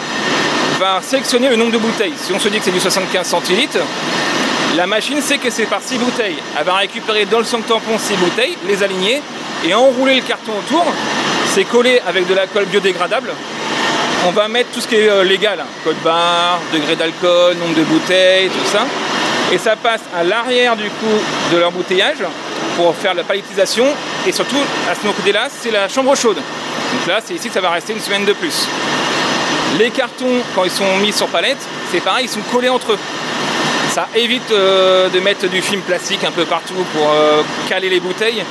va 0.78 1.00
sélectionner 1.02 1.48
le 1.48 1.56
nombre 1.56 1.72
de 1.72 1.78
bouteilles. 1.78 2.14
Si 2.16 2.32
on 2.32 2.38
se 2.38 2.48
dit 2.48 2.58
que 2.58 2.64
c'est 2.64 2.70
du 2.70 2.80
75 2.80 3.26
centilitres, 3.26 3.78
la 4.76 4.86
machine 4.86 5.20
sait 5.20 5.38
que 5.38 5.50
c'est 5.50 5.66
par 5.66 5.80
6 5.82 5.98
bouteilles. 5.98 6.36
Elle 6.56 6.64
va 6.64 6.74
récupérer 6.74 7.24
dans 7.24 7.38
le 7.38 7.44
stock 7.44 7.66
tampon 7.66 7.98
6 7.98 8.14
bouteilles, 8.14 8.56
les 8.68 8.82
aligner 8.82 9.20
et 9.64 9.74
enrouler 9.74 10.16
le 10.16 10.22
carton 10.22 10.52
autour. 10.58 10.84
C'est 11.48 11.64
collé 11.64 12.00
avec 12.06 12.28
de 12.28 12.34
la 12.34 12.46
colle 12.46 12.66
biodégradable 12.66 13.30
on 14.26 14.30
va 14.30 14.48
mettre 14.48 14.70
tout 14.70 14.80
ce 14.80 14.88
qui 14.88 14.96
est 14.96 15.08
euh, 15.08 15.24
légal, 15.24 15.60
hein. 15.60 15.66
code 15.84 15.96
barre, 16.02 16.60
degré 16.72 16.96
d'alcool, 16.96 17.56
nombre 17.56 17.74
de 17.74 17.82
bouteilles, 17.82 18.48
tout 18.48 18.70
ça. 18.70 18.86
Et 19.52 19.58
ça 19.58 19.76
passe 19.76 20.00
à 20.16 20.24
l'arrière 20.24 20.76
du 20.76 20.88
coup 20.88 21.52
de 21.52 21.58
l'embouteillage 21.58 22.18
pour 22.76 22.94
faire 22.96 23.14
la 23.14 23.22
palettisation. 23.22 23.86
Et 24.26 24.32
surtout, 24.32 24.60
à 24.90 24.94
ce 24.94 25.06
côté-là, 25.06 25.48
c'est 25.50 25.70
la 25.70 25.88
chambre 25.88 26.16
chaude. 26.16 26.36
Donc 26.36 27.06
là, 27.06 27.20
c'est 27.24 27.34
ici 27.34 27.50
ça 27.52 27.60
va 27.60 27.70
rester 27.70 27.92
une 27.92 28.00
semaine 28.00 28.24
de 28.24 28.32
plus. 28.32 28.66
Les 29.78 29.90
cartons, 29.90 30.40
quand 30.54 30.64
ils 30.64 30.70
sont 30.70 30.96
mis 30.98 31.12
sur 31.12 31.26
palette, 31.28 31.58
c'est 31.92 32.00
pareil, 32.00 32.26
ils 32.26 32.30
sont 32.30 32.40
collés 32.52 32.68
entre 32.68 32.92
eux. 32.92 32.98
Ça 33.90 34.08
évite 34.14 34.50
euh, 34.50 35.08
de 35.08 35.20
mettre 35.20 35.46
du 35.48 35.60
film 35.60 35.82
plastique 35.82 36.24
un 36.24 36.30
peu 36.30 36.44
partout 36.44 36.84
pour 36.94 37.10
euh, 37.10 37.42
caler 37.68 37.90
les 37.90 38.00
bouteilles. 38.00 38.42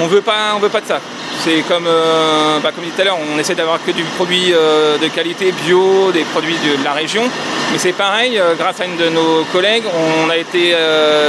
On 0.00 0.06
veut 0.06 0.22
pas, 0.22 0.52
on 0.54 0.58
veut 0.58 0.68
pas 0.68 0.80
de 0.80 0.86
ça. 0.86 1.00
C'est 1.44 1.62
comme, 1.62 1.88
euh, 1.88 2.60
bah, 2.60 2.70
comme 2.72 2.84
dit 2.84 2.90
tout 2.90 3.00
à 3.00 3.04
l'heure, 3.04 3.18
on 3.34 3.36
essaie 3.36 3.56
d'avoir 3.56 3.84
que 3.84 3.90
du 3.90 4.04
produit 4.04 4.52
euh, 4.52 4.96
de 4.96 5.08
qualité 5.08 5.50
bio, 5.50 6.12
des 6.12 6.22
produits 6.22 6.54
de, 6.54 6.84
la 6.84 6.92
région. 6.92 7.24
Mais 7.72 7.78
c'est 7.78 7.94
pareil, 7.94 8.38
euh, 8.38 8.54
grâce 8.54 8.80
à 8.80 8.84
une 8.84 8.96
de 8.96 9.08
nos 9.08 9.42
collègues, 9.52 9.82
on 9.92 10.30
a 10.30 10.36
été 10.36 10.72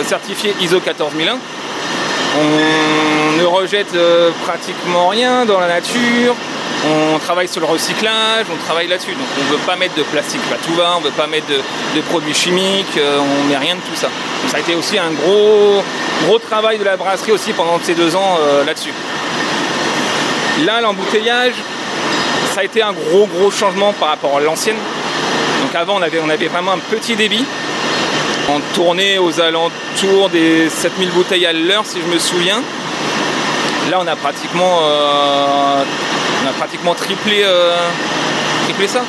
certifié 0.06 0.54
ISO 0.62 0.80
14001. 0.82 1.39
On 2.36 3.39
ne 3.39 3.45
rejette 3.45 3.97
pratiquement 4.45 5.08
rien 5.08 5.45
dans 5.45 5.60
la 5.60 5.67
nature. 5.67 6.36
On 6.86 7.17
travaille 7.17 7.47
sur 7.47 7.62
le 7.62 7.67
recyclage, 7.67 8.45
on 8.54 8.65
travaille 8.65 8.88
là-dessus. 8.88 9.13
Donc 9.13 9.28
on 9.39 9.52
ne 9.52 9.58
veut 9.58 9.65
pas 9.65 9.76
mettre 9.78 9.95
de 9.95 10.04
plastique 10.04 10.41
à 10.54 10.58
tout 10.58 10.73
va, 10.76 10.93
on 10.97 10.99
ne 10.99 11.06
veut 11.06 11.12
pas 11.12 11.28
mettre 11.28 11.47
de, 11.47 12.02
produits 12.02 12.36
chimiques, 12.36 12.99
on 12.99 13.45
ne 13.45 13.49
met 13.49 13.58
rien 13.58 13.76
de 13.76 13.80
tout 13.80 13.95
ça. 13.95 14.10
ça 14.47 14.58
a 14.58 14.60
été 14.60 14.76
aussi 14.76 14.99
un 14.99 15.12
gros, 15.12 15.82
gros 16.28 16.38
travail 16.38 16.78
de 16.78 16.84
la 16.84 16.97
brasserie 16.97 17.32
aussi 17.32 17.52
pendant 17.54 17.80
ces 17.82 17.95
deux 17.95 18.15
ans 18.15 18.38
là-dessus. 18.65 18.93
Là, 20.61 20.81
l'embouteillage, 20.81 21.53
ça 22.53 22.61
a 22.61 22.63
été 22.63 22.83
un 22.83 22.93
gros 22.93 23.25
gros 23.25 23.49
changement 23.49 23.91
par 23.93 24.09
rapport 24.09 24.37
à 24.37 24.39
l'ancienne. 24.39 24.77
Donc 25.63 25.73
avant, 25.73 25.97
on 25.97 26.01
avait, 26.01 26.47
vraiment 26.47 26.73
un 26.73 26.77
petit 26.77 27.15
débit. 27.15 27.43
On 28.49 28.59
tournait 28.75 29.17
aux 29.17 29.39
alentours 29.41 30.29
des 30.29 30.69
7000 30.69 31.09
bouteilles 31.09 31.47
à 31.47 31.53
l'heure, 31.53 31.85
si 31.85 31.97
je 31.99 32.13
me 32.13 32.19
souviens. 32.19 32.61
Là, 33.89 33.99
on 33.99 34.07
a 34.07 34.15
pratiquement, 34.15 34.79
euh, 34.83 35.83
triplé, 36.97 37.41
euh, 37.43 37.75
triplé 38.65 38.87
ça. 38.87 39.01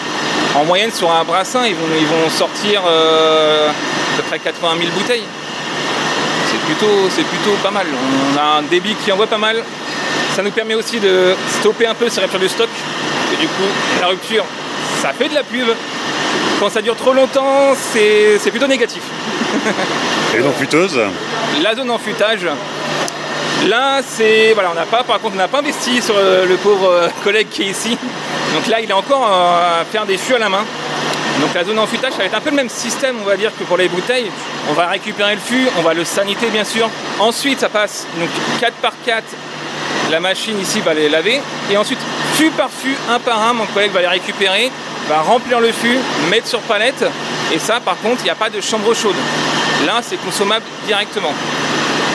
En 0.54 0.64
moyenne, 0.64 0.92
sur 0.92 1.12
un 1.12 1.24
brassin, 1.24 1.66
ils 1.66 1.74
vont, 1.74 1.86
ils 1.98 2.30
sortir 2.30 2.82
euh, 2.86 3.68
à 3.68 4.16
peu 4.16 4.22
près 4.22 4.38
80 4.38 4.76
000 4.78 4.90
bouteilles. 4.96 5.24
C'est 6.50 6.60
plutôt, 6.60 7.10
c'est 7.10 7.24
plutôt 7.24 7.56
pas 7.62 7.70
mal. 7.70 7.86
On 8.32 8.38
a 8.38 8.58
un 8.58 8.62
débit 8.62 8.94
qui 8.94 9.12
envoie 9.12 9.26
pas 9.26 9.38
mal. 9.38 9.62
Ça 10.34 10.42
nous 10.42 10.50
permet 10.50 10.74
aussi 10.74 10.98
de 10.98 11.34
stopper 11.60 11.86
un 11.86 11.94
peu 11.94 12.08
ces 12.08 12.20
ruptures 12.20 12.40
du 12.40 12.48
stock. 12.48 12.68
Et 13.32 13.36
du 13.40 13.46
coup, 13.46 13.62
la 14.00 14.08
rupture, 14.08 14.44
ça 15.00 15.12
fait 15.12 15.28
de 15.28 15.34
la 15.34 15.44
pub. 15.44 15.68
Quand 16.58 16.70
ça 16.70 16.82
dure 16.82 16.96
trop 16.96 17.12
longtemps, 17.12 17.74
c'est 17.92 18.50
plutôt 18.50 18.66
négatif. 18.66 19.02
Et 20.36 20.40
donc 20.40 20.56
futeuse 20.56 21.00
La 21.62 21.76
zone 21.76 21.90
en 21.90 21.98
futage. 21.98 22.46
Là, 23.68 24.00
c'est. 24.06 24.52
Voilà, 24.54 24.70
on 24.72 24.74
n'a 24.74 24.86
pas, 24.86 25.04
par 25.04 25.20
contre, 25.20 25.34
on 25.34 25.38
n'a 25.38 25.48
pas 25.48 25.60
investi 25.60 26.02
sur 26.02 26.14
le, 26.16 26.56
pauvre 26.56 26.90
euh, 26.90 27.08
collègue 27.24 27.48
qui 27.48 27.62
est 27.62 27.66
ici. 27.66 27.96
Donc 28.54 28.66
là, 28.66 28.80
il 28.80 28.90
est 28.90 28.94
encore 28.94 29.26
euh, 29.30 29.82
à 29.82 29.84
faire 29.84 30.04
des 30.04 30.16
fûts 30.18 30.34
à 30.34 30.38
la 30.38 30.48
main. 30.48 30.64
Donc 31.40 31.54
la 31.54 31.64
zone 31.64 31.78
en 31.78 31.86
futage, 31.86 32.12
ça 32.12 32.18
va 32.18 32.24
être 32.24 32.36
un 32.36 32.40
peu 32.40 32.50
le 32.50 32.56
même 32.56 32.68
système, 32.68 33.16
on 33.22 33.24
va 33.24 33.36
dire, 33.36 33.52
que 33.56 33.64
pour 33.64 33.76
les 33.76 33.88
bouteilles. 33.88 34.30
On 34.68 34.72
va 34.72 34.88
récupérer 34.88 35.34
le 35.34 35.40
fût, 35.40 35.68
on 35.78 35.82
va 35.82 35.94
le 35.94 36.04
saniter, 36.04 36.48
bien 36.48 36.64
sûr. 36.64 36.88
Ensuite, 37.20 37.60
ça 37.60 37.68
passe 37.68 38.06
donc 38.18 38.28
4 38.60 38.74
par 38.74 38.92
4 39.04 39.24
la 40.14 40.20
machine 40.20 40.60
ici 40.60 40.80
va 40.80 40.94
les 40.94 41.08
laver. 41.08 41.40
Et 41.72 41.76
ensuite, 41.76 41.98
fût 42.34 42.50
par 42.50 42.70
fût, 42.70 42.96
un 43.10 43.18
par 43.18 43.42
un, 43.42 43.52
mon 43.52 43.66
collègue 43.66 43.90
va 43.90 44.00
les 44.00 44.06
récupérer, 44.06 44.70
va 45.08 45.22
remplir 45.22 45.58
le 45.58 45.72
fût, 45.72 45.98
mettre 46.30 46.46
sur 46.46 46.60
palette. 46.60 47.04
Et 47.52 47.58
ça, 47.58 47.80
par 47.80 47.96
contre, 47.98 48.20
il 48.20 48.24
n'y 48.24 48.30
a 48.30 48.36
pas 48.36 48.48
de 48.48 48.60
chambre 48.60 48.94
chaude. 48.94 49.16
Là, 49.84 49.94
c'est 50.02 50.16
consommable 50.16 50.64
directement. 50.86 51.32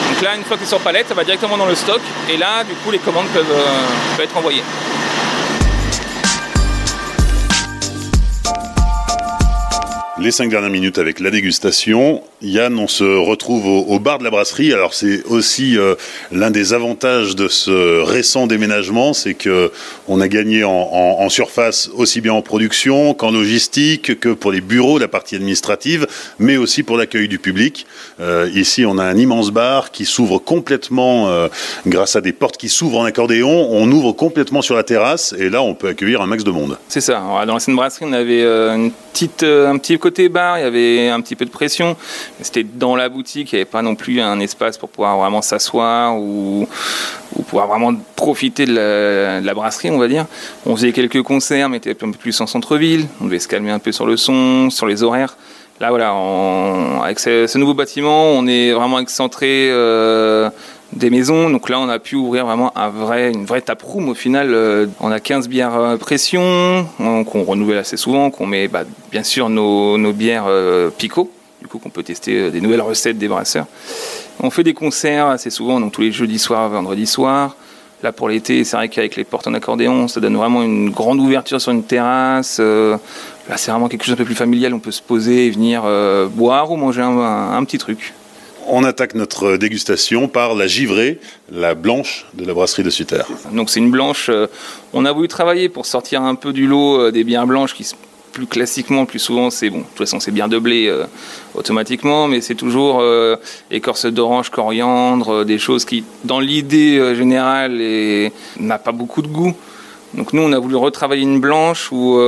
Donc 0.08 0.22
là, 0.22 0.34
une 0.34 0.44
fois 0.44 0.56
que 0.56 0.62
c'est 0.62 0.70
sur 0.70 0.80
palette, 0.80 1.08
ça 1.08 1.14
va 1.14 1.24
directement 1.24 1.58
dans 1.58 1.66
le 1.66 1.74
stock. 1.74 2.00
Et 2.30 2.38
là, 2.38 2.64
du 2.64 2.74
coup, 2.76 2.90
les 2.90 3.00
commandes 3.00 3.28
peuvent, 3.34 3.44
euh, 3.52 4.16
peuvent 4.16 4.24
être 4.24 4.36
envoyées. 4.38 4.64
Les 10.22 10.32
cinq 10.32 10.50
dernières 10.50 10.68
minutes 10.68 10.98
avec 10.98 11.18
la 11.18 11.30
dégustation. 11.30 12.22
Yann, 12.42 12.78
on 12.78 12.88
se 12.88 13.04
retrouve 13.04 13.66
au, 13.66 13.98
bar 13.98 14.18
de 14.18 14.24
la 14.24 14.30
brasserie. 14.30 14.74
Alors 14.74 14.92
c'est 14.92 15.24
aussi 15.24 15.78
euh, 15.78 15.94
l'un 16.30 16.50
des 16.50 16.74
avantages 16.74 17.34
de 17.36 17.48
ce 17.48 18.02
récent 18.02 18.46
déménagement, 18.46 19.14
c'est 19.14 19.32
que 19.32 19.72
on 20.08 20.20
a 20.20 20.28
gagné 20.28 20.62
en, 20.62 21.28
surface 21.30 21.90
aussi 21.94 22.20
bien 22.20 22.34
en 22.34 22.42
production 22.42 23.14
qu'en 23.14 23.30
logistique, 23.30 24.18
que 24.20 24.28
pour 24.30 24.52
les 24.52 24.60
bureaux, 24.60 24.98
la 24.98 25.08
partie 25.08 25.36
administrative, 25.36 26.06
mais 26.38 26.58
aussi 26.58 26.82
pour 26.82 26.98
l'accueil 26.98 27.28
du 27.28 27.38
public. 27.38 27.86
Euh, 28.20 28.50
ici, 28.54 28.84
on 28.84 28.98
a 28.98 29.04
un 29.04 29.16
immense 29.16 29.50
bar 29.50 29.90
qui 29.90 30.04
s'ouvre 30.04 30.38
complètement 30.38 31.28
euh, 31.28 31.48
grâce 31.86 32.16
à 32.16 32.20
des 32.20 32.32
portes 32.32 32.58
qui 32.58 32.68
s'ouvrent 32.68 32.98
en 32.98 33.04
accordéon. 33.04 33.68
On 33.70 33.90
ouvre 33.90 34.12
complètement 34.12 34.60
sur 34.60 34.74
la 34.74 34.82
terrasse 34.82 35.34
et 35.38 35.48
là, 35.48 35.62
on 35.62 35.74
peut 35.74 35.88
accueillir 35.88 36.20
un 36.20 36.26
max 36.26 36.44
de 36.44 36.50
monde. 36.50 36.76
C'est 36.88 37.00
ça. 37.00 37.22
dans 37.46 37.54
l'ancienne 37.54 37.76
brasserie, 37.76 38.04
on 38.06 38.12
avait 38.12 38.44
une 38.44 38.90
petite, 39.12 39.44
un 39.44 39.78
petit 39.78 39.98
côté 39.98 40.09
bar, 40.28 40.58
il 40.58 40.62
y 40.62 40.64
avait 40.64 41.08
un 41.08 41.20
petit 41.20 41.36
peu 41.36 41.44
de 41.44 41.50
pression. 41.50 41.96
C'était 42.40 42.64
dans 42.64 42.96
la 42.96 43.08
boutique, 43.08 43.52
il 43.52 43.56
n'y 43.56 43.60
avait 43.60 43.70
pas 43.70 43.82
non 43.82 43.94
plus 43.94 44.20
un 44.20 44.40
espace 44.40 44.78
pour 44.78 44.88
pouvoir 44.88 45.18
vraiment 45.18 45.42
s'asseoir 45.42 46.16
ou, 46.18 46.68
pouvoir 47.48 47.66
vraiment 47.66 47.94
profiter 48.16 48.66
de 48.66 49.40
la, 49.44 49.54
brasserie, 49.54 49.90
on 49.90 49.98
va 49.98 50.08
dire. 50.08 50.26
On 50.66 50.76
faisait 50.76 50.92
quelques 50.92 51.22
concerts, 51.22 51.68
mais 51.68 51.78
était 51.78 51.90
un 51.90 52.10
peu 52.10 52.18
plus 52.18 52.40
en 52.40 52.46
centre-ville. 52.46 53.06
On 53.20 53.24
devait 53.24 53.38
se 53.38 53.48
calmer 53.48 53.70
un 53.70 53.78
peu 53.78 53.92
sur 53.92 54.06
le 54.06 54.16
son, 54.16 54.70
sur 54.70 54.86
les 54.86 55.02
horaires. 55.02 55.36
Là, 55.80 55.88
voilà, 55.88 56.14
avec 57.02 57.18
ce, 57.18 57.56
nouveau 57.56 57.72
bâtiment, 57.72 58.32
on 58.32 58.46
est 58.46 58.72
vraiment 58.72 58.98
excentré. 58.98 59.68
Euh, 59.70 60.50
des 60.92 61.10
maisons. 61.10 61.50
Donc 61.50 61.68
là, 61.68 61.78
on 61.80 61.88
a 61.88 61.98
pu 61.98 62.16
ouvrir 62.16 62.46
vraiment 62.46 62.76
un 62.76 62.88
vrai, 62.88 63.32
une 63.32 63.44
vraie 63.44 63.60
taproom 63.60 64.08
au 64.08 64.14
final. 64.14 64.52
Euh, 64.52 64.86
on 65.00 65.10
a 65.10 65.20
15 65.20 65.48
bières 65.48 65.76
euh, 65.76 65.96
pression, 65.96 66.86
qu'on 66.98 67.44
renouvelle 67.44 67.78
assez 67.78 67.96
souvent, 67.96 68.30
qu'on 68.30 68.46
met 68.46 68.68
bah, 68.68 68.84
bien 69.10 69.22
sûr 69.22 69.48
nos, 69.48 69.98
nos 69.98 70.12
bières 70.12 70.46
euh, 70.48 70.90
Pico, 70.90 71.30
du 71.60 71.68
coup 71.68 71.78
qu'on 71.78 71.90
peut 71.90 72.02
tester 72.02 72.50
des 72.50 72.60
nouvelles 72.60 72.82
recettes 72.82 73.18
des 73.18 73.28
brasseurs. 73.28 73.66
On 74.42 74.50
fait 74.50 74.64
des 74.64 74.74
concerts 74.74 75.26
assez 75.26 75.50
souvent, 75.50 75.80
donc 75.80 75.92
tous 75.92 76.00
les 76.00 76.12
jeudis 76.12 76.38
soirs, 76.38 76.68
vendredis 76.68 77.06
soirs. 77.06 77.56
Là 78.02 78.12
pour 78.12 78.30
l'été, 78.30 78.64
c'est 78.64 78.76
vrai 78.78 78.88
qu'avec 78.88 79.16
les 79.16 79.24
portes 79.24 79.46
en 79.46 79.52
accordéon, 79.52 80.08
ça 80.08 80.20
donne 80.20 80.36
vraiment 80.36 80.62
une 80.62 80.88
grande 80.88 81.20
ouverture 81.20 81.60
sur 81.60 81.70
une 81.70 81.82
terrasse. 81.82 82.58
là, 82.58 82.98
c'est 83.56 83.70
vraiment 83.70 83.88
quelque 83.88 84.04
chose 84.04 84.14
un 84.14 84.16
peu 84.16 84.24
plus 84.24 84.34
familial. 84.34 84.72
On 84.72 84.78
peut 84.78 84.90
se 84.90 85.02
poser 85.02 85.46
et 85.46 85.50
venir 85.50 85.82
boire 86.30 86.72
ou 86.72 86.76
manger 86.76 87.02
un 87.02 87.62
petit 87.64 87.76
truc. 87.76 88.14
On 88.72 88.84
attaque 88.84 89.16
notre 89.16 89.56
dégustation 89.56 90.28
par 90.28 90.54
la 90.54 90.68
givrée, 90.68 91.18
la 91.50 91.74
blanche 91.74 92.26
de 92.34 92.44
la 92.44 92.54
brasserie 92.54 92.84
de 92.84 92.90
Sutter. 92.90 93.22
Donc 93.52 93.68
c'est 93.68 93.80
une 93.80 93.90
blanche, 93.90 94.28
euh, 94.28 94.46
on 94.92 95.04
a 95.04 95.12
voulu 95.12 95.26
travailler 95.26 95.68
pour 95.68 95.86
sortir 95.86 96.22
un 96.22 96.36
peu 96.36 96.52
du 96.52 96.68
lot 96.68 97.00
euh, 97.00 97.10
des 97.10 97.24
bières 97.24 97.48
blanches 97.48 97.74
qui 97.74 97.84
plus 98.32 98.46
classiquement, 98.46 99.06
plus 99.06 99.18
souvent, 99.18 99.50
c'est 99.50 99.70
bon. 99.70 99.78
De 99.78 99.82
toute 99.82 99.98
façon, 99.98 100.20
c'est 100.20 100.30
bien 100.30 100.46
de 100.46 100.56
blé 100.56 100.86
euh, 100.86 101.04
automatiquement, 101.56 102.28
mais 102.28 102.40
c'est 102.40 102.54
toujours 102.54 103.02
écorce 103.72 104.06
d'orange, 104.06 104.50
coriandre, 104.50 105.44
des 105.44 105.58
choses 105.58 105.84
qui, 105.84 106.04
dans 106.22 106.38
l'idée 106.38 107.16
générale, 107.16 107.76
n'a 108.60 108.78
pas 108.78 108.92
beaucoup 108.92 109.22
de 109.22 109.26
goût. 109.26 109.52
Donc 110.14 110.32
nous, 110.32 110.42
on 110.42 110.52
a 110.52 110.60
voulu 110.60 110.76
retravailler 110.76 111.24
une 111.24 111.40
blanche 111.40 111.90
ou 111.90 112.20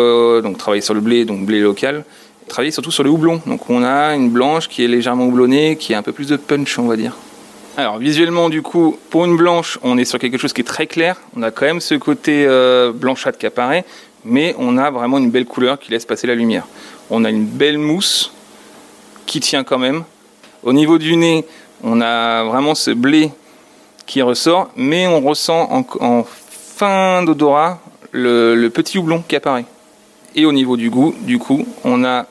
donc 0.43 0.59
travailler 0.59 0.83
sur 0.83 0.95
le 0.95 1.01
blé, 1.01 1.25
donc 1.25 1.47
blé 1.47 1.61
local, 1.61 2.05
travailler 2.53 2.71
surtout 2.71 2.91
sur 2.91 3.03
le 3.03 3.11
houblon. 3.11 3.41
Donc 3.47 3.71
on 3.71 3.83
a 3.83 4.15
une 4.15 4.29
blanche 4.29 4.69
qui 4.69 4.85
est 4.85 4.89
légèrement 4.89 5.25
houblonnée, 5.25 5.77
qui 5.77 5.95
a 5.95 5.99
un 5.99 6.03
peu 6.03 6.13
plus 6.13 6.29
de 6.29 6.37
punch, 6.37 6.79
on 6.79 6.87
va 6.87 6.97
dire. 6.97 7.17
Alors 7.79 7.97
visuellement, 7.97 8.51
du 8.51 8.61
coup, 8.61 8.99
pour 9.09 9.25
une 9.25 9.39
blanche, 9.39 9.79
on 9.83 9.97
est 9.97 10.05
sur 10.05 10.19
quelque 10.19 10.37
chose 10.37 10.53
qui 10.53 10.61
est 10.61 10.65
très 10.65 10.87
clair. 10.87 11.17
On 11.35 11.43
a 11.43 11.51
quand 11.51 11.65
même 11.65 11.81
ce 11.81 11.95
côté 11.95 12.45
euh, 12.47 12.93
blanchâtre 12.93 13.39
qui 13.39 13.47
apparaît, 13.47 13.87
mais 14.25 14.55
on 14.59 14.77
a 14.77 14.91
vraiment 14.91 15.17
une 15.17 15.31
belle 15.31 15.47
couleur 15.47 15.79
qui 15.79 15.91
laisse 15.91 16.05
passer 16.05 16.27
la 16.27 16.35
lumière. 16.35 16.67
On 17.09 17.25
a 17.25 17.31
une 17.31 17.47
belle 17.47 17.79
mousse 17.79 18.33
qui 19.25 19.41
tient 19.41 19.65
quand 19.65 19.79
même. 19.79 20.05
Au 20.63 20.75
niveau 20.75 20.99
du 20.99 21.17
nez, 21.17 21.47
on 21.83 22.03
a 22.03 22.45
vraiment 22.45 22.75
ce 22.75 22.91
blé 22.91 23.31
qui 24.05 24.21
ressort, 24.21 24.71
mais 24.77 25.07
on 25.07 25.21
ressent 25.21 25.69
en, 26.01 26.25
fin 26.25 27.23
d'odorat 27.23 27.81
le, 28.11 28.69
petit 28.69 28.99
houblon 28.99 29.25
qui 29.27 29.37
apparaît. 29.37 29.65
Et 30.35 30.45
au 30.45 30.53
niveau 30.53 30.77
du 30.77 30.91
goût, 30.91 31.15
du 31.21 31.39
coup, 31.39 31.67
on 31.85 32.05
a 32.05 32.27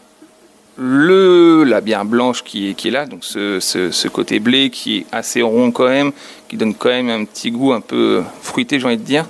le, 0.84 1.64
la 1.64 1.80
bière 1.80 2.06
blanche 2.06 2.44
qui 2.44 2.70
est, 2.70 2.74
qui 2.74 2.88
est 2.88 2.92
là, 2.92 3.06
donc 3.06 3.24
ce, 3.24 3.60
ce, 3.60 4.08
côté 4.08 4.40
blé 4.40 4.72
qui 4.72 4.98
est 4.98 5.06
assez 5.12 5.44
rond 5.44 5.70
quand 5.72 5.88
même, 5.88 6.12
qui 6.50 6.58
donne 6.58 6.74
quand 6.74 6.90
même 6.90 7.10
un 7.10 7.24
petit 7.24 7.52
goût 7.52 7.72
un 7.72 7.82
peu 7.82 8.24
fruité, 8.42 8.80
j'ai 8.80 8.86
envie 8.88 8.98
de 8.98 9.04
dire. 9.04 9.28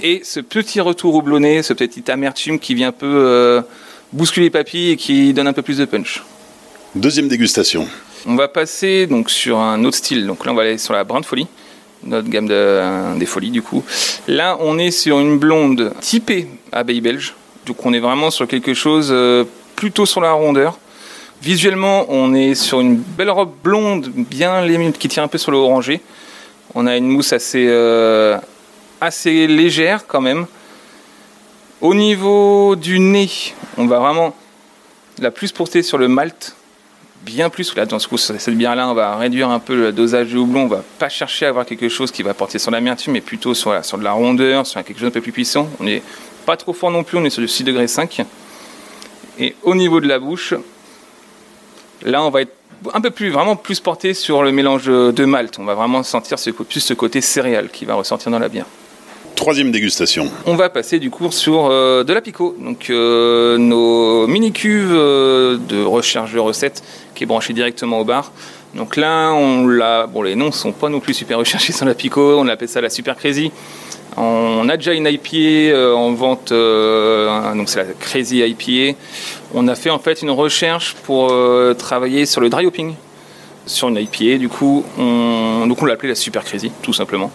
Et 0.00 0.20
ce 0.22 0.38
petit 0.38 0.80
retour 0.80 1.16
houblonné, 1.16 1.62
ce 1.64 1.72
petit 1.72 2.08
amertume 2.08 2.60
qui 2.60 2.74
vient 2.74 2.88
un 2.88 2.92
peu 2.92 3.06
euh, 3.06 3.62
bousculer 4.12 4.46
les 4.46 4.50
papilles 4.50 4.90
et 4.92 4.96
qui 4.96 5.34
donne 5.34 5.48
un 5.48 5.52
peu 5.52 5.62
plus 5.62 5.78
de 5.78 5.86
punch. 5.86 6.22
Deuxième 6.94 7.26
dégustation. 7.26 7.88
On 8.24 8.36
va 8.36 8.46
passer 8.46 9.08
donc 9.08 9.28
sur 9.28 9.58
un 9.58 9.84
autre 9.84 9.96
style. 9.96 10.24
Donc 10.24 10.46
là, 10.46 10.52
on 10.52 10.54
va 10.54 10.62
aller 10.62 10.78
sur 10.78 10.94
la 10.94 11.02
Brand 11.02 11.24
Folie, 11.24 11.48
notre 12.04 12.28
gamme 12.28 12.46
de, 12.46 13.18
des 13.18 13.26
folies 13.26 13.50
du 13.50 13.62
coup. 13.62 13.82
Là, 14.28 14.56
on 14.60 14.78
est 14.78 14.92
sur 14.92 15.18
une 15.18 15.38
blonde 15.38 15.92
typée 16.00 16.46
abeille 16.70 17.00
belge. 17.00 17.34
Donc 17.66 17.84
on 17.84 17.92
est 17.92 17.98
vraiment 17.98 18.30
sur 18.30 18.46
quelque 18.46 18.74
chose 18.74 19.08
euh, 19.10 19.42
plutôt 19.76 20.06
sur 20.06 20.20
la 20.20 20.32
rondeur. 20.32 20.78
Visuellement, 21.42 22.06
on 22.08 22.34
est 22.34 22.54
sur 22.54 22.80
une 22.80 22.96
belle 22.96 23.30
robe 23.30 23.52
blonde, 23.62 24.08
bien 24.08 24.66
qui 24.92 25.08
tire 25.08 25.22
un 25.22 25.28
peu 25.28 25.38
sur 25.38 25.52
le. 25.52 25.58
On 26.74 26.86
a 26.86 26.96
une 26.96 27.06
mousse 27.06 27.32
assez, 27.32 27.66
euh, 27.68 28.38
assez 29.00 29.46
légère 29.46 30.06
quand 30.06 30.20
même. 30.20 30.46
Au 31.80 31.94
niveau 31.94 32.74
du 32.74 32.98
nez, 32.98 33.28
on 33.76 33.86
va 33.86 33.98
vraiment 33.98 34.34
la 35.18 35.30
plus 35.30 35.52
porter 35.52 35.82
sur 35.82 35.98
le 35.98 36.08
malt, 36.08 36.56
bien 37.22 37.50
plus. 37.50 37.74
Là, 37.76 37.84
dans 37.84 37.98
ce 37.98 38.08
coup, 38.08 38.16
cette 38.16 38.48
bière-là, 38.56 38.88
on 38.88 38.94
va 38.94 39.16
réduire 39.16 39.50
un 39.50 39.58
peu 39.58 39.76
le 39.76 39.92
dosage 39.92 40.32
de 40.32 40.38
houblon. 40.38 40.62
On 40.62 40.68
va 40.68 40.82
pas 40.98 41.10
chercher 41.10 41.46
à 41.46 41.50
avoir 41.50 41.66
quelque 41.66 41.90
chose 41.90 42.10
qui 42.10 42.22
va 42.22 42.32
porter 42.32 42.58
sur 42.58 42.70
l'amertume, 42.70 43.12
mais 43.12 43.20
plutôt 43.20 43.52
sur, 43.52 43.84
sur 43.84 43.98
de 43.98 44.04
la 44.04 44.12
rondeur, 44.12 44.66
sur 44.66 44.82
quelque 44.82 44.98
chose 44.98 45.08
un 45.08 45.12
peu 45.12 45.20
plus 45.20 45.32
puissant. 45.32 45.68
On 45.80 45.84
n'est 45.84 46.02
pas 46.46 46.56
trop 46.56 46.72
fort 46.72 46.90
non 46.90 47.04
plus, 47.04 47.18
on 47.18 47.24
est 47.26 47.30
sur 47.30 47.42
du 47.42 47.48
6 47.48 47.64
degrés 47.64 47.88
5. 47.88 48.24
Et 49.38 49.54
au 49.62 49.74
niveau 49.74 50.00
de 50.00 50.08
la 50.08 50.18
bouche, 50.18 50.54
là, 52.02 52.22
on 52.22 52.30
va 52.30 52.42
être 52.42 52.52
un 52.92 53.00
peu 53.00 53.10
plus, 53.10 53.30
vraiment 53.30 53.56
plus 53.56 53.80
porté 53.80 54.14
sur 54.14 54.42
le 54.42 54.52
mélange 54.52 54.86
de 54.86 55.24
malt. 55.24 55.58
On 55.58 55.64
va 55.64 55.74
vraiment 55.74 56.02
sentir 56.02 56.38
ce, 56.38 56.50
plus 56.50 56.80
ce 56.80 56.94
côté 56.94 57.20
céréal 57.20 57.70
qui 57.70 57.84
va 57.84 57.94
ressortir 57.94 58.30
dans 58.30 58.38
la 58.38 58.48
bière. 58.48 58.66
Troisième 59.36 59.70
dégustation. 59.70 60.30
On 60.46 60.54
va 60.54 60.70
passer 60.70 60.98
du 60.98 61.10
coup 61.10 61.30
sur 61.30 61.66
euh, 61.66 62.04
de 62.04 62.14
la 62.14 62.22
pico, 62.22 62.56
donc 62.58 62.88
euh, 62.88 63.58
nos 63.58 64.26
mini 64.26 64.50
cuves 64.50 64.94
euh, 64.94 65.58
de 65.58 65.84
recherche 65.84 66.32
de 66.32 66.38
recettes 66.38 66.82
qui 67.14 67.24
est 67.24 67.26
branchée 67.26 67.52
directement 67.52 68.00
au 68.00 68.04
bar. 68.04 68.32
Donc 68.74 68.96
là, 68.96 69.32
on 69.32 69.66
l'a, 69.66 70.06
bon 70.06 70.22
les 70.22 70.36
noms 70.36 70.52
sont 70.52 70.72
pas 70.72 70.88
non 70.88 71.00
plus 71.00 71.12
super 71.12 71.38
recherchés 71.38 71.74
sur 71.74 71.84
la 71.84 71.94
pico, 71.94 72.38
on 72.38 72.48
appelle 72.48 72.68
ça 72.68 72.80
la 72.80 72.88
super 72.88 73.14
crazy. 73.14 73.52
On 74.16 74.68
a 74.68 74.76
déjà 74.76 74.94
une 74.94 75.06
IPA 75.06 75.94
en 75.94 76.12
vente, 76.12 76.50
donc 76.50 77.68
c'est 77.68 77.78
la 77.78 77.92
Crazy 78.00 78.40
IPA. 78.40 78.98
On 79.54 79.68
a 79.68 79.74
fait 79.74 79.90
en 79.90 79.98
fait 79.98 80.22
une 80.22 80.30
recherche 80.30 80.94
pour 81.04 81.32
travailler 81.76 82.24
sur 82.24 82.40
le 82.40 82.48
dry 82.48 82.66
hopping 82.66 82.94
sur 83.66 83.88
une 83.88 83.96
IPA. 83.96 84.38
Du 84.38 84.48
coup, 84.48 84.84
on, 84.98 85.66
donc 85.66 85.82
on 85.82 85.84
l'a 85.84 85.94
appelé 85.94 86.08
la 86.08 86.14
Super 86.14 86.44
Crazy, 86.44 86.70
tout 86.82 86.92
simplement. 86.92 87.30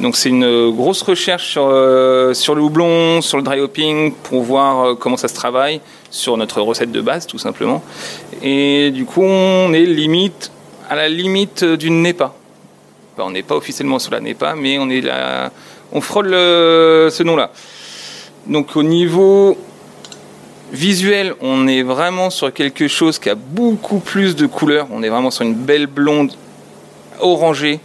Donc 0.00 0.16
c'est 0.16 0.28
une 0.28 0.70
grosse 0.70 1.02
recherche 1.02 1.50
sur, 1.50 1.66
euh, 1.66 2.32
le 2.32 2.60
houblon, 2.60 3.20
sur 3.22 3.38
le 3.38 3.42
dry 3.42 3.60
hopping, 3.60 4.12
pour 4.12 4.42
voir 4.42 4.80
euh, 4.80 4.94
comment 4.94 5.16
ça 5.16 5.28
se 5.28 5.34
travaille 5.34 5.80
sur 6.10 6.36
notre 6.36 6.60
recette 6.60 6.92
de 6.92 7.00
base, 7.00 7.26
tout 7.26 7.38
simplement. 7.38 7.82
Et 8.42 8.90
du 8.90 9.04
coup, 9.04 9.22
on 9.22 9.72
est 9.72 9.86
limite 9.86 10.52
à 10.88 10.96
la 10.96 11.08
limite 11.08 11.64
d'une 11.64 12.02
NEPA. 12.02 12.34
on 13.18 13.30
n'est 13.30 13.42
pas 13.42 13.56
officiellement 13.56 13.98
sur 13.98 14.12
la 14.12 14.20
NEPA, 14.20 14.54
mais 14.56 14.78
on 14.78 14.90
est 14.90 15.00
là, 15.00 15.50
on 15.92 16.00
frôle 16.00 16.30
ce 16.30 17.22
nom-là. 17.22 17.50
Donc 18.46 18.76
au 18.76 18.82
niveau 18.82 19.56
Visuel, 20.72 21.34
on 21.40 21.66
est 21.66 21.82
vraiment 21.82 22.30
sur 22.30 22.52
quelque 22.52 22.86
chose 22.86 23.18
qui 23.18 23.28
a 23.28 23.34
beaucoup 23.34 23.98
plus 23.98 24.36
de 24.36 24.46
couleurs. 24.46 24.86
On 24.92 25.02
est 25.02 25.08
vraiment 25.08 25.32
sur 25.32 25.44
une 25.44 25.54
belle 25.54 25.88
blonde 25.88 26.32
orangée. 27.18 27.80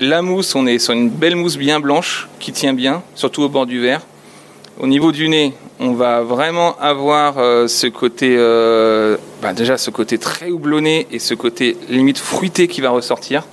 La 0.00 0.22
mousse, 0.22 0.56
on 0.56 0.66
est 0.66 0.80
sur 0.80 0.92
une 0.92 1.08
belle 1.08 1.36
mousse 1.36 1.56
bien 1.56 1.78
blanche 1.78 2.28
qui 2.40 2.50
tient 2.50 2.74
bien, 2.74 3.04
surtout 3.14 3.42
au 3.42 3.48
bord 3.48 3.66
du 3.66 3.80
verre. 3.80 4.00
Au 4.80 4.88
niveau 4.88 5.12
du 5.12 5.28
nez, 5.28 5.54
on 5.78 5.92
va 5.92 6.22
vraiment 6.22 6.76
avoir 6.80 7.38
euh, 7.38 7.68
ce 7.68 7.86
côté, 7.86 8.34
euh, 8.36 9.16
bah, 9.40 9.52
déjà 9.52 9.78
ce 9.78 9.90
côté 9.90 10.18
très 10.18 10.50
houblonné 10.50 11.06
et 11.12 11.20
ce 11.20 11.34
côté 11.34 11.76
limite 11.88 12.18
fruité 12.18 12.66
qui 12.66 12.80
va 12.80 12.90
ressortir. 12.90 13.44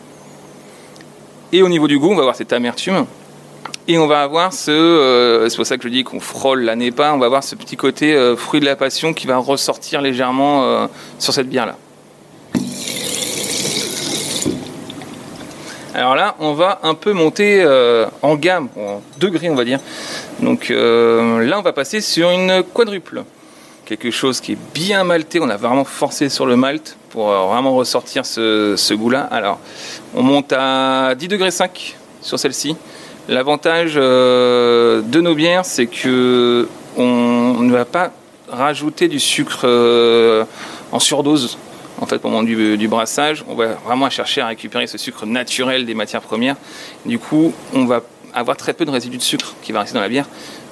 Et 1.54 1.62
au 1.64 1.70
niveau 1.70 1.88
du 1.88 1.98
goût, 1.98 2.12
on 2.12 2.16
va 2.16 2.22
avoir 2.22 2.36
cette 2.36 2.52
amertume 2.52 3.06
et 3.88 3.98
on 3.98 4.06
va 4.06 4.22
avoir 4.22 4.52
ce, 4.52 4.70
euh, 4.72 5.48
c'est 5.48 5.56
pour 5.56 5.66
ça 5.66 5.78
que 5.78 5.84
je 5.84 5.88
dis 5.88 6.04
qu'on 6.04 6.20
frôle 6.20 6.64
la 6.64 6.76
NEPA, 6.76 7.14
on 7.14 7.20
va 7.20 7.26
avoir 7.26 7.44
ce 7.44 7.56
petit 7.56 7.78
côté 7.78 8.14
euh, 8.14 8.36
fruit 8.36 8.60
de 8.60 8.66
la 8.66 8.76
passion 8.76 9.14
qui 9.14 9.28
va 9.28 9.38
ressortir 9.38 10.02
légèrement 10.02 10.64
euh, 10.64 10.88
sur 11.20 11.34
cette 11.34 11.48
bière-là. 11.48 11.78
Alors 15.94 16.16
là, 16.16 16.36
on 16.40 16.54
va 16.54 16.80
un 16.84 16.94
peu 16.94 17.14
monter 17.14 17.66
en 18.22 18.36
gamme, 18.36 18.68
en 18.78 19.02
degrés 19.18 19.50
on 19.50 19.56
va 19.56 19.66
dire. 19.66 19.80
Donc 20.42 20.70
là, 20.70 21.58
on 21.58 21.62
va 21.64 21.74
passer 21.74 22.02
sur 22.02 22.30
une 22.30 22.62
quadruple. 22.62 23.24
Quelque 23.88 24.12
chose 24.12 24.42
qui 24.42 24.52
est 24.52 24.58
bien 24.74 25.06
malté, 25.06 25.40
on 25.40 25.48
a 25.48 25.56
vraiment 25.56 25.86
forcé 25.86 26.28
sur 26.28 26.46
le 26.46 26.58
malt 26.58 26.98
pour 27.10 27.28
vraiment 27.30 27.74
ressortir 27.74 28.26
ce, 28.26 28.94
goût-là. 28.94 29.22
Alors, 29.32 29.60
on 30.14 30.24
monte 30.24 30.52
à 30.52 31.16
10 31.16 31.30
degrés 31.30 31.52
5 31.52 31.96
sur 32.22 32.38
celle-ci. 32.38 32.76
L'avantage 33.30 33.94
euh, 33.96 35.02
de 35.02 35.22
nos 35.22 35.36
bières, 35.36 35.64
c'est 35.64 35.88
que 35.88 36.68
on 36.98 37.62
ne 37.62 37.72
va 37.72 37.86
pas 37.86 38.12
rajouter 38.50 39.08
du 39.08 39.22
sucre 39.22 39.62
euh, 39.64 40.44
en 40.92 41.00
surdose. 41.00 41.58
En 42.02 42.06
fait, 42.06 42.20
au 42.26 42.28
moment 42.28 42.44
du, 42.44 42.88
brassage, 42.90 43.46
on 43.48 43.56
va 43.56 43.68
vraiment 43.86 44.10
chercher 44.10 44.42
à 44.42 44.48
récupérer 44.48 44.88
ce 44.88 44.98
sucre 44.98 45.26
naturel 45.26 45.86
des 45.86 45.94
matières 45.94 46.22
premières. 46.22 46.58
Du 47.06 47.20
coup, 47.20 47.54
on 47.74 47.86
va 47.86 48.02
avoir 48.34 48.58
très 48.58 48.74
peu 48.74 48.84
de 48.84 48.92
résidus 48.92 49.18
de 49.18 49.24
sucre 49.24 49.56
qui 49.64 49.72
va 49.72 49.80
rester 49.80 49.96
dans 49.96 50.02
la 50.02 50.10
bière. 50.10 50.28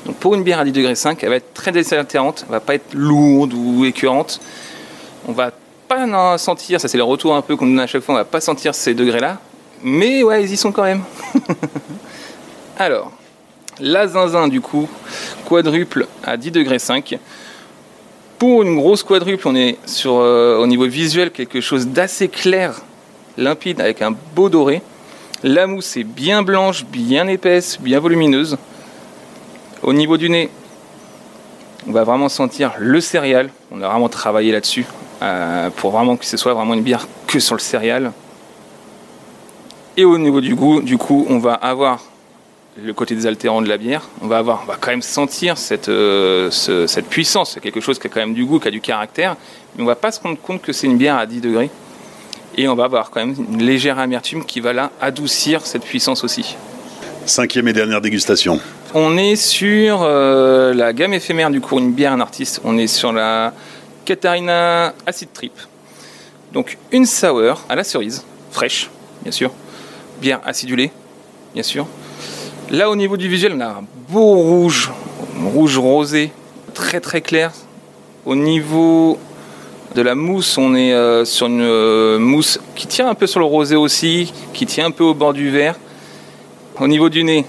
Donc, 0.06 0.16
pour 0.18 0.36
une 0.36 0.44
bière 0.44 0.60
à 0.60 0.66
10 0.66 0.72
degrés 0.72 0.96
5, 0.96 1.24
elle 1.24 1.30
va 1.30 1.36
être 1.38 1.54
très 1.54 1.72
désaltérante, 1.72 2.44
elle 2.48 2.52
va 2.52 2.60
pas 2.60 2.76
être 2.76 2.94
lourde 2.94 3.54
ou 3.54 3.86
écœurante. 3.86 4.40
On 5.28 5.32
va 5.32 5.52
pas 5.88 6.38
sentir, 6.38 6.80
ça 6.80 6.88
c'est 6.88 6.98
le 6.98 7.04
retour 7.04 7.36
un 7.36 7.42
peu 7.42 7.56
qu'on 7.56 7.66
donne 7.66 7.80
à 7.80 7.88
chaque 7.88 8.04
fois, 8.04 8.16
on 8.16 8.18
va 8.18 8.26
pas 8.26 8.42
sentir 8.42 8.76
ces 8.76 8.94
degrés-là, 8.94 9.40
mais 9.84 10.24
ouais, 10.24 10.44
ils 10.44 10.52
y 10.52 10.58
sont 10.58 10.72
quand 10.72 10.84
même. 10.84 11.04
Alors, 12.78 13.12
la 13.80 14.08
zinzin 14.08 14.48
du 14.48 14.62
coup, 14.62 14.88
quadruple 15.46 16.08
à 16.24 16.38
10 16.38 16.52
degrés 16.52 16.80
5. 16.80 17.18
Pour 18.38 18.64
une 18.64 18.76
grosse 18.76 19.04
quadruple, 19.04 19.48
on 19.48 19.56
est 19.56 19.78
sur, 19.86 20.18
euh, 20.18 20.58
au 20.58 20.68
niveau 20.68 20.86
visuel 20.86 21.32
quelque 21.32 21.62
chose 21.62 21.88
d'assez 21.88 22.28
clair, 22.28 22.82
limpide, 23.38 23.80
avec 23.80 24.02
un 24.02 24.14
beau 24.36 24.50
doré. 24.50 24.82
La 25.44 25.68
mousse 25.68 25.98
est 25.98 26.04
bien 26.04 26.44
blanche, 26.44 26.86
bien 26.86 27.28
épaisse, 27.28 27.80
bien 27.80 28.00
volumineuse. 28.00 28.58
Au 29.86 29.94
niveau 29.94 30.18
du 30.18 30.32
nez, 30.32 30.50
on 31.88 31.92
va 31.92 32.04
vraiment 32.04 32.28
sentir 32.28 32.74
le 32.80 33.00
céréal. 33.00 33.52
On 33.72 33.84
a 33.84 33.88
vraiment 33.88 34.10
travaillé 34.10 34.52
là-dessus 34.52 34.84
euh, 35.22 35.70
pour 35.70 35.92
vraiment 35.92 36.18
que 36.18 36.26
ce 36.26 36.38
soit 36.38 36.56
vraiment 36.56 36.74
une 36.74 36.82
bière 36.82 37.08
que 37.28 37.40
sur 37.40 37.54
le 37.54 37.60
céréal. 37.60 38.12
Et 39.96 40.04
au 40.04 40.18
niveau 40.18 40.42
du 40.42 40.56
goût, 40.56 40.82
du 40.82 40.98
coup, 40.98 41.28
on 41.30 41.38
va 41.38 41.54
avoir 41.54 42.02
le 42.84 42.94
côté 42.96 43.14
désaltérant 43.14 43.62
de 43.62 43.70
la 43.70 43.78
bière, 43.78 44.10
on 44.24 44.28
va 44.28 44.40
avoir, 44.40 44.66
quand 44.82 44.90
même 44.90 45.04
sentir 45.04 45.56
cette, 45.60 45.88
euh, 45.88 46.50
cette 46.50 47.08
puissance. 47.08 47.52
C'est 47.54 47.60
quelque 47.60 47.80
chose 47.80 48.00
qui 48.00 48.08
a 48.08 48.10
quand 48.10 48.22
même 48.22 48.34
du 48.34 48.44
goût, 48.44 48.60
qui 48.60 48.68
a 48.68 48.72
du 48.72 48.82
caractère, 48.82 49.36
mais 49.76 49.84
on 49.84 49.86
va 49.86 49.96
pas 49.96 50.12
se 50.12 50.20
rendre 50.20 50.40
compte 50.42 50.64
que 50.64 50.74
c'est 50.74 50.88
une 50.88 50.98
bière 50.98 51.18
à 51.18 51.28
10 51.28 51.42
degrés. 51.42 51.70
Et 52.58 52.68
on 52.68 52.74
va 52.74 52.86
avoir 52.86 53.12
quand 53.12 53.24
même 53.24 53.36
une 53.52 53.62
légère 53.62 54.00
amertume 54.00 54.46
qui 54.46 54.62
va 54.62 54.74
là 54.74 54.90
adoucir 55.00 55.64
cette 55.64 55.84
puissance 55.84 56.24
aussi. 56.24 56.56
Cinquième 57.28 57.68
et 57.68 57.74
dernière 57.74 58.02
dégustation. 58.02 58.60
On 58.98 59.18
est 59.18 59.36
sur 59.36 60.04
euh, 60.04 60.74
la 60.74 60.94
gamme 60.94 61.14
éphémère 61.14 61.50
du 61.50 61.60
coup, 61.60 61.78
une 61.80 61.92
bière, 61.92 62.14
un 62.14 62.22
artiste. 62.22 62.62
On 62.64 62.78
est 62.78 62.88
sur 62.88 63.12
la 63.12 63.52
Katarina 64.06 64.94
Acid 65.06 65.34
Trip. 65.34 65.52
Donc 66.54 66.78
une 66.94 67.06
sour 67.06 67.62
à 67.68 67.76
la 67.76 67.84
cerise, 67.84 68.24
fraîche, 68.52 68.90
bien 69.22 69.34
sûr. 69.34 69.52
Bière 70.22 70.40
acidulée, 70.46 70.92
bien 71.54 71.62
sûr. 71.62 71.88
Là, 72.72 72.90
au 72.90 72.96
niveau 72.96 73.18
du 73.18 73.28
visuel, 73.28 73.56
on 73.58 73.60
a 73.60 73.66
un 73.66 73.84
beau 74.08 74.36
rouge, 74.36 74.90
rouge 75.44 75.78
rosé, 75.78 76.32
très 76.74 77.02
très 77.02 77.20
clair. 77.20 77.52
Au 78.26 78.38
niveau 78.38 79.20
de 79.94 80.02
la 80.02 80.16
mousse, 80.16 80.58
on 80.58 80.74
est 80.74 80.94
euh, 80.94 81.26
sur 81.26 81.48
une 81.48 81.64
euh, 81.64 82.18
mousse 82.18 82.62
qui 82.76 82.88
tient 82.88 83.10
un 83.10 83.14
peu 83.14 83.28
sur 83.28 83.42
le 83.42 83.46
rosé 83.46 83.76
aussi, 83.76 84.32
qui 84.54 84.66
tient 84.66 84.86
un 84.86 84.92
peu 84.92 85.04
au 85.04 85.14
bord 85.14 85.34
du 85.34 85.50
verre. 85.50 85.76
Au 86.80 86.88
niveau 86.88 87.10
du 87.10 87.26
nez, 87.26 87.46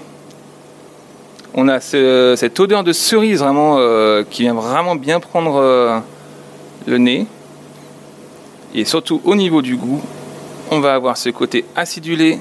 On 1.59 1.67
a 1.67 1.79
cette 1.81 2.59
odeur 2.59 2.83
de 2.83 2.93
cerise 2.93 3.39
vraiment 3.39 3.79
qui 4.29 4.43
vient 4.43 4.53
vraiment 4.53 4.95
bien 4.95 5.19
prendre 5.19 6.03
le 6.85 6.97
nez. 6.97 7.25
Et 8.75 8.85
surtout 8.85 9.21
au 9.25 9.35
niveau 9.35 9.63
du 9.63 9.75
goût, 9.75 10.01
on 10.69 10.79
va 10.79 10.93
avoir 10.93 11.17
ce 11.17 11.29
côté 11.29 11.65
acidulé, 11.75 12.39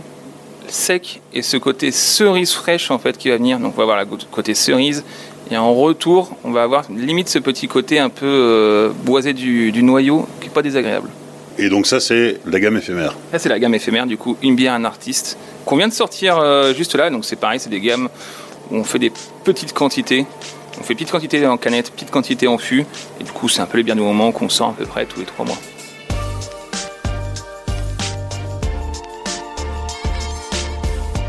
sec 0.69 1.21
et 1.33 1.43
ce 1.43 1.57
côté 1.57 1.91
cerise 1.91 2.53
fraîche 2.53 2.91
en 2.91 2.99
fait 2.99 3.17
qui 3.17 3.29
va 3.29 3.37
venir. 3.37 3.59
Donc 3.59 3.75
on 3.75 3.77
va 3.77 3.83
avoir 3.85 3.99
le 3.99 4.07
côté 4.31 4.55
cerise 4.55 5.05
et 5.51 5.57
en 5.57 5.75
retour 5.75 6.37
on 6.45 6.51
va 6.51 6.63
avoir 6.63 6.85
limite 6.91 7.29
ce 7.29 7.39
petit 7.39 7.69
côté 7.69 7.99
un 7.99 8.09
peu 8.09 8.27
euh, 8.27 8.91
boisé 9.05 9.33
du, 9.33 9.73
noyau 9.83 10.27
qui 10.41 10.49
n'est 10.49 10.55
pas 10.55 10.63
désagréable. 10.63 11.09
Et 11.59 11.69
donc 11.69 11.87
ça 11.87 12.01
c'est 12.01 12.39
la 12.45 12.61
gamme 12.61 12.77
éphémère. 12.77 13.17
Ça 13.33 13.39
c'est 13.39 13.49
la 13.49 13.59
gamme 13.59 13.75
éphémère 13.75 14.07
du 14.07 14.17
coup 14.17 14.37
une 14.43 14.57
bière 14.57 14.75
un 14.75 14.85
artiste 14.85 15.39
qu'on 15.65 15.77
vient 15.77 15.89
de 15.89 15.93
sortir 15.93 16.39
euh, 16.39 16.75
juste 16.75 16.95
là. 16.95 17.11
Donc 17.11 17.25
c'est 17.25 17.37
pareil 17.37 17.61
c'est 17.61 17.71
des 17.71 17.81
gammes 17.81 18.09
on 18.71 18.85
fait 18.85 18.99
des 18.99 19.13
petites 19.45 19.73
quantités. 19.73 20.27
On 20.79 20.83
fait 20.83 20.95
petite 20.95 21.11
quantité 21.11 21.47
en 21.47 21.57
canette, 21.57 21.91
petite 21.91 22.11
quantité 22.11 22.47
en 22.49 22.59
fût. 22.59 22.85
Et 23.21 23.25
du 23.25 23.33
coup 23.33 23.49
c'est 23.49 23.61
un 23.61 23.67
peu 23.67 23.79
les 23.79 23.85
bières 23.85 23.97
du 23.97 24.03
moment 24.03 24.33
qu'on 24.33 24.49
sort 24.49 24.69
à 24.71 24.73
peu 24.73 24.87
près 24.87 25.07
tous 25.07 25.21
les 25.21 25.27
trois 25.27 25.45
mois. 25.45 25.59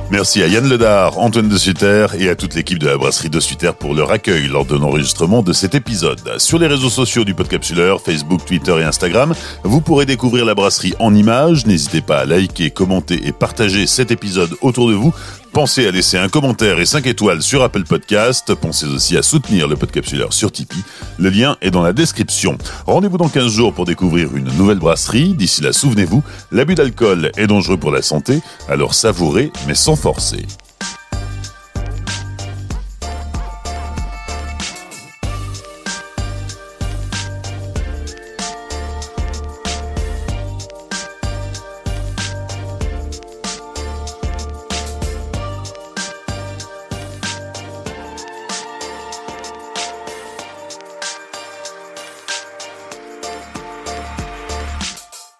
Merci 0.09 0.41
à 0.41 0.47
Yann 0.47 0.67
Ledard, 0.69 1.19
Antoine 1.19 1.49
de 1.49 1.57
Sutter 1.57 2.07
et 2.17 2.29
à 2.29 2.35
toute 2.35 2.55
l'équipe 2.55 2.79
de 2.79 2.87
la 2.87 2.95
brasserie 2.95 3.29
de 3.29 3.41
Sutter 3.41 3.71
pour 3.77 3.93
leur 3.93 4.09
accueil 4.09 4.47
lors 4.47 4.63
de 4.63 4.75
l'enregistrement 4.75 5.41
de 5.41 5.51
cet 5.51 5.75
épisode. 5.75 6.21
Sur 6.37 6.59
les 6.59 6.67
réseaux 6.67 6.89
sociaux 6.89 7.25
du 7.25 7.33
Podcapsuleur, 7.33 7.99
Facebook, 7.99 8.45
Twitter 8.45 8.73
et 8.79 8.83
Instagram, 8.85 9.33
vous 9.63 9.81
pourrez 9.81 10.05
découvrir 10.05 10.45
la 10.45 10.55
brasserie 10.55 10.93
en 10.99 11.13
images. 11.13 11.65
N'hésitez 11.65 11.99
pas 11.99 12.19
à 12.19 12.25
liker, 12.25 12.71
commenter 12.71 13.27
et 13.27 13.33
partager 13.33 13.85
cet 13.85 14.09
épisode 14.09 14.55
autour 14.61 14.87
de 14.87 14.93
vous 14.93 15.13
Pensez 15.53 15.87
à 15.87 15.91
laisser 15.91 16.17
un 16.17 16.29
commentaire 16.29 16.79
et 16.79 16.85
5 16.85 17.07
étoiles 17.07 17.41
sur 17.41 17.63
Apple 17.63 17.83
Podcast. 17.83 18.53
Pensez 18.53 18.85
aussi 18.85 19.17
à 19.17 19.23
soutenir 19.23 19.67
le 19.67 19.75
Podcapsuleur 19.75 20.33
sur 20.33 20.51
Tipeee. 20.51 20.83
Le 21.17 21.29
lien 21.29 21.57
est 21.61 21.71
dans 21.71 21.81
la 21.81 21.93
description. 21.93 22.57
Rendez-vous 22.85 23.17
dans 23.17 23.29
15 23.29 23.51
jours 23.51 23.73
pour 23.73 23.85
découvrir 23.85 24.35
une 24.35 24.51
nouvelle 24.55 24.79
brasserie. 24.79 25.33
D'ici 25.33 25.61
là, 25.61 25.73
souvenez-vous, 25.73 26.23
l'abus 26.51 26.75
d'alcool 26.75 27.31
est 27.37 27.47
dangereux 27.47 27.77
pour 27.77 27.91
la 27.91 28.01
santé, 28.01 28.41
alors 28.69 28.93
savourez 28.93 29.51
mais 29.67 29.75
sans 29.75 29.95
forcer. 29.95 30.45